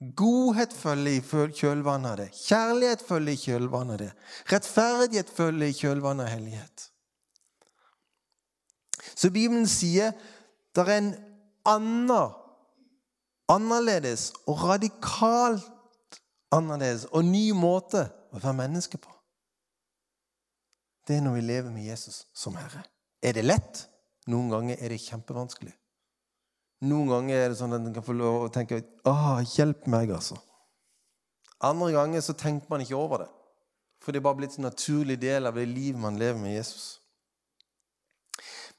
Godhet 0.00 0.72
følger 0.74 1.20
i 1.20 1.52
kjølvannet 1.54 2.10
av 2.10 2.16
det. 2.18 2.30
Kjærlighet 2.34 3.04
følger 3.06 3.32
i 3.32 3.40
kjølvannet 3.40 3.94
av 3.94 4.00
det. 4.02 4.10
Rettferdighet 4.52 5.30
følger 5.30 5.70
i 5.70 5.76
kjølvannet 5.78 6.26
av 6.26 6.34
hellighet. 6.34 6.88
Så 9.14 9.30
Bibelen 9.30 9.68
sier 9.70 10.12
det 10.74 10.82
er 10.82 10.96
en 10.96 11.12
annen 11.70 12.34
annerledes 13.52 14.32
og 14.48 14.64
radikalt 14.66 16.18
annerledes 16.54 17.06
og 17.12 17.26
ny 17.28 17.50
måte 17.56 18.06
å 18.32 18.40
være 18.40 18.56
menneske 18.64 18.98
på. 18.98 19.12
Det 21.04 21.18
er 21.18 21.24
når 21.24 21.38
vi 21.38 21.46
lever 21.46 21.72
med 21.72 21.84
Jesus 21.84 22.24
som 22.34 22.56
Herre. 22.56 22.84
Er 23.22 23.36
det 23.36 23.44
lett? 23.44 23.84
Noen 24.30 24.48
ganger 24.52 24.80
er 24.80 24.92
det 24.92 25.02
kjempevanskelig. 25.04 25.74
Noen 26.84 27.08
ganger 27.08 27.38
er 27.38 27.52
det 27.52 27.58
sånn 27.58 27.72
at 27.76 27.84
en 27.84 27.94
kan 27.94 28.04
få 28.04 28.16
lov 28.16 28.46
å 28.46 28.52
tenke 28.52 28.82
Åh, 29.08 29.40
hjelp 29.54 29.86
meg, 29.90 30.12
altså. 30.12 30.36
Andre 31.64 31.92
ganger 31.94 32.24
så 32.24 32.34
tenker 32.36 32.68
man 32.68 32.82
ikke 32.84 32.98
over 32.98 33.24
det. 33.24 33.30
For 34.04 34.12
det 34.12 34.20
er 34.20 34.26
bare 34.26 34.36
blitt 34.42 34.58
en 34.58 34.66
naturlig 34.68 35.16
del 35.22 35.48
av 35.48 35.56
det 35.56 35.64
livet 35.70 36.00
man 36.00 36.18
lever 36.20 36.40
med 36.40 36.58
Jesus. 36.58 36.98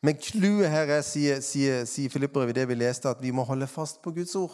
Men 0.05 0.19
clouet 0.21 0.69
her 0.69 0.91
er, 0.99 1.01
sier, 1.01 1.39
sier, 1.41 1.85
sier 1.89 2.11
Filippere 2.13 2.53
det 2.53 2.67
vi 2.69 2.77
leste, 2.77 3.09
at 3.09 3.23
vi 3.23 3.31
må 3.33 3.45
holde 3.47 3.65
fast 3.69 4.03
på 4.03 4.13
Guds 4.13 4.35
ord. 4.37 4.53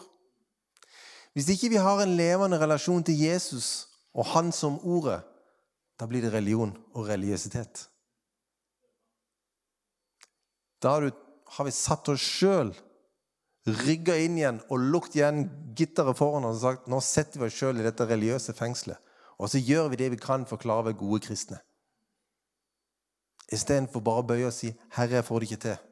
Hvis 1.36 1.50
ikke 1.52 1.72
vi 1.72 1.80
har 1.80 2.00
en 2.00 2.14
levende 2.16 2.60
relasjon 2.60 3.04
til 3.04 3.20
Jesus 3.20 3.88
og 4.12 4.28
Han 4.32 4.52
som 4.52 4.78
ordet, 4.80 5.20
da 6.00 6.08
blir 6.08 6.24
det 6.24 6.32
religion 6.32 6.72
og 6.96 7.08
religiøsitet. 7.08 7.86
Da 10.82 10.96
har 10.98 11.68
vi 11.68 11.74
satt 11.74 12.08
oss 12.12 12.24
sjøl, 12.24 12.72
rygga 13.66 14.16
inn 14.18 14.38
igjen 14.38 14.60
og 14.68 14.82
lukket 14.92 15.18
igjen 15.20 15.42
gitteret 15.78 16.18
foran 16.18 16.46
oss 16.48 16.60
og 16.60 16.64
sagt 16.64 16.88
nå 16.90 16.98
setter 17.04 17.40
vi 17.40 17.48
oss 17.48 17.58
sjøl 17.58 17.78
i 17.78 17.86
dette 17.86 18.06
religiøse 18.08 18.54
fengselet. 18.58 18.98
Og 19.38 19.50
så 19.50 19.58
gjør 19.62 19.90
vi 19.92 20.00
det 20.00 20.10
vi 20.12 20.20
kan 20.22 20.46
for 20.46 20.58
å 20.58 20.62
klare 20.62 20.84
å 20.84 20.88
være 20.90 21.00
gode 21.00 21.22
kristne. 21.26 21.58
Istedenfor 23.52 24.02
bare 24.04 24.22
å 24.22 24.26
bøye 24.26 24.46
og 24.48 24.54
si 24.54 24.72
'Herre, 24.96 25.20
jeg 25.20 25.24
får 25.24 25.40
det 25.40 25.50
ikke 25.50 25.64
til'. 25.64 25.82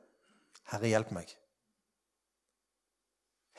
Herre, 0.71 0.89
hjelp 0.89 1.11
meg. 1.13 1.37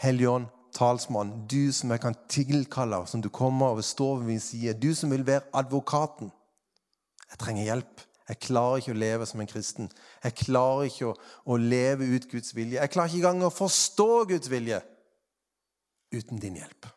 Helligånd, 0.01 0.47
talsmann, 0.73 1.47
du 1.47 1.71
som 1.71 1.91
jeg 1.91 2.01
kan 2.01 2.15
tilkalle, 2.27 3.05
som 3.07 3.21
du 3.21 3.29
kommer 3.29 3.75
og 3.75 3.83
står 3.83 4.17
ved 4.17 4.25
min 4.25 4.39
side, 4.39 4.79
du 4.79 4.95
som 4.95 5.11
vil 5.11 5.25
være 5.27 5.43
advokaten. 5.53 6.31
Jeg 7.29 7.37
trenger 7.37 7.63
hjelp. 7.63 8.01
Jeg 8.31 8.39
klarer 8.45 8.79
ikke 8.79 8.93
å 8.93 9.01
leve 9.01 9.25
som 9.27 9.41
en 9.43 9.49
kristen. 9.49 9.89
Jeg 10.23 10.37
klarer 10.45 10.87
ikke 10.87 11.09
å, 11.09 11.15
å 11.51 11.57
leve 11.59 12.07
ut 12.13 12.29
Guds 12.31 12.55
vilje. 12.55 12.79
Jeg 12.79 12.93
klarer 12.93 13.11
ikke 13.11 13.25
engang 13.25 13.49
å 13.49 13.51
forstå 13.51 14.09
Guds 14.29 14.51
vilje 14.51 14.79
uten 16.15 16.39
din 16.39 16.61
hjelp. 16.61 16.87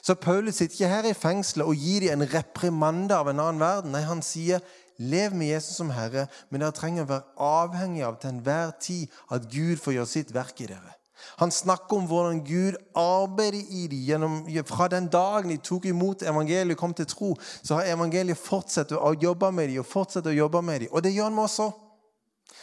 Så 0.00 0.16
Paulus 0.16 0.56
sitter 0.56 0.78
ikke 0.78 0.92
her 0.94 1.08
i 1.10 1.16
fengselet 1.16 1.68
og 1.68 1.76
gir 1.76 2.06
dem 2.06 2.22
en 2.22 2.32
reprimande 2.32 3.16
av 3.16 3.28
en 3.28 3.42
annen 3.44 3.60
verden. 3.60 3.92
Nei, 3.92 4.06
Han 4.08 4.24
sier 4.24 4.64
lev 4.96 5.36
med 5.36 5.52
Jesus 5.52 5.76
som 5.76 5.92
Herre, 5.92 6.26
men 6.48 6.64
dere 6.64 6.76
trenger 6.76 7.04
å 7.04 7.10
være 7.10 7.44
avhengig 7.50 8.06
av 8.06 8.16
til 8.20 8.32
enhver 8.32 8.72
tid 8.80 9.20
at 9.32 9.48
Gud 9.52 9.76
får 9.84 9.98
gjøre 9.98 10.12
sitt 10.14 10.32
verk 10.32 10.64
i 10.64 10.70
dere. 10.72 10.96
Han 11.40 11.50
snakker 11.50 11.96
om 11.96 12.06
hvordan 12.06 12.40
Gud 12.44 12.76
arbeider 12.94 13.60
i 13.70 13.86
dem. 13.86 14.64
fra 14.66 14.88
den 14.88 15.08
dagen 15.08 15.50
de 15.50 15.56
tok 15.56 15.84
imot 15.84 16.22
evangeliet 16.22 16.76
og 16.76 16.78
kom 16.78 16.94
til 16.94 17.06
tro, 17.06 17.36
så 17.62 17.74
har 17.74 17.92
evangeliet 17.94 18.38
fortsatt 18.38 18.92
å 18.92 19.14
jobbe 19.22 19.52
med 19.52 19.68
dem 19.68 19.80
og 19.80 19.86
fortsatt 19.86 20.26
å 20.26 20.36
jobbe 20.36 20.62
med 20.62 20.80
dem. 20.80 20.88
Og 20.92 21.02
det 21.02 21.12
gjør 21.12 21.30
han 21.30 21.38
også. 21.38 21.70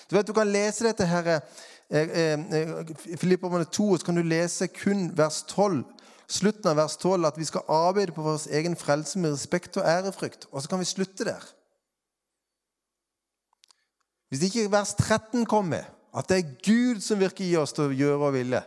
Du 0.10 0.16
vet, 0.16 0.28
du 0.28 0.34
kan 0.34 0.48
lese 0.48 0.84
dette 0.84 1.06
her, 1.06 1.42
eh, 1.90 2.00
eh, 2.00 2.34
eh 2.34 3.18
Filipperne 3.18 3.66
2, 3.66 3.92
og 3.92 4.00
så 4.00 4.06
kan 4.06 4.16
du 4.16 4.24
lese 4.24 4.68
kun 4.68 5.12
vers 5.18 5.44
12 5.48 5.84
slutten 6.28 6.72
av 6.72 6.76
vers 6.76 6.98
12 7.00 7.26
at 7.28 7.38
vi 7.40 7.46
skal 7.48 7.68
arbeide 7.72 8.12
på 8.12 8.24
vår 8.26 8.50
egen 8.60 8.76
frelse 8.76 9.20
med 9.20 9.32
respekt 9.32 9.78
og 9.80 9.88
ærefrykt. 9.88 10.48
Og 10.52 10.62
så 10.62 10.70
kan 10.70 10.80
vi 10.80 10.90
slutte 10.90 11.28
der. 11.28 11.44
Hvis 14.30 14.44
ikke 14.44 14.72
vers 14.72 14.94
13 14.94 15.46
kommer, 15.48 15.88
at 16.18 16.30
det 16.30 16.38
er 16.38 16.54
Gud 16.66 17.02
som 17.06 17.20
virker 17.22 17.46
i 17.46 17.56
oss 17.60 17.76
til 17.78 17.88
å 17.88 17.96
gjøre 17.96 18.30
og 18.30 18.34
ville, 18.34 18.62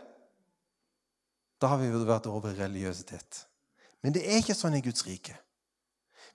da 1.61 1.69
har 1.69 1.81
vi 1.81 1.91
vært 1.91 2.29
over 2.31 2.55
religiøsitet. 2.57 3.45
Men 4.01 4.15
det 4.15 4.23
er 4.25 4.39
ikke 4.41 4.57
sånn 4.57 4.77
i 4.79 4.83
Guds 4.83 5.03
rike. 5.05 5.35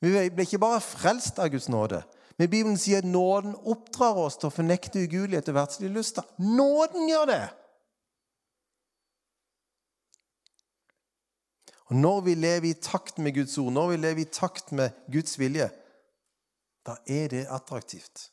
Vi 0.01 0.13
blir 0.13 0.45
ikke 0.45 0.61
bare 0.63 0.83
frelst 0.85 1.41
av 1.43 1.51
Guds 1.51 1.71
nåde. 1.73 2.03
Men 2.37 2.51
Bibelen 2.53 2.77
sier 2.79 3.01
at 3.01 3.09
nåden 3.09 3.57
oppdrar 3.65 4.19
oss 4.21 4.37
til 4.37 4.51
å 4.51 4.55
fornekte 4.55 5.07
ugudelighet 5.07 5.49
og 5.51 5.57
verdslige 5.57 5.95
lyster. 5.95 6.27
Nåden 6.37 7.09
gjør 7.09 7.31
det! 7.33 7.47
Og 11.87 11.97
Når 11.97 12.21
vi 12.27 12.35
lever 12.35 12.69
i 12.69 12.79
takt 12.83 13.19
med 13.23 13.35
Guds 13.35 13.59
ord, 13.63 13.73
når 13.73 13.89
vi 13.93 13.97
lever 13.97 14.21
i 14.21 14.31
takt 14.31 14.73
med 14.75 14.95
Guds 15.13 15.39
vilje, 15.39 15.69
da 16.87 16.97
er 17.07 17.29
det 17.31 17.45
attraktivt. 17.51 18.31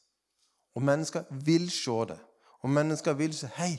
Og 0.73 0.81
mennesker 0.81 1.29
vil 1.45 1.69
se 1.71 1.97
det. 2.09 2.17
Og 2.63 2.71
mennesker 2.71 3.15
vil 3.19 3.33
si 3.35 3.49
Hei, 3.57 3.73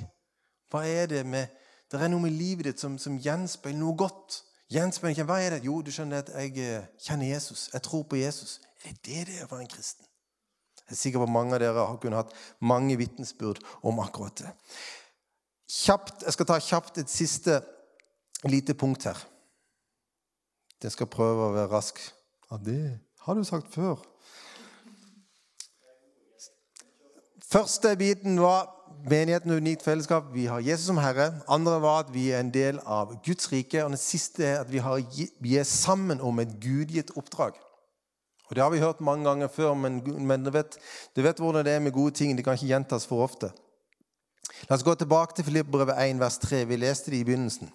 hva 0.70 0.84
er 0.86 1.06
det 1.10 1.26
med 1.26 1.46
Det 1.92 2.00
er 2.00 2.10
noe 2.10 2.24
med 2.24 2.34
livet 2.34 2.64
ditt 2.66 2.80
som, 2.80 2.96
som 2.98 3.18
gjenspeiler 3.20 3.78
noe 3.78 3.94
godt. 3.94 4.40
Gjenspeiler 4.72 5.14
ikke, 5.14 5.26
Hva 5.28 5.36
er 5.40 5.54
det? 5.54 5.64
Jo, 5.66 5.76
du 5.84 5.92
skjønner 5.94 6.24
at 6.24 6.32
jeg 6.32 6.56
eh, 6.58 6.86
kjenner 6.98 7.28
Jesus. 7.28 7.68
Jeg 7.72 7.84
tror 7.86 8.02
på 8.08 8.18
Jesus. 8.18 8.56
Er 8.84 8.96
det 9.04 9.26
det 9.28 9.44
å 9.44 9.50
være 9.52 9.66
en 9.66 9.70
kristen? 9.70 10.08
Jeg 10.84 10.96
er 10.96 10.98
sikker 10.98 11.22
på 11.22 11.28
at 11.28 11.34
mange 11.36 11.54
av 11.54 11.62
dere 11.62 11.84
har 11.86 12.00
kunnet 12.02 12.24
hatt 12.24 12.34
mange 12.60 12.96
vitnesbyrd 12.98 13.60
om 13.86 14.00
akkurat 14.02 14.42
det. 14.42 14.50
Kjapt, 15.70 16.24
Jeg 16.24 16.36
skal 16.36 16.48
ta 16.50 16.58
kjapt 16.60 16.98
et 16.98 17.12
siste 17.12 17.60
lite 18.44 18.74
punkt 18.74 19.06
her. 19.06 19.20
Jeg 20.82 20.92
skal 20.92 21.08
prøve 21.08 21.46
å 21.46 21.54
være 21.54 21.70
rask. 21.72 22.00
Ja, 22.50 22.58
det 22.58 23.00
Har 23.24 23.34
du 23.34 23.44
sagt 23.44 23.70
før? 23.72 24.02
Første 27.40 27.96
biten 27.96 28.40
var 28.40 28.73
menigheten 29.10 29.52
og 29.52 29.60
unikt 29.60 29.84
fellesskap. 29.84 30.30
Vi 30.32 30.46
har 30.46 30.64
Jesus 30.64 30.86
som 30.86 30.98
Herre. 30.98 31.30
Andre 31.48 31.80
var 31.82 32.04
at 32.04 32.12
vi 32.14 32.30
er 32.32 32.40
en 32.40 32.52
del 32.54 32.80
av 32.86 33.14
Guds 33.24 33.50
rike. 33.52 33.84
Og 33.84 33.92
det 33.92 34.00
siste 34.00 34.44
er 34.46 34.62
at 34.62 34.72
vi, 34.72 34.80
har, 34.80 35.02
vi 35.40 35.56
er 35.60 35.68
sammen 35.68 36.22
om 36.24 36.40
et 36.40 36.56
gudgitt 36.62 37.12
oppdrag. 37.16 37.58
Og 38.48 38.56
Det 38.56 38.62
har 38.62 38.70
vi 38.70 38.80
hørt 38.80 39.00
mange 39.00 39.24
ganger 39.24 39.48
før, 39.48 39.74
men, 39.74 40.02
men 40.26 40.44
du, 40.44 40.50
vet, 40.50 40.76
du, 41.16 41.22
vet, 41.22 41.38
hvordan 41.38 41.64
det 41.64 41.72
er 41.72 41.80
med 41.80 41.92
gode 41.92 42.14
ting. 42.14 42.36
Det 42.36 42.44
kan 42.44 42.56
ikke 42.56 42.72
gjentas 42.72 43.06
for 43.06 43.24
ofte. 43.24 43.52
La 44.68 44.76
oss 44.76 44.84
gå 44.84 44.94
tilbake 44.94 45.36
til 45.36 45.44
Filippbrevet 45.48 45.96
1, 45.96 46.20
vers 46.20 46.38
3. 46.38 46.64
Vi 46.68 46.76
leste 46.76 47.10
det 47.10 47.22
i 47.22 47.24
begynnelsen. 47.24 47.72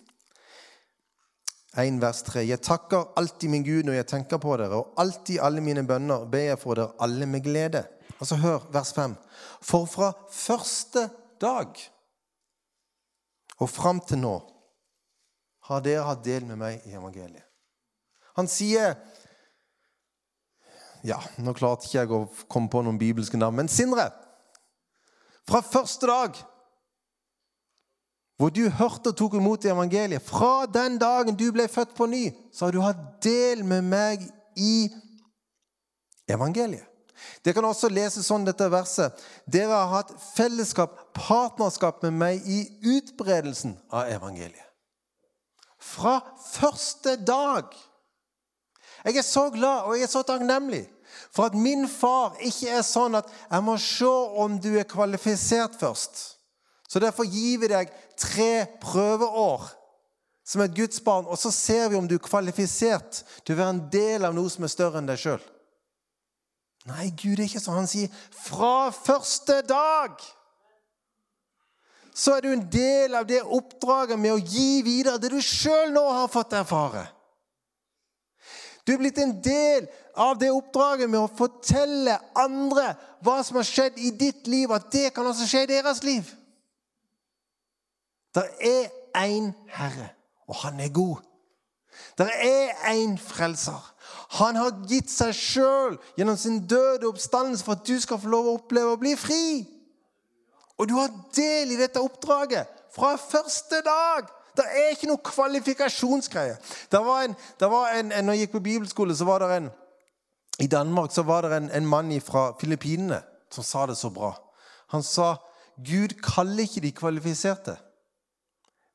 1 1.77 2.01
vers 2.01 2.21
3. 2.25 2.45
Jeg 2.47 2.61
takker 2.65 3.11
alltid 3.17 3.49
min 3.49 3.65
Gud 3.65 3.86
når 3.86 3.99
jeg 3.99 4.09
tenker 4.13 4.41
på 4.41 4.55
dere, 4.57 4.82
og 4.82 4.93
alltid 4.97 5.41
alle 5.41 5.61
mine 5.61 5.86
bønner 5.88 6.25
ber 6.30 6.51
jeg 6.51 6.61
for 6.61 6.80
dere 6.80 6.97
alle 7.01 7.25
med 7.30 7.43
glede. 7.45 7.84
Og 8.19 8.27
så 8.27 8.36
hør 8.36 8.65
vers 8.73 8.93
5. 8.93 9.15
For 9.61 9.86
fra 9.89 10.11
første 10.32 11.09
dag 11.41 11.79
og 13.59 13.69
fram 13.69 13.99
til 14.07 14.21
nå 14.21 14.35
har 15.69 15.83
dere 15.85 16.05
hatt 16.07 16.23
del 16.25 16.45
med 16.49 16.59
meg 16.61 16.85
i 16.87 16.95
evangeliet. 16.97 17.45
Han 18.39 18.47
sier 18.49 18.95
Ja, 21.03 21.15
nå 21.39 21.53
klarte 21.55 21.87
ikke 21.87 22.01
jeg 22.01 22.11
å 22.11 22.25
komme 22.51 22.71
på 22.71 22.81
noen 22.83 22.99
bibelske 22.99 23.39
navn, 23.39 23.55
men 23.61 23.71
Sindre 23.71 24.09
Fra 25.47 25.61
første 25.63 26.09
dag 26.09 26.39
hvor 28.39 28.53
du 28.55 28.69
hørte 28.71 29.11
og 29.11 29.17
tok 29.19 29.33
imot 29.35 29.65
evangeliet, 29.67 30.23
fra 30.23 30.63
den 30.71 30.95
dagen 30.95 31.35
du 31.35 31.49
ble 31.51 31.65
født 31.67 31.91
på 31.97 32.05
ny, 32.07 32.29
så 32.55 32.65
har 32.65 32.71
du 32.71 32.79
hatt 32.79 33.01
del 33.25 33.65
med 33.67 33.83
meg 33.83 34.23
i 34.55 34.87
evangeliet. 36.31 36.88
Det 37.43 37.53
kan 37.55 37.65
også 37.65 37.89
leses 37.91 38.28
sånn 38.28 38.47
dette 38.47 38.67
verset. 38.72 39.15
Dere 39.49 39.76
har 39.76 39.91
hatt 39.93 40.13
fellesskap, 40.36 40.95
partnerskap 41.15 42.03
med 42.05 42.17
meg 42.20 42.47
i 42.49 42.61
utbredelsen 42.97 43.78
av 43.89 44.11
evangeliet. 44.11 44.65
Fra 45.80 46.20
første 46.51 47.15
dag. 47.24 47.72
Jeg 49.05 49.22
er 49.22 49.26
så 49.26 49.47
glad 49.53 49.88
og 49.88 49.95
jeg 49.95 50.09
er 50.09 50.11
så 50.11 50.26
takknemlig 50.28 50.84
for 51.32 51.47
at 51.47 51.55
min 51.57 51.88
far 51.89 52.36
ikke 52.43 52.74
er 52.80 52.86
sånn 52.86 53.17
at 53.20 53.30
jeg 53.32 53.65
må 53.65 53.78
se 53.82 54.11
om 54.43 54.57
du 54.61 54.74
er 54.78 54.88
kvalifisert 54.89 55.78
først. 55.80 56.20
Så 56.89 57.01
derfor 57.01 57.28
gir 57.30 57.61
vi 57.61 57.70
deg 57.72 57.91
tre 58.20 58.65
prøveår 58.82 59.70
som 60.49 60.63
et 60.65 60.74
gudsbarn, 60.74 61.28
og 61.30 61.38
så 61.38 61.51
ser 61.53 61.91
vi 61.91 61.97
om 61.99 62.07
du 62.09 62.15
er 62.17 62.26
kvalifisert 62.26 63.22
til 63.45 63.53
å 63.53 63.59
være 63.59 63.74
en 63.76 63.82
del 63.93 64.26
av 64.26 64.34
noe 64.34 64.49
som 64.49 64.65
er 64.65 64.74
større 64.74 64.97
enn 64.97 65.09
deg 65.09 65.22
sjøl. 65.22 65.43
Nei, 66.88 67.09
Gud 67.11 67.39
er 67.39 67.47
ikke 67.47 67.59
sånn. 67.59 67.82
Han 67.82 67.88
sier 67.88 68.09
'fra 68.32 68.91
første 68.91 69.61
dag'. 69.67 70.36
Så 72.13 72.36
er 72.36 72.41
du 72.41 72.51
en 72.51 72.67
del 72.71 73.15
av 73.15 73.27
det 73.27 73.43
oppdraget 73.43 74.19
med 74.19 74.34
å 74.34 74.43
gi 74.43 74.82
videre 74.84 75.17
det 75.17 75.30
du 75.32 75.41
sjøl 75.41 75.91
nå 75.91 76.03
har 76.09 76.27
fått 76.27 76.53
erfare. 76.53 77.07
Du 78.86 78.93
er 78.93 78.97
blitt 78.97 79.17
en 79.17 79.41
del 79.41 79.88
av 80.15 80.39
det 80.39 80.49
oppdraget 80.51 81.09
med 81.09 81.19
å 81.19 81.32
fortelle 81.38 82.17
andre 82.36 82.95
hva 83.21 83.43
som 83.45 83.59
har 83.59 83.67
skjedd 83.67 83.99
i 84.01 84.11
ditt 84.11 84.47
liv, 84.47 84.71
at 84.71 84.91
det 84.91 85.13
kan 85.13 85.27
også 85.30 85.47
skje 85.47 85.63
i 85.63 85.71
deres 85.71 86.03
liv. 86.03 86.25
Det 88.36 88.45
er 88.59 88.89
én 89.15 89.51
Herre, 89.67 90.09
og 90.47 90.55
han 90.63 90.80
er 90.80 90.89
god. 90.89 91.21
Det 92.17 92.27
er 92.27 92.73
én 92.91 93.17
frelser. 93.21 93.80
Han 94.38 94.57
har 94.59 94.75
gitt 94.89 95.09
seg 95.09 95.34
sjøl 95.34 95.95
gjennom 96.17 96.38
sin 96.38 96.59
døde 96.69 97.07
oppstandelse 97.09 97.65
for 97.65 97.80
at 97.80 97.88
du 97.88 97.95
skal 98.01 98.19
få 98.21 98.30
lov 98.30 98.47
å 98.47 98.57
oppleve 98.59 98.93
å 98.93 98.99
bli 99.01 99.15
fri. 99.17 99.65
Og 100.77 100.88
du 100.88 100.93
har 100.99 101.09
del 101.36 101.73
i 101.73 101.80
dette 101.80 102.01
oppdraget 102.01 102.69
fra 102.93 103.15
første 103.17 103.82
dag. 103.86 104.30
Det 104.55 104.65
er 104.65 104.93
ikke 104.93 105.09
noe 105.09 105.23
kvalifikasjonsgreie. 105.23 106.57
Det 106.91 107.01
var 107.03 107.25
en, 107.25 107.36
det 107.59 107.69
var 107.71 107.95
en, 107.95 108.13
når 108.25 108.38
jeg 108.38 108.45
gikk 108.45 108.55
på 108.57 108.65
bibelskole, 108.67 109.15
så 109.15 109.27
var 109.27 109.43
det 109.43 109.49
en 109.57 109.69
I 110.59 110.67
Danmark 110.67 111.13
så 111.15 111.23
var 111.23 111.47
det 111.47 111.55
en, 111.55 111.69
en 111.71 111.88
mann 111.88 112.11
fra 112.21 112.51
Filippinene 112.59 113.21
som 113.49 113.63
sa 113.63 113.86
det 113.89 113.97
så 113.97 114.11
bra. 114.13 114.34
Han 114.93 115.03
sa 115.03 115.38
Gud 115.80 116.17
kaller 116.21 116.65
ikke 116.67 116.84
de 116.84 116.91
kvalifiserte, 116.91 117.77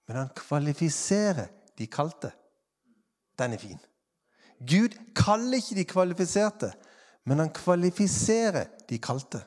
men 0.07 0.19
han 0.21 0.33
kvalifiserer 0.37 1.49
de 1.79 1.87
kalte. 1.89 2.31
Den 3.39 3.57
er 3.57 3.59
fin. 3.59 3.81
Gud 4.61 4.97
kaller 5.17 5.59
ikke 5.59 5.79
de 5.79 5.85
kvalifiserte, 5.89 6.71
men 7.25 7.41
han 7.43 7.53
kvalifiserer 7.55 8.71
de 8.89 8.99
kalte. 9.03 9.41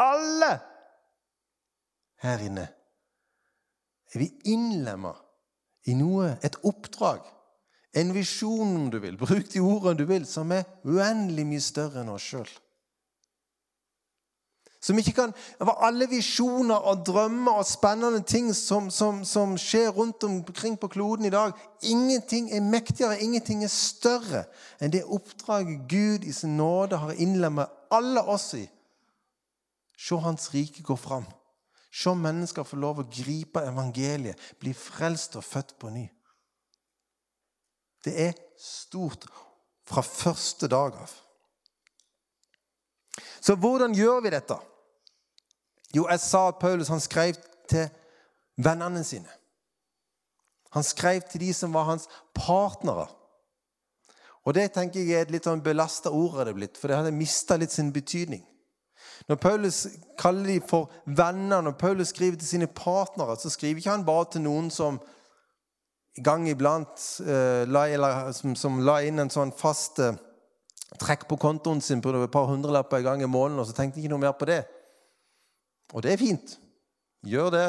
Alle 0.00 0.52
her 2.24 2.44
inne 2.46 2.68
er 4.10 4.22
vi 4.22 4.30
innlemma 4.52 5.12
i 5.88 5.94
noe, 5.96 6.32
et 6.44 6.56
oppdrag, 6.66 7.22
en 7.96 8.12
visjon, 8.14 8.74
om 8.76 8.88
du 8.92 8.98
vil. 9.02 9.16
Bruk 9.18 9.48
de 9.52 9.62
ordene 9.62 9.98
du 9.98 10.04
vil, 10.08 10.26
som 10.28 10.52
er 10.54 10.66
uendelig 10.86 11.46
mye 11.46 11.62
større 11.64 12.02
enn 12.02 12.12
oss 12.12 12.26
sjøl. 12.32 12.50
Som 14.80 14.98
ikke 14.98 15.12
kan, 15.12 15.34
Alle 15.60 16.08
visjoner 16.08 16.74
og 16.74 17.06
drømmer 17.06 17.60
og 17.60 17.66
spennende 17.66 18.22
ting 18.22 18.54
som, 18.56 18.90
som, 18.90 19.24
som, 19.24 19.58
skjer 19.58 19.90
rundt 19.92 20.24
omkring 20.24 20.78
på 20.80 20.88
kloden 20.88 21.24
i 21.24 21.30
dag 21.30 21.52
Ingenting 21.82 22.48
er 22.52 22.60
mektigere, 22.60 23.20
ingenting 23.20 23.64
er 23.64 23.72
større 23.72 24.44
enn 24.80 24.92
det 24.92 25.04
oppdraget 25.04 25.84
Gud 25.88 26.24
i 26.24 26.32
sin 26.32 26.56
nåde 26.56 26.96
har 26.96 27.12
innlemmet 27.12 27.68
alle 27.92 28.22
oss 28.22 28.54
i. 28.54 28.64
Se 29.96 30.16
Hans 30.16 30.54
rike 30.54 30.82
gå 30.82 30.96
fram. 30.96 31.26
Se 31.92 32.14
mennesker 32.14 32.64
få 32.64 32.78
lov 32.80 33.02
å 33.02 33.08
gripe 33.10 33.60
evangeliet, 33.66 34.38
bli 34.60 34.72
frelst 34.76 35.36
og 35.36 35.44
født 35.44 35.74
på 35.80 35.90
ny. 35.92 36.06
Det 38.04 38.14
er 38.28 38.38
stort 38.56 39.26
fra 39.88 40.04
første 40.06 40.68
dag 40.70 40.96
av. 40.96 41.12
Så 43.40 43.56
hvordan 43.56 43.94
gjør 43.94 44.20
vi 44.24 44.32
dette? 44.34 44.56
Jo, 45.94 46.06
jeg 46.10 46.22
sa 46.22 46.48
at 46.48 46.60
Paulus 46.62 46.90
han 46.92 47.02
skrev 47.02 47.38
til 47.70 47.88
vennene 48.60 49.02
sine. 49.04 49.30
Han 50.74 50.86
skrev 50.86 51.22
til 51.30 51.40
de 51.40 51.54
som 51.54 51.74
var 51.74 51.88
hans 51.88 52.06
partnere. 52.34 53.08
Og 54.46 54.54
det 54.54 54.70
tenker 54.72 55.02
jeg 55.02 55.18
er 55.18 55.26
et 55.26 55.34
litt 55.34 55.48
sånn 55.48 55.62
belasta 55.62 56.12
ord. 56.14 56.40
er 56.46 56.54
blitt, 56.54 56.78
For 56.78 56.88
det 56.88 56.96
hadde 56.96 57.16
mista 57.16 57.56
litt 57.56 57.72
sin 57.72 57.92
betydning. 57.92 58.44
Når 59.28 59.36
Paulus 59.36 59.86
kaller 60.18 60.46
de 60.46 60.60
for 60.60 60.90
venner, 61.06 61.60
når 61.60 61.76
Paulus 61.78 62.08
skriver 62.08 62.38
til 62.38 62.48
sine 62.48 62.66
partnere, 62.66 63.36
så 63.36 63.50
skriver 63.50 63.78
ikke 63.78 63.90
han 63.90 64.04
bare 64.04 64.30
til 64.32 64.44
noen 64.46 64.70
som 64.70 65.00
gang 66.24 66.48
iblant 66.48 67.20
eh, 67.22 67.68
la, 67.68 67.86
eller, 67.88 68.32
som, 68.32 68.56
som, 68.56 68.80
la 68.84 69.00
inn 69.06 69.20
en 69.22 69.30
sånn 69.30 69.52
fast 69.56 70.00
eh, 70.02 70.16
trekk 70.98 71.28
på 71.30 71.38
kontoen 71.38 71.80
sin 71.80 72.00
på 72.02 72.12
et 72.16 72.32
par 72.32 72.48
hundrelapper 72.50 72.98
i 72.98 73.06
gang 73.06 73.22
i 73.22 73.30
måneden, 73.30 73.60
og 73.62 73.68
så 73.68 73.76
tenkte 73.76 74.00
ikke 74.00 74.10
noe 74.10 74.24
mer 74.24 74.34
på 74.34 74.48
det. 74.50 74.64
Og 75.94 76.02
det 76.02 76.12
er 76.12 76.20
fint. 76.20 76.56
Gjør 77.26 77.50
det. 77.54 77.68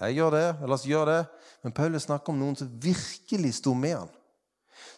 Jeg 0.00 0.14
gjør 0.20 0.30
det. 0.36 0.46
Ellers 0.62 0.86
gjør 0.86 1.10
det. 1.10 1.20
Men 1.64 1.74
Paulus 1.76 2.06
snakker 2.06 2.32
om 2.32 2.40
noen 2.40 2.56
som 2.56 2.70
virkelig 2.82 3.54
sto 3.58 3.74
med 3.74 3.96
han. 3.98 4.14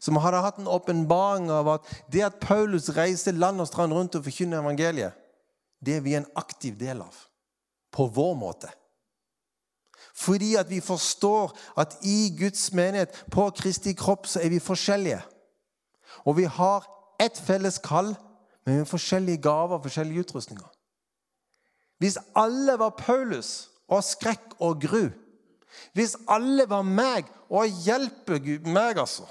Som 0.03 0.19
hadde 0.23 0.43
hatt 0.43 0.61
en 0.61 0.71
åpenbaring 0.71 1.51
av 1.51 1.69
at 1.77 1.91
det 2.11 2.23
at 2.27 2.39
Paulus 2.43 2.91
reiste 2.95 3.35
land 3.35 3.63
og 3.63 3.69
strand 3.71 3.95
rundt 3.95 4.19
og 4.19 4.25
forkynner 4.27 4.63
evangeliet, 4.63 5.17
det 5.83 5.99
er 5.99 6.05
vi 6.05 6.15
en 6.15 6.29
aktiv 6.39 6.77
del 6.79 7.03
av. 7.03 7.17
På 7.93 8.07
vår 8.07 8.35
måte. 8.39 8.71
Fordi 10.15 10.55
at 10.61 10.71
vi 10.71 10.81
forstår 10.81 11.53
at 11.79 11.97
i 12.07 12.33
Guds 12.39 12.71
menighet, 12.73 13.25
på 13.31 13.49
Kristi 13.57 13.95
kropp, 13.99 14.27
så 14.27 14.43
er 14.43 14.53
vi 14.53 14.63
forskjellige. 14.63 15.23
Og 16.29 16.37
vi 16.37 16.45
har 16.45 16.87
ett 17.25 17.39
felles 17.39 17.79
kall, 17.79 18.15
men 18.67 18.83
med 18.83 18.89
forskjellige 18.91 19.43
gaver 19.43 19.79
og 19.79 19.87
forskjellige 19.87 20.21
utrustninger. 20.27 20.69
Hvis 22.03 22.19
alle 22.35 22.79
var 22.79 22.97
Paulus 22.99 23.71
og 23.89 24.03
skrekk 24.05 24.57
og 24.59 24.81
gru 24.83 25.05
Hvis 25.97 26.17
alle 26.29 26.67
var 26.69 26.83
meg 26.83 27.29
og 27.49 27.71
hjelpe 27.85 28.41
meg, 28.67 28.99
altså 28.99 29.23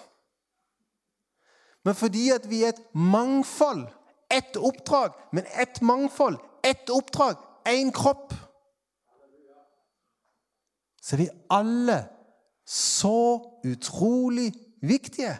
Men 1.86 1.96
fordi 1.96 2.30
at 2.30 2.50
vi 2.50 2.64
er 2.64 2.74
et 2.74 2.82
mangfold, 2.94 3.88
ett 4.32 4.58
oppdrag, 4.58 5.12
men 5.34 5.46
ett 5.62 5.82
mangfold, 5.82 6.38
ett 6.64 6.90
oppdrag, 6.90 7.36
én 7.68 7.92
kropp 7.92 8.34
Så 11.02 11.16
er 11.16 11.18
vi 11.18 11.30
alle 11.50 12.06
så 12.66 13.42
utrolig 13.66 14.54
viktige. 14.82 15.36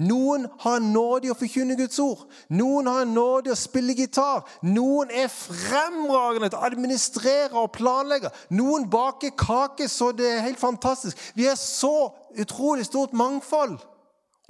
Noen 0.00 0.46
har 0.62 0.78
en 0.78 0.92
nåde 0.94 1.28
i 1.28 1.30
å 1.32 1.36
forkynne 1.36 1.76
Guds 1.76 1.98
ord. 2.00 2.22
Noen 2.48 2.88
har 2.88 3.02
en 3.04 3.12
nåde 3.12 3.50
i 3.50 3.52
å 3.52 3.58
spille 3.58 3.92
gitar. 3.98 4.46
Noen 4.64 5.12
er 5.12 5.28
fremragende 5.28 6.48
til 6.48 6.56
å 6.56 6.68
administrere 6.70 7.60
og 7.60 7.74
planlegge. 7.76 8.30
Noen 8.56 8.88
baker 8.90 9.34
kake 9.36 9.90
så 9.92 10.08
det 10.16 10.30
er 10.30 10.46
helt 10.46 10.62
fantastisk. 10.62 11.20
Vi 11.36 11.44
er 11.50 11.58
så 11.60 12.10
utrolig 12.40 12.88
stort 12.88 13.12
mangfold. 13.12 13.76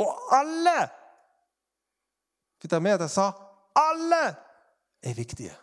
Og 0.01 0.33
alle 0.33 0.79
Fikk 2.61 2.75
dere 2.75 2.85
med 2.85 2.99
at 2.99 3.07
jeg 3.07 3.13
sa 3.15 3.31
alle 3.81 4.25
er 5.01 5.15
viktige? 5.17 5.55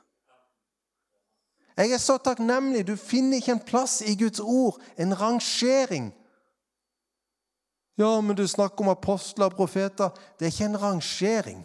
Jeg 1.78 1.92
er 1.94 2.02
så 2.02 2.16
takknemlig. 2.18 2.88
Du 2.88 2.96
finner 2.98 3.38
ikke 3.38 3.54
en 3.54 3.62
plass 3.62 4.00
i 4.02 4.16
Guds 4.18 4.42
ord, 4.42 4.80
en 4.98 5.14
rangering 5.14 6.10
ja, 7.98 8.22
men 8.22 8.38
du 8.38 8.48
snakker 8.48 8.86
om 8.86 8.89
apostler 8.89 9.45
og 9.45 9.56
profeter. 9.58 10.10
Det 10.38 10.45
er 10.45 10.52
ikke 10.52 10.66
en 10.66 10.82
rangering. 10.82 11.64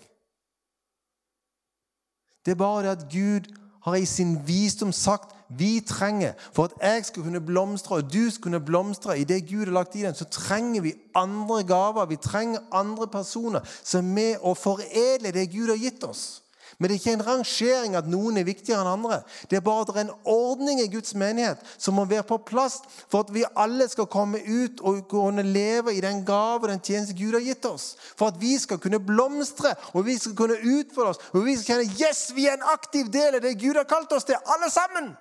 Det 2.44 2.50
er 2.50 2.58
bare 2.58 2.82
det 2.82 2.90
at 2.90 3.06
Gud 3.12 3.52
har 3.82 3.94
i 3.94 4.04
sin 4.04 4.38
visdom 4.46 4.92
sagt 4.92 5.34
vi 5.58 5.80
trenger 5.86 6.32
For 6.52 6.64
at 6.64 6.72
jeg 6.82 7.04
skal 7.04 7.22
kunne 7.22 7.40
blomstre, 7.40 7.96
og 7.96 8.12
du 8.12 8.30
skal 8.30 8.42
kunne 8.42 8.60
blomstre 8.60 9.18
i 9.18 9.24
det 9.24 9.48
Gud 9.50 9.64
har 9.64 9.72
lagt 9.72 9.96
i 9.96 10.02
den, 10.02 10.14
så 10.14 10.24
trenger 10.24 10.80
vi 10.80 10.94
andre 11.14 11.64
gaver. 11.64 12.06
Vi 12.06 12.16
trenger 12.16 12.60
andre 12.72 13.08
personer 13.08 13.60
som 13.84 13.98
er 14.06 14.14
med 14.14 14.36
å 14.42 14.54
foredle 14.54 15.32
det 15.32 15.50
Gud 15.52 15.68
har 15.68 15.76
gitt 15.76 16.04
oss. 16.04 16.41
Men 16.78 16.88
det 16.88 16.94
er 16.94 17.00
ikke 17.00 17.14
en 17.16 17.24
rangering 17.26 17.96
at 17.98 18.08
noen 18.10 18.40
er 18.40 18.46
viktigere 18.46 18.82
enn 18.82 18.90
andre. 18.92 19.20
Det 19.50 19.58
er 19.58 19.64
bare 19.64 19.84
at 19.84 19.90
det 19.90 19.96
er 19.96 20.06
en 20.06 20.14
ordning 20.28 20.80
i 20.82 20.88
Guds 20.92 21.14
menighet 21.18 21.60
som 21.76 21.98
må 21.98 22.06
være 22.10 22.26
på 22.28 22.38
plass 22.48 22.80
for 23.02 23.24
at 23.24 23.32
vi 23.34 23.44
alle 23.58 23.88
skal 23.90 24.08
komme 24.12 24.40
ut 24.42 24.80
og 24.80 25.02
kunne 25.10 25.44
leve 25.46 25.94
i 25.94 26.02
den 26.04 26.24
gave 26.28 26.62
og 26.62 26.70
den 26.72 26.82
tjeneste 26.84 27.16
Gud 27.18 27.36
har 27.36 27.44
gitt 27.44 27.66
oss. 27.68 27.92
For 28.16 28.32
at 28.32 28.40
vi 28.40 28.54
skal 28.60 28.80
kunne 28.82 29.02
blomstre 29.02 29.74
og 29.92 30.06
vi 30.06 30.16
skal 30.20 30.36
kunne 30.38 30.60
utfordre 30.60 31.12
oss 31.14 31.22
og 31.32 31.44
vi 31.46 31.58
skal 31.58 31.82
kjenne 31.82 32.00
yes, 32.00 32.24
vi 32.36 32.48
er 32.48 32.58
en 32.58 32.70
aktiv 32.72 33.12
del 33.12 33.38
av 33.38 33.44
det 33.44 33.58
Gud 33.60 33.78
har 33.78 33.88
kalt 33.90 34.12
oss 34.16 34.28
til, 34.28 34.38
alle 34.54 34.70
sammen. 34.72 35.12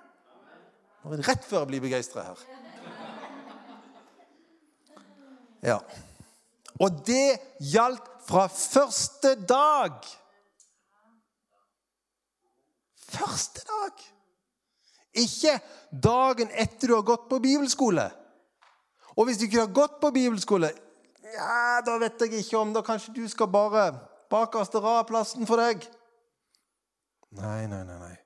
Rett 1.26 1.44
før 1.48 1.64
jeg 1.64 1.72
blir 1.72 1.82
begeistra 1.82 2.28
her. 2.30 2.42
Ja. 5.62 5.78
Og 6.82 7.02
det 7.06 7.38
gjaldt 7.72 8.08
fra 8.26 8.48
første 8.50 9.34
dag. 9.48 10.02
Første 13.32 13.64
dag. 13.68 14.04
Ikke 15.22 15.58
dagen 15.92 16.52
etter 16.56 16.90
du 16.90 16.96
har 16.96 17.06
gått 17.06 17.28
på 17.30 17.40
bibelskole. 17.42 18.06
Og 19.16 19.28
hvis 19.28 19.40
du 19.40 19.46
ikke 19.46 19.64
har 19.64 19.74
gått 19.76 19.98
på 20.00 20.12
bibelskole, 20.14 20.72
ja, 21.32 21.80
da 21.84 21.96
vet 22.00 22.20
jeg 22.20 22.42
ikke 22.42 22.58
om 22.60 22.74
Da 22.76 22.82
kanskje 22.84 23.14
du 23.16 23.22
skal 23.28 23.48
bare 23.48 23.86
bakerste 24.32 24.80
rad 24.84 25.06
plassen 25.08 25.48
for 25.48 25.60
deg. 25.60 25.84
Nei, 27.32 27.64
nei, 27.68 27.82
nei. 27.88 27.98
nei. 28.00 28.16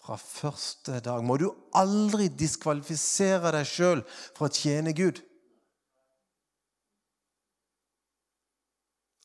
Fra 0.00 0.16
første 0.18 0.98
dag 1.04 1.22
må 1.26 1.36
du 1.38 1.50
aldri 1.76 2.30
diskvalifisere 2.32 3.52
deg 3.54 3.66
sjøl 3.68 4.00
for 4.38 4.48
å 4.48 4.54
tjene 4.54 4.94
Gud. 4.96 5.20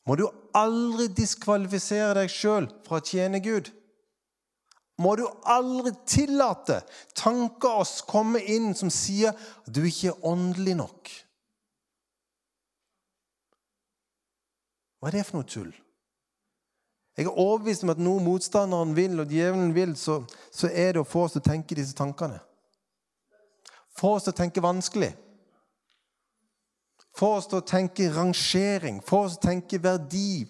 Må 0.06 0.14
du 0.20 0.28
aldri 0.54 1.08
diskvalifisere 1.10 2.12
deg 2.20 2.30
sjøl 2.30 2.68
for 2.86 3.00
å 3.00 3.06
tjene 3.06 3.42
Gud 3.42 3.72
må 5.02 5.12
du 5.18 5.26
aldri 5.44 5.92
tillate 6.08 6.80
tanker 7.16 7.82
oss 7.82 7.98
komme 8.08 8.40
inn 8.40 8.72
som 8.76 8.90
sier 8.92 9.34
at 9.36 9.72
du 9.72 9.82
ikke 9.84 10.14
er 10.14 10.28
åndelig 10.28 10.76
nok. 10.78 11.10
Hva 14.96 15.10
er 15.10 15.18
det 15.18 15.26
for 15.28 15.38
noe 15.38 15.48
tull? 15.48 15.74
Jeg 17.16 17.28
er 17.28 17.38
overbevist 17.40 17.84
om 17.84 17.92
at 17.92 18.00
noe 18.00 18.20
motstanderen 18.20 18.92
vil, 18.96 19.20
og 19.20 19.30
djevelen 19.32 19.70
vil, 19.76 19.94
så, 19.96 20.18
så 20.52 20.68
er 20.68 20.96
det 20.96 21.04
å 21.04 21.08
få 21.08 21.24
oss 21.24 21.36
til 21.36 21.44
å 21.44 21.48
tenke 21.48 21.76
disse 21.76 21.96
tankene. 21.96 22.40
Få 23.96 24.16
oss 24.16 24.26
til 24.26 24.34
å 24.34 24.36
tenke 24.36 24.64
vanskelig. 24.64 25.14
Få 27.16 27.30
oss 27.38 27.48
til 27.48 27.62
å 27.62 27.64
tenke 27.64 28.10
rangering. 28.12 29.00
Få 29.04 29.22
oss 29.24 29.36
til 29.36 29.40
å 29.40 29.52
tenke 29.52 29.80
verdi. 29.80 30.44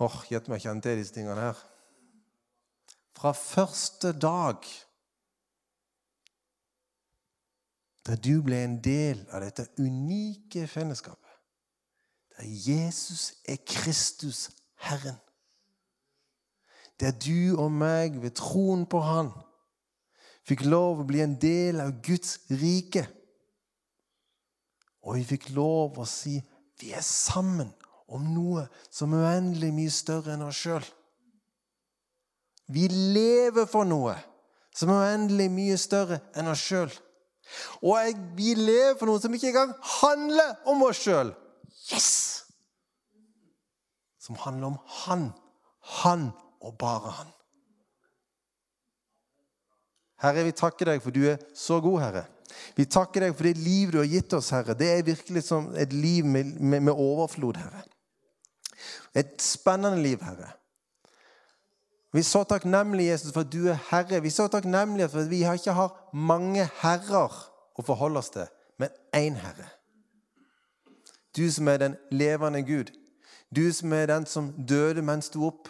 Åh, 0.00 0.20
Gjett 0.32 0.48
meg 0.48 0.62
kjente 0.64 0.88
til 0.88 1.00
disse 1.02 1.14
tingene 1.14 1.50
her. 1.50 1.58
Fra 3.16 3.34
første 3.36 4.14
dag 4.16 4.64
da 8.08 8.16
du 8.16 8.40
ble 8.42 8.62
en 8.64 8.78
del 8.82 9.20
av 9.28 9.44
dette 9.44 9.66
unike 9.78 10.64
fellesskapet, 10.72 11.34
der 12.32 12.48
Jesus 12.48 13.34
er 13.44 13.60
Kristus 13.68 14.48
Herren, 14.80 15.18
der 17.00 17.12
du 17.12 17.60
og 17.60 17.68
meg 17.72 18.16
ved 18.22 18.38
troen 18.40 18.86
på 18.88 19.02
Han 19.04 19.30
fikk 20.48 20.64
lov 20.66 21.02
å 21.02 21.06
bli 21.06 21.20
en 21.22 21.36
del 21.40 21.78
av 21.82 21.92
Guds 22.02 22.38
rike. 22.50 23.04
Og 25.04 25.20
vi 25.20 25.28
fikk 25.28 25.50
lov 25.54 26.00
å 26.00 26.08
si 26.08 26.40
vi 26.80 26.94
er 26.96 27.04
sammen 27.04 27.70
om 28.10 28.24
noe 28.34 28.66
som 28.90 29.14
er 29.14 29.26
uendelig 29.28 29.70
mye 29.74 29.92
større 29.94 30.34
enn 30.34 30.46
oss 30.46 30.58
sjøl. 30.64 30.86
Vi 32.70 32.86
lever 32.90 33.66
for 33.70 33.86
noe 33.88 34.16
som 34.76 34.92
er 34.92 35.10
uendelig 35.10 35.48
mye 35.52 35.78
større 35.80 36.20
enn 36.38 36.50
oss 36.50 36.62
sjøl. 36.62 36.90
Og 37.82 37.96
jeg, 37.98 38.16
vi 38.38 38.54
lever 38.54 38.94
for 38.98 39.10
noe 39.10 39.22
som 39.22 39.34
ikke 39.34 39.50
engang 39.50 39.72
handler 40.00 40.54
om 40.70 40.84
oss 40.86 41.02
sjøl. 41.02 41.32
Yes! 41.90 42.10
Som 44.20 44.38
handler 44.38 44.70
om 44.70 44.78
Han. 45.04 45.30
Han 46.02 46.30
og 46.60 46.76
bare 46.78 47.14
Han. 47.18 47.32
Herre, 50.20 50.44
vi 50.44 50.52
takker 50.52 50.92
deg 50.92 51.00
for 51.02 51.16
du 51.16 51.24
er 51.32 51.40
så 51.56 51.80
god, 51.82 52.02
Herre. 52.04 52.26
Vi 52.76 52.84
takker 52.90 53.24
deg 53.24 53.34
for 53.36 53.48
det 53.48 53.56
liv 53.58 53.94
du 53.94 53.98
har 54.02 54.10
gitt 54.10 54.34
oss, 54.36 54.50
Herre. 54.54 54.76
Det 54.78 54.90
er 54.92 55.06
virkelig 55.06 55.42
som 55.46 55.70
et 55.78 55.94
liv 55.96 56.26
med, 56.26 56.58
med, 56.60 56.84
med 56.86 56.92
overflod, 56.92 57.56
Herre. 57.56 57.86
Et 59.14 59.42
spennende 59.42 60.02
liv, 60.02 60.22
Herre. 60.22 60.52
Vi 62.12 62.18
er 62.18 62.26
så 62.26 62.44
takknemlige, 62.44 63.10
Jesus, 63.10 63.32
for 63.32 63.40
at 63.40 63.52
du 63.52 63.66
er 63.68 63.78
Herre. 63.90 64.22
Vi 64.22 64.28
er 64.28 64.32
så 64.32 64.48
takknemlige 64.48 65.08
for 65.08 65.20
at 65.20 65.30
vi 65.30 65.42
ikke 65.44 65.72
har 65.72 66.10
mange 66.12 66.68
herrer 66.82 67.36
å 67.78 67.82
forholde 67.86 68.18
oss 68.18 68.30
til, 68.34 68.46
men 68.78 68.88
én 69.16 69.38
Herre. 69.38 69.68
Du 71.36 71.50
som 71.50 71.68
er 71.68 71.76
den 71.76 71.96
levende 72.10 72.62
Gud. 72.62 72.90
Du 73.56 73.72
som 73.72 73.92
er 73.92 74.06
den 74.06 74.26
som 74.26 74.52
døde, 74.68 75.02
men 75.02 75.22
sto 75.22 75.46
opp. 75.46 75.68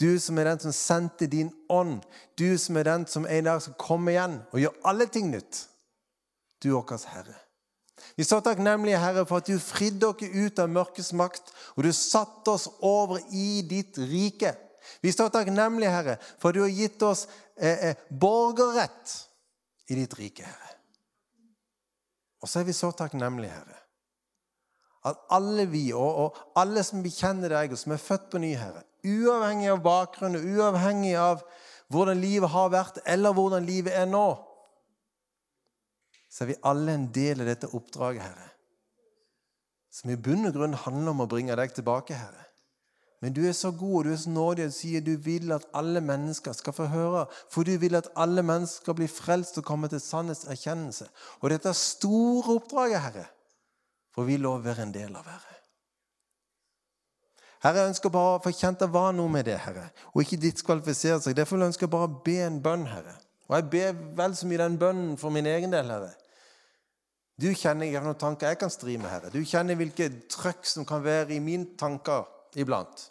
Du 0.00 0.18
som 0.20 0.38
er 0.38 0.44
den 0.44 0.60
som 0.60 0.72
sendte 0.72 1.26
din 1.26 1.52
ånd. 1.68 2.02
Du 2.38 2.58
som 2.58 2.76
er 2.76 2.82
den 2.82 3.06
som 3.06 3.26
en 3.26 3.44
dag 3.44 3.62
skal 3.62 3.78
komme 3.78 4.12
igjen 4.12 4.40
og 4.52 4.60
gjøre 4.60 4.84
alle 4.84 5.06
ting 5.06 5.30
nytt. 5.32 5.66
Du 6.62 6.68
er 6.68 6.80
vår 6.80 7.08
Herre. 7.08 7.41
Vi 8.16 8.24
så 8.24 8.40
takknemlige, 8.44 9.00
Herre, 9.00 9.24
for 9.28 9.42
at 9.42 9.48
du 9.48 9.58
fridde 9.62 10.08
oss 10.08 10.22
ut 10.22 10.60
av 10.62 10.70
mørkets 10.72 11.12
makt, 11.16 11.52
og 11.76 11.86
du 11.86 11.92
satte 11.96 12.54
oss 12.54 12.68
over 12.84 13.22
i 13.32 13.62
ditt 13.68 13.98
rike. 13.98 14.54
Vi 15.02 15.12
står 15.12 15.32
takknemlige, 15.34 15.92
Herre, 15.92 16.16
for 16.38 16.50
at 16.50 16.58
du 16.58 16.64
har 16.64 16.74
gitt 16.74 17.02
oss 17.06 17.26
eh, 17.56 17.90
eh, 17.90 18.04
borgerrett 18.08 19.16
i 19.90 19.98
ditt 19.98 20.14
rike, 20.18 20.46
Herre. 20.46 20.76
Og 22.42 22.50
så 22.50 22.60
er 22.60 22.68
vi 22.68 22.74
så 22.76 22.90
takknemlige, 22.98 23.54
Herre, 23.54 23.78
at 25.06 25.18
alle 25.34 25.66
vi, 25.70 25.88
og, 25.94 26.18
og 26.24 26.58
alle 26.58 26.82
som 26.86 27.02
bekjenner 27.02 27.50
deg, 27.56 27.74
og 27.74 27.80
som 27.80 27.94
er 27.94 28.02
født 28.02 28.28
på 28.30 28.42
ny, 28.42 28.52
Herre, 28.58 28.84
uavhengig 29.02 29.70
av 29.72 29.82
bakgrunn 29.82 30.38
uavhengig 30.38 31.16
av 31.18 31.42
hvordan 31.92 32.20
livet 32.22 32.50
har 32.52 32.70
vært, 32.72 33.00
eller 33.06 33.34
hvordan 33.36 33.66
livet 33.66 33.94
er 33.98 34.06
nå, 34.10 34.26
så 36.32 36.44
er 36.44 36.52
vi 36.54 36.62
alle 36.64 36.94
en 36.96 37.10
del 37.12 37.44
av 37.44 37.50
dette 37.50 37.68
oppdraget, 37.76 38.24
Herre. 38.24 38.48
Som 39.92 40.14
i 40.14 40.16
bunn 40.16 40.48
og 40.48 40.54
grunn 40.56 40.78
handler 40.86 41.12
om 41.12 41.26
å 41.26 41.28
bringe 41.28 41.56
deg 41.58 41.74
tilbake, 41.76 42.16
Herre. 42.16 42.46
Men 43.22 43.34
du 43.36 43.44
er 43.46 43.52
så 43.54 43.70
god 43.70 43.98
og 43.98 44.06
du 44.06 44.12
er 44.14 44.18
så 44.18 44.30
nådig 44.32 44.64
og 44.66 44.72
sier 44.74 45.02
du 45.04 45.12
vil 45.20 45.52
at 45.54 45.68
alle 45.78 46.00
mennesker 46.02 46.56
skal 46.58 46.74
få 46.74 46.88
høre. 46.90 47.26
For 47.52 47.68
du 47.68 47.76
vil 47.78 47.94
at 47.94 48.08
alle 48.18 48.42
mennesker 48.42 48.82
skal 48.82 48.96
bli 48.98 49.06
frelst 49.06 49.60
og 49.60 49.66
komme 49.68 49.90
til 49.92 50.00
sannhetserkjennelse. 50.02 51.06
Og 51.38 51.52
dette 51.52 51.74
store 51.78 52.56
oppdraget, 52.56 53.04
Herre, 53.04 53.26
for 54.16 54.26
vi 54.26 54.40
lover 54.40 54.64
å 54.64 54.66
være 54.70 54.88
en 54.88 54.94
del 54.96 55.12
av, 55.14 55.28
Herre. 55.28 55.58
Herre, 57.62 57.84
jeg 57.84 57.92
ønsker 57.92 58.10
bare 58.10 58.40
å 58.40 58.42
få 58.42 58.50
kjent 58.56 58.80
det 58.82 58.90
var 58.90 59.12
noe 59.14 59.30
med 59.30 59.46
det, 59.46 59.60
Herre, 59.68 59.84
og 60.10 60.24
ikke 60.24 60.40
diskvalifisere 60.42 61.20
seg. 61.22 61.36
Derfor 61.38 61.62
ønsker 61.62 61.86
jeg 61.86 61.92
bare 61.92 62.08
å 62.08 62.16
be 62.24 62.40
en 62.42 62.58
bønn, 62.64 62.88
Herre. 62.90 63.14
Og 63.46 63.54
jeg 63.60 63.68
ber 63.70 64.02
vel 64.18 64.34
så 64.34 64.48
mye 64.50 64.64
den 64.64 64.80
bønnen 64.80 65.14
for 65.20 65.30
min 65.30 65.46
egen 65.46 65.70
del, 65.70 65.94
Herre. 65.94 66.10
Du 67.40 67.48
kjenner 67.56 67.88
hvilke 67.88 68.18
tanker 68.20 68.52
jeg 68.52 68.60
kan 68.60 68.72
stri 68.72 68.98
med, 69.00 69.08
Herre. 69.10 69.32
Du 69.32 69.40
kjenner 69.40 69.78
hvilke 69.78 70.08
trøkk 70.30 70.68
som 70.68 70.86
kan 70.88 71.02
være 71.04 71.36
i 71.36 71.40
mine 71.42 71.76
tanker 71.80 72.26
iblant. 72.60 73.08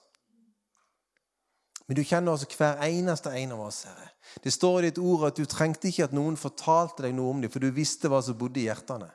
Men 1.87 1.97
du 1.97 2.03
kjenner 2.07 2.31
også 2.31 2.47
hver 2.55 2.79
eneste 2.85 3.33
en 3.35 3.55
av 3.57 3.65
oss, 3.65 3.83
Herre. 3.89 4.11
Det 4.43 4.53
står 4.53 4.77
i 4.79 4.85
ditt 4.91 5.01
ord 5.01 5.25
at 5.27 5.39
du 5.41 5.43
trengte 5.49 5.89
ikke 5.89 6.05
at 6.07 6.15
noen 6.15 6.37
fortalte 6.39 7.03
deg 7.03 7.17
noe 7.17 7.33
om 7.33 7.41
dem, 7.43 7.51
for 7.51 7.59
du 7.59 7.67
visste 7.75 8.07
hva 8.07 8.21
som 8.23 8.37
bodde 8.39 8.61
i 8.61 8.67
hjertene. 8.69 9.09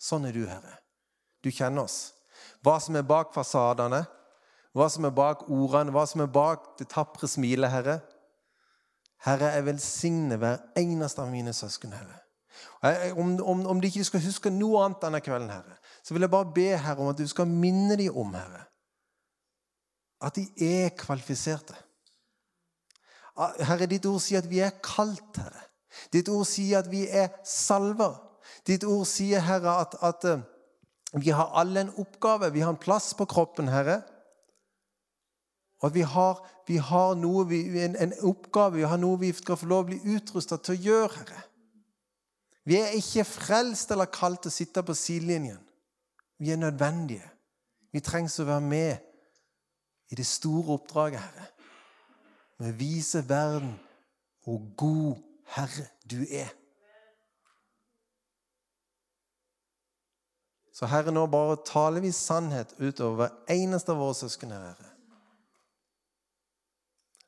Sånn 0.00 0.24
er 0.30 0.36
du, 0.36 0.46
Herre. 0.48 0.78
Du 1.44 1.50
kjenner 1.52 1.84
oss. 1.84 2.14
Hva 2.64 2.78
som 2.80 2.96
er 2.96 3.04
bak 3.04 3.34
fasadene, 3.34 4.04
hva 4.74 4.88
som 4.88 5.04
er 5.04 5.12
bak 5.14 5.44
ordene, 5.52 5.92
hva 5.92 6.06
som 6.08 6.24
er 6.24 6.32
bak 6.32 6.72
det 6.80 6.88
tapre 6.94 7.28
smilet, 7.28 7.70
Herre. 7.70 8.00
Herre, 9.28 9.52
jeg 9.58 9.68
velsigner 9.68 10.40
hver 10.40 10.64
eneste 10.80 11.20
av 11.20 11.28
mine 11.32 11.52
søsken, 11.56 11.92
Herre. 11.92 12.23
Om, 12.84 13.40
om, 13.40 13.66
om, 13.66 13.80
de 13.80 13.88
ikke 13.88 14.04
skal 14.04 14.20
huske 14.26 14.50
noe 14.52 14.82
annet 14.84 15.00
denne 15.00 15.20
kvelden, 15.24 15.48
Herre, 15.48 15.78
så 16.04 16.12
vil 16.12 16.26
jeg 16.26 16.32
bare 16.34 16.52
be 16.52 16.66
Herre 16.76 17.00
om 17.00 17.12
at 17.14 17.20
du 17.20 17.24
skal 17.28 17.48
minne 17.48 17.96
dem 17.96 18.16
om, 18.20 18.34
Herre, 18.36 18.66
at 20.24 20.36
de 20.36 20.44
er 20.60 20.90
kvalifiserte. 20.98 21.76
Herre, 23.36 23.88
ditt 23.88 24.04
ord 24.06 24.20
sier 24.22 24.44
at 24.44 24.50
vi 24.50 24.60
er 24.62 24.76
kalt, 24.84 25.40
Herre. 25.40 25.64
Ditt 26.12 26.28
ord 26.28 26.44
sier 26.48 26.82
at 26.82 26.90
vi 26.90 27.06
er 27.08 27.30
salver. 27.46 28.18
Ditt 28.68 28.84
ord 28.84 29.06
sier, 29.08 29.40
Herre, 29.44 29.78
at, 29.84 29.96
at 30.04 30.28
eh, 30.28 30.44
vi 31.22 31.32
har 31.34 31.54
alle 31.56 31.86
en 31.86 31.94
oppgave. 32.02 32.52
Vi 32.52 32.60
har 32.60 32.74
en 32.74 32.80
plass 32.80 33.14
på 33.14 33.26
kroppen, 33.30 33.68
Herre. 33.72 34.02
Og 35.80 35.88
at 35.90 35.94
vi 35.94 36.04
har, 36.08 36.44
vi 36.68 36.76
har 36.76 37.16
noe, 37.18 37.44
en, 37.84 37.96
en, 37.96 38.14
oppgave, 38.24 38.76
vi 38.80 38.86
har 38.88 39.00
noe 39.00 39.20
vi 39.20 39.32
skal 39.36 39.58
få 39.60 39.68
lov 39.70 39.84
å 39.84 39.90
bli 39.92 40.16
utrusta 40.16 40.60
til 40.60 40.76
å 40.76 40.82
gjøre, 40.88 41.12
Herre. 41.22 41.42
Vi 42.64 42.76
er 42.80 42.96
ikke 42.96 43.26
frelst 43.28 43.90
eller 43.92 44.08
kalt 44.08 44.44
til 44.44 44.52
å 44.52 44.56
sitte 44.56 44.82
på 44.82 44.96
sidelinjen. 44.96 45.60
Vi 46.40 46.50
er 46.50 46.60
nødvendige. 46.60 47.26
Vi 47.92 48.00
trengs 48.00 48.38
å 48.40 48.48
være 48.48 48.64
med 48.64 50.10
i 50.10 50.16
det 50.18 50.26
store 50.26 50.78
oppdraget, 50.78 51.20
Herre. 51.20 51.50
Med 52.58 52.72
å 52.72 52.78
vise 52.78 53.22
verden 53.28 53.74
hvor 54.44 54.60
god 54.76 55.20
Herre 55.54 55.86
du 56.10 56.22
er. 56.24 56.50
Så 60.74 60.88
Herre, 60.90 61.12
nå 61.14 61.26
bare 61.30 61.60
taler 61.66 62.02
vi 62.02 62.10
sannhet 62.10 62.74
utover 62.80 63.20
hver 63.20 63.54
eneste 63.54 63.94
av 63.94 64.00
våre 64.02 64.16
søsken, 64.18 64.56
Herre. 64.56 64.93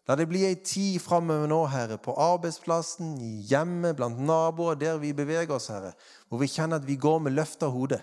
La 0.07 0.15
det 0.15 0.29
bli 0.31 0.45
ei 0.47 0.55
tid 0.63 1.01
framover 1.03 1.49
nå, 1.51 1.65
Herre, 1.73 1.97
på 1.99 2.15
arbeidsplassen, 2.15 3.17
i 3.19 3.41
hjemmet, 3.51 3.97
blant 3.99 4.21
naboer, 4.23 4.79
der 4.79 5.01
vi 5.03 5.11
beveger 5.17 5.57
oss, 5.57 5.67
Herre, 5.73 5.97
hvor 6.29 6.39
vi 6.39 6.51
kjenner 6.51 6.79
at 6.79 6.87
vi 6.87 6.95
går 7.01 7.19
med 7.25 7.35
løfta 7.35 7.71
hode. 7.75 7.99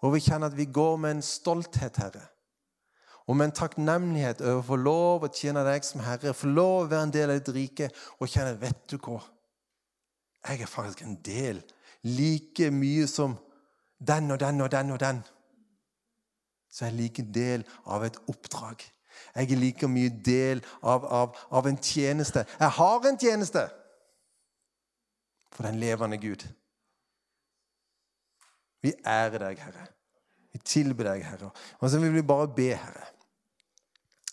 Hvor 0.00 0.10
vi 0.16 0.22
kjenner 0.24 0.50
at 0.50 0.58
vi 0.58 0.66
går 0.66 0.96
med 0.98 1.18
en 1.18 1.22
stolthet, 1.22 2.02
Herre. 2.02 2.26
Og 3.30 3.36
med 3.36 3.50
en 3.50 3.58
takknemlighet 3.60 4.40
over 4.42 4.58
å 4.58 4.66
få 4.66 4.78
lov 4.80 5.26
å 5.26 5.30
tjene 5.30 5.62
deg 5.62 5.86
som 5.86 6.02
Herre, 6.02 6.34
få 6.34 6.50
lov 6.50 6.76
å 6.80 6.88
være 6.90 7.06
en 7.06 7.14
del 7.14 7.30
av 7.30 7.38
ditt 7.38 7.54
rike 7.54 7.90
og 8.18 8.30
kjenne 8.32 8.58
Vet 8.58 8.88
du 8.90 8.96
hva? 8.98 9.20
Jeg 10.48 10.64
er 10.64 10.72
faktisk 10.72 11.04
en 11.04 11.18
del 11.22 11.60
like 12.02 12.70
mye 12.72 13.06
som 13.06 13.36
den 14.00 14.32
og 14.32 14.40
den 14.40 14.64
og 14.64 14.70
den 14.72 14.90
og 14.90 14.98
den, 14.98 15.20
så 16.70 16.86
er 16.86 16.90
jeg 16.90 16.98
like 16.98 17.26
del 17.34 17.66
av 17.84 18.06
et 18.06 18.16
oppdrag. 18.30 18.82
Jeg 19.34 19.52
er 19.52 19.60
like 19.60 19.88
mye 19.88 20.10
del 20.24 20.62
av, 20.82 21.04
av, 21.04 21.36
av 21.50 21.68
en 21.68 21.78
tjeneste. 21.82 22.44
Jeg 22.60 22.76
har 22.78 23.06
en 23.06 23.20
tjeneste 23.20 23.66
for 25.54 25.68
den 25.68 25.80
levende 25.82 26.18
Gud. 26.20 26.46
Vi 28.80 28.94
ærer 29.04 29.42
deg, 29.44 29.60
Herre. 29.60 29.86
Vi 30.50 30.60
tilber 30.64 31.12
deg, 31.12 31.24
Herre. 31.26 31.50
Og 31.80 31.90
så 31.90 32.00
vil 32.02 32.14
vi 32.14 32.26
bare 32.26 32.48
be, 32.54 32.70
Herre. 32.74 33.08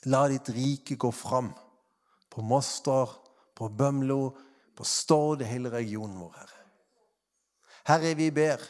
La 0.08 0.28
ditt 0.32 0.50
rike 0.56 0.96
gå 0.96 1.12
fram 1.12 1.52
på 2.32 2.44
Moster, 2.46 3.12
på 3.58 3.68
Bømlo, 3.74 4.22
på 4.78 4.86
Stord, 4.86 5.44
hele 5.44 5.74
regionen 5.74 6.20
vår, 6.22 6.34
Herre. 6.38 6.66
Herre, 7.88 8.16
vi 8.20 8.32
ber 8.32 8.62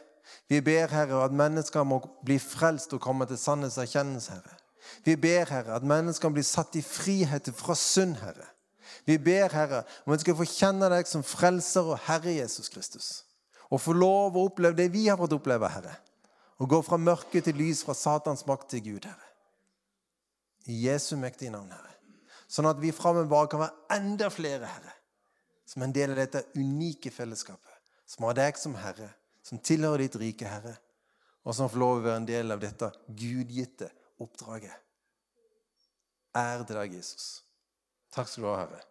vi 0.47 0.61
ber, 0.61 0.87
Herre, 0.87 1.23
at 1.23 1.35
mennesker 1.35 1.83
må 1.83 1.99
bli 2.25 2.37
frelst 2.39 2.93
og 2.95 3.01
komme 3.03 3.27
til 3.27 3.39
sannhetserkjennelse, 3.39 4.37
Herre. 4.37 4.56
Vi 5.05 5.15
ber, 5.19 5.49
Herre, 5.49 5.75
at 5.77 5.85
mennesker 5.87 6.31
blir 6.33 6.45
satt 6.45 6.75
i 6.79 6.83
frihet 6.85 7.49
fra 7.55 7.75
synd, 7.77 8.17
Herre. 8.21 8.47
Vi 9.07 9.17
ber, 9.21 9.51
Herre, 9.53 9.83
om 10.05 10.13
at 10.13 10.19
vi 10.19 10.25
skal 10.25 10.37
få 10.39 10.47
kjenne 10.49 10.89
deg 10.91 11.09
som 11.09 11.25
frelser 11.25 11.93
og 11.93 12.01
Herre 12.07 12.37
Jesus 12.39 12.71
Kristus. 12.73 13.09
Og 13.71 13.81
få 13.83 13.95
lov 13.95 14.37
å 14.37 14.45
oppleve 14.47 14.77
det 14.79 14.89
vi 14.93 15.07
har 15.07 15.19
fått 15.19 15.35
oppleve, 15.35 15.69
Herre. 15.71 15.97
Og 16.57 16.71
gå 16.71 16.81
fra 16.85 16.97
mørke 16.97 17.41
til 17.43 17.57
lys, 17.59 17.83
fra 17.85 17.95
Satans 17.97 18.45
makt 18.47 18.71
til 18.73 18.85
Gud, 18.85 19.05
Herre. 19.09 19.29
I 20.67 20.81
Jesu 20.87 21.15
mektige 21.19 21.53
navn, 21.53 21.69
Herre. 21.71 21.95
Sånn 22.47 22.67
at 22.69 22.79
vi 22.79 22.93
framover 22.95 23.51
kan 23.51 23.65
være 23.65 23.97
enda 23.97 24.31
flere, 24.31 24.71
Herre, 24.71 24.95
som 25.67 25.83
en 25.83 25.93
del 25.95 26.15
av 26.15 26.21
dette 26.23 26.45
unike 26.55 27.11
fellesskapet. 27.11 27.73
Som 28.07 28.23
har 28.27 28.37
deg 28.39 28.59
som 28.59 28.75
Herre 28.79 29.11
som 29.47 29.59
tilhører 29.63 30.03
ditt 30.03 30.17
rike, 30.19 30.47
Herre, 30.49 30.75
og 31.47 31.55
som 31.55 31.69
får 31.71 31.79
lov 31.79 32.01
å 32.01 32.03
være 32.03 32.19
en 32.19 32.27
del 32.27 32.51
av 32.51 32.59
dette 32.59 32.89
gudgitte 33.07 33.87
oppdraget. 34.19 34.75
Ære 36.35 36.65
til 36.65 36.75
deg, 36.75 36.97
Jesus. 36.99 37.25
Takk 38.13 38.29
skal 38.29 38.43
du 38.43 38.49
ha, 38.51 38.59
Herre. 38.63 38.86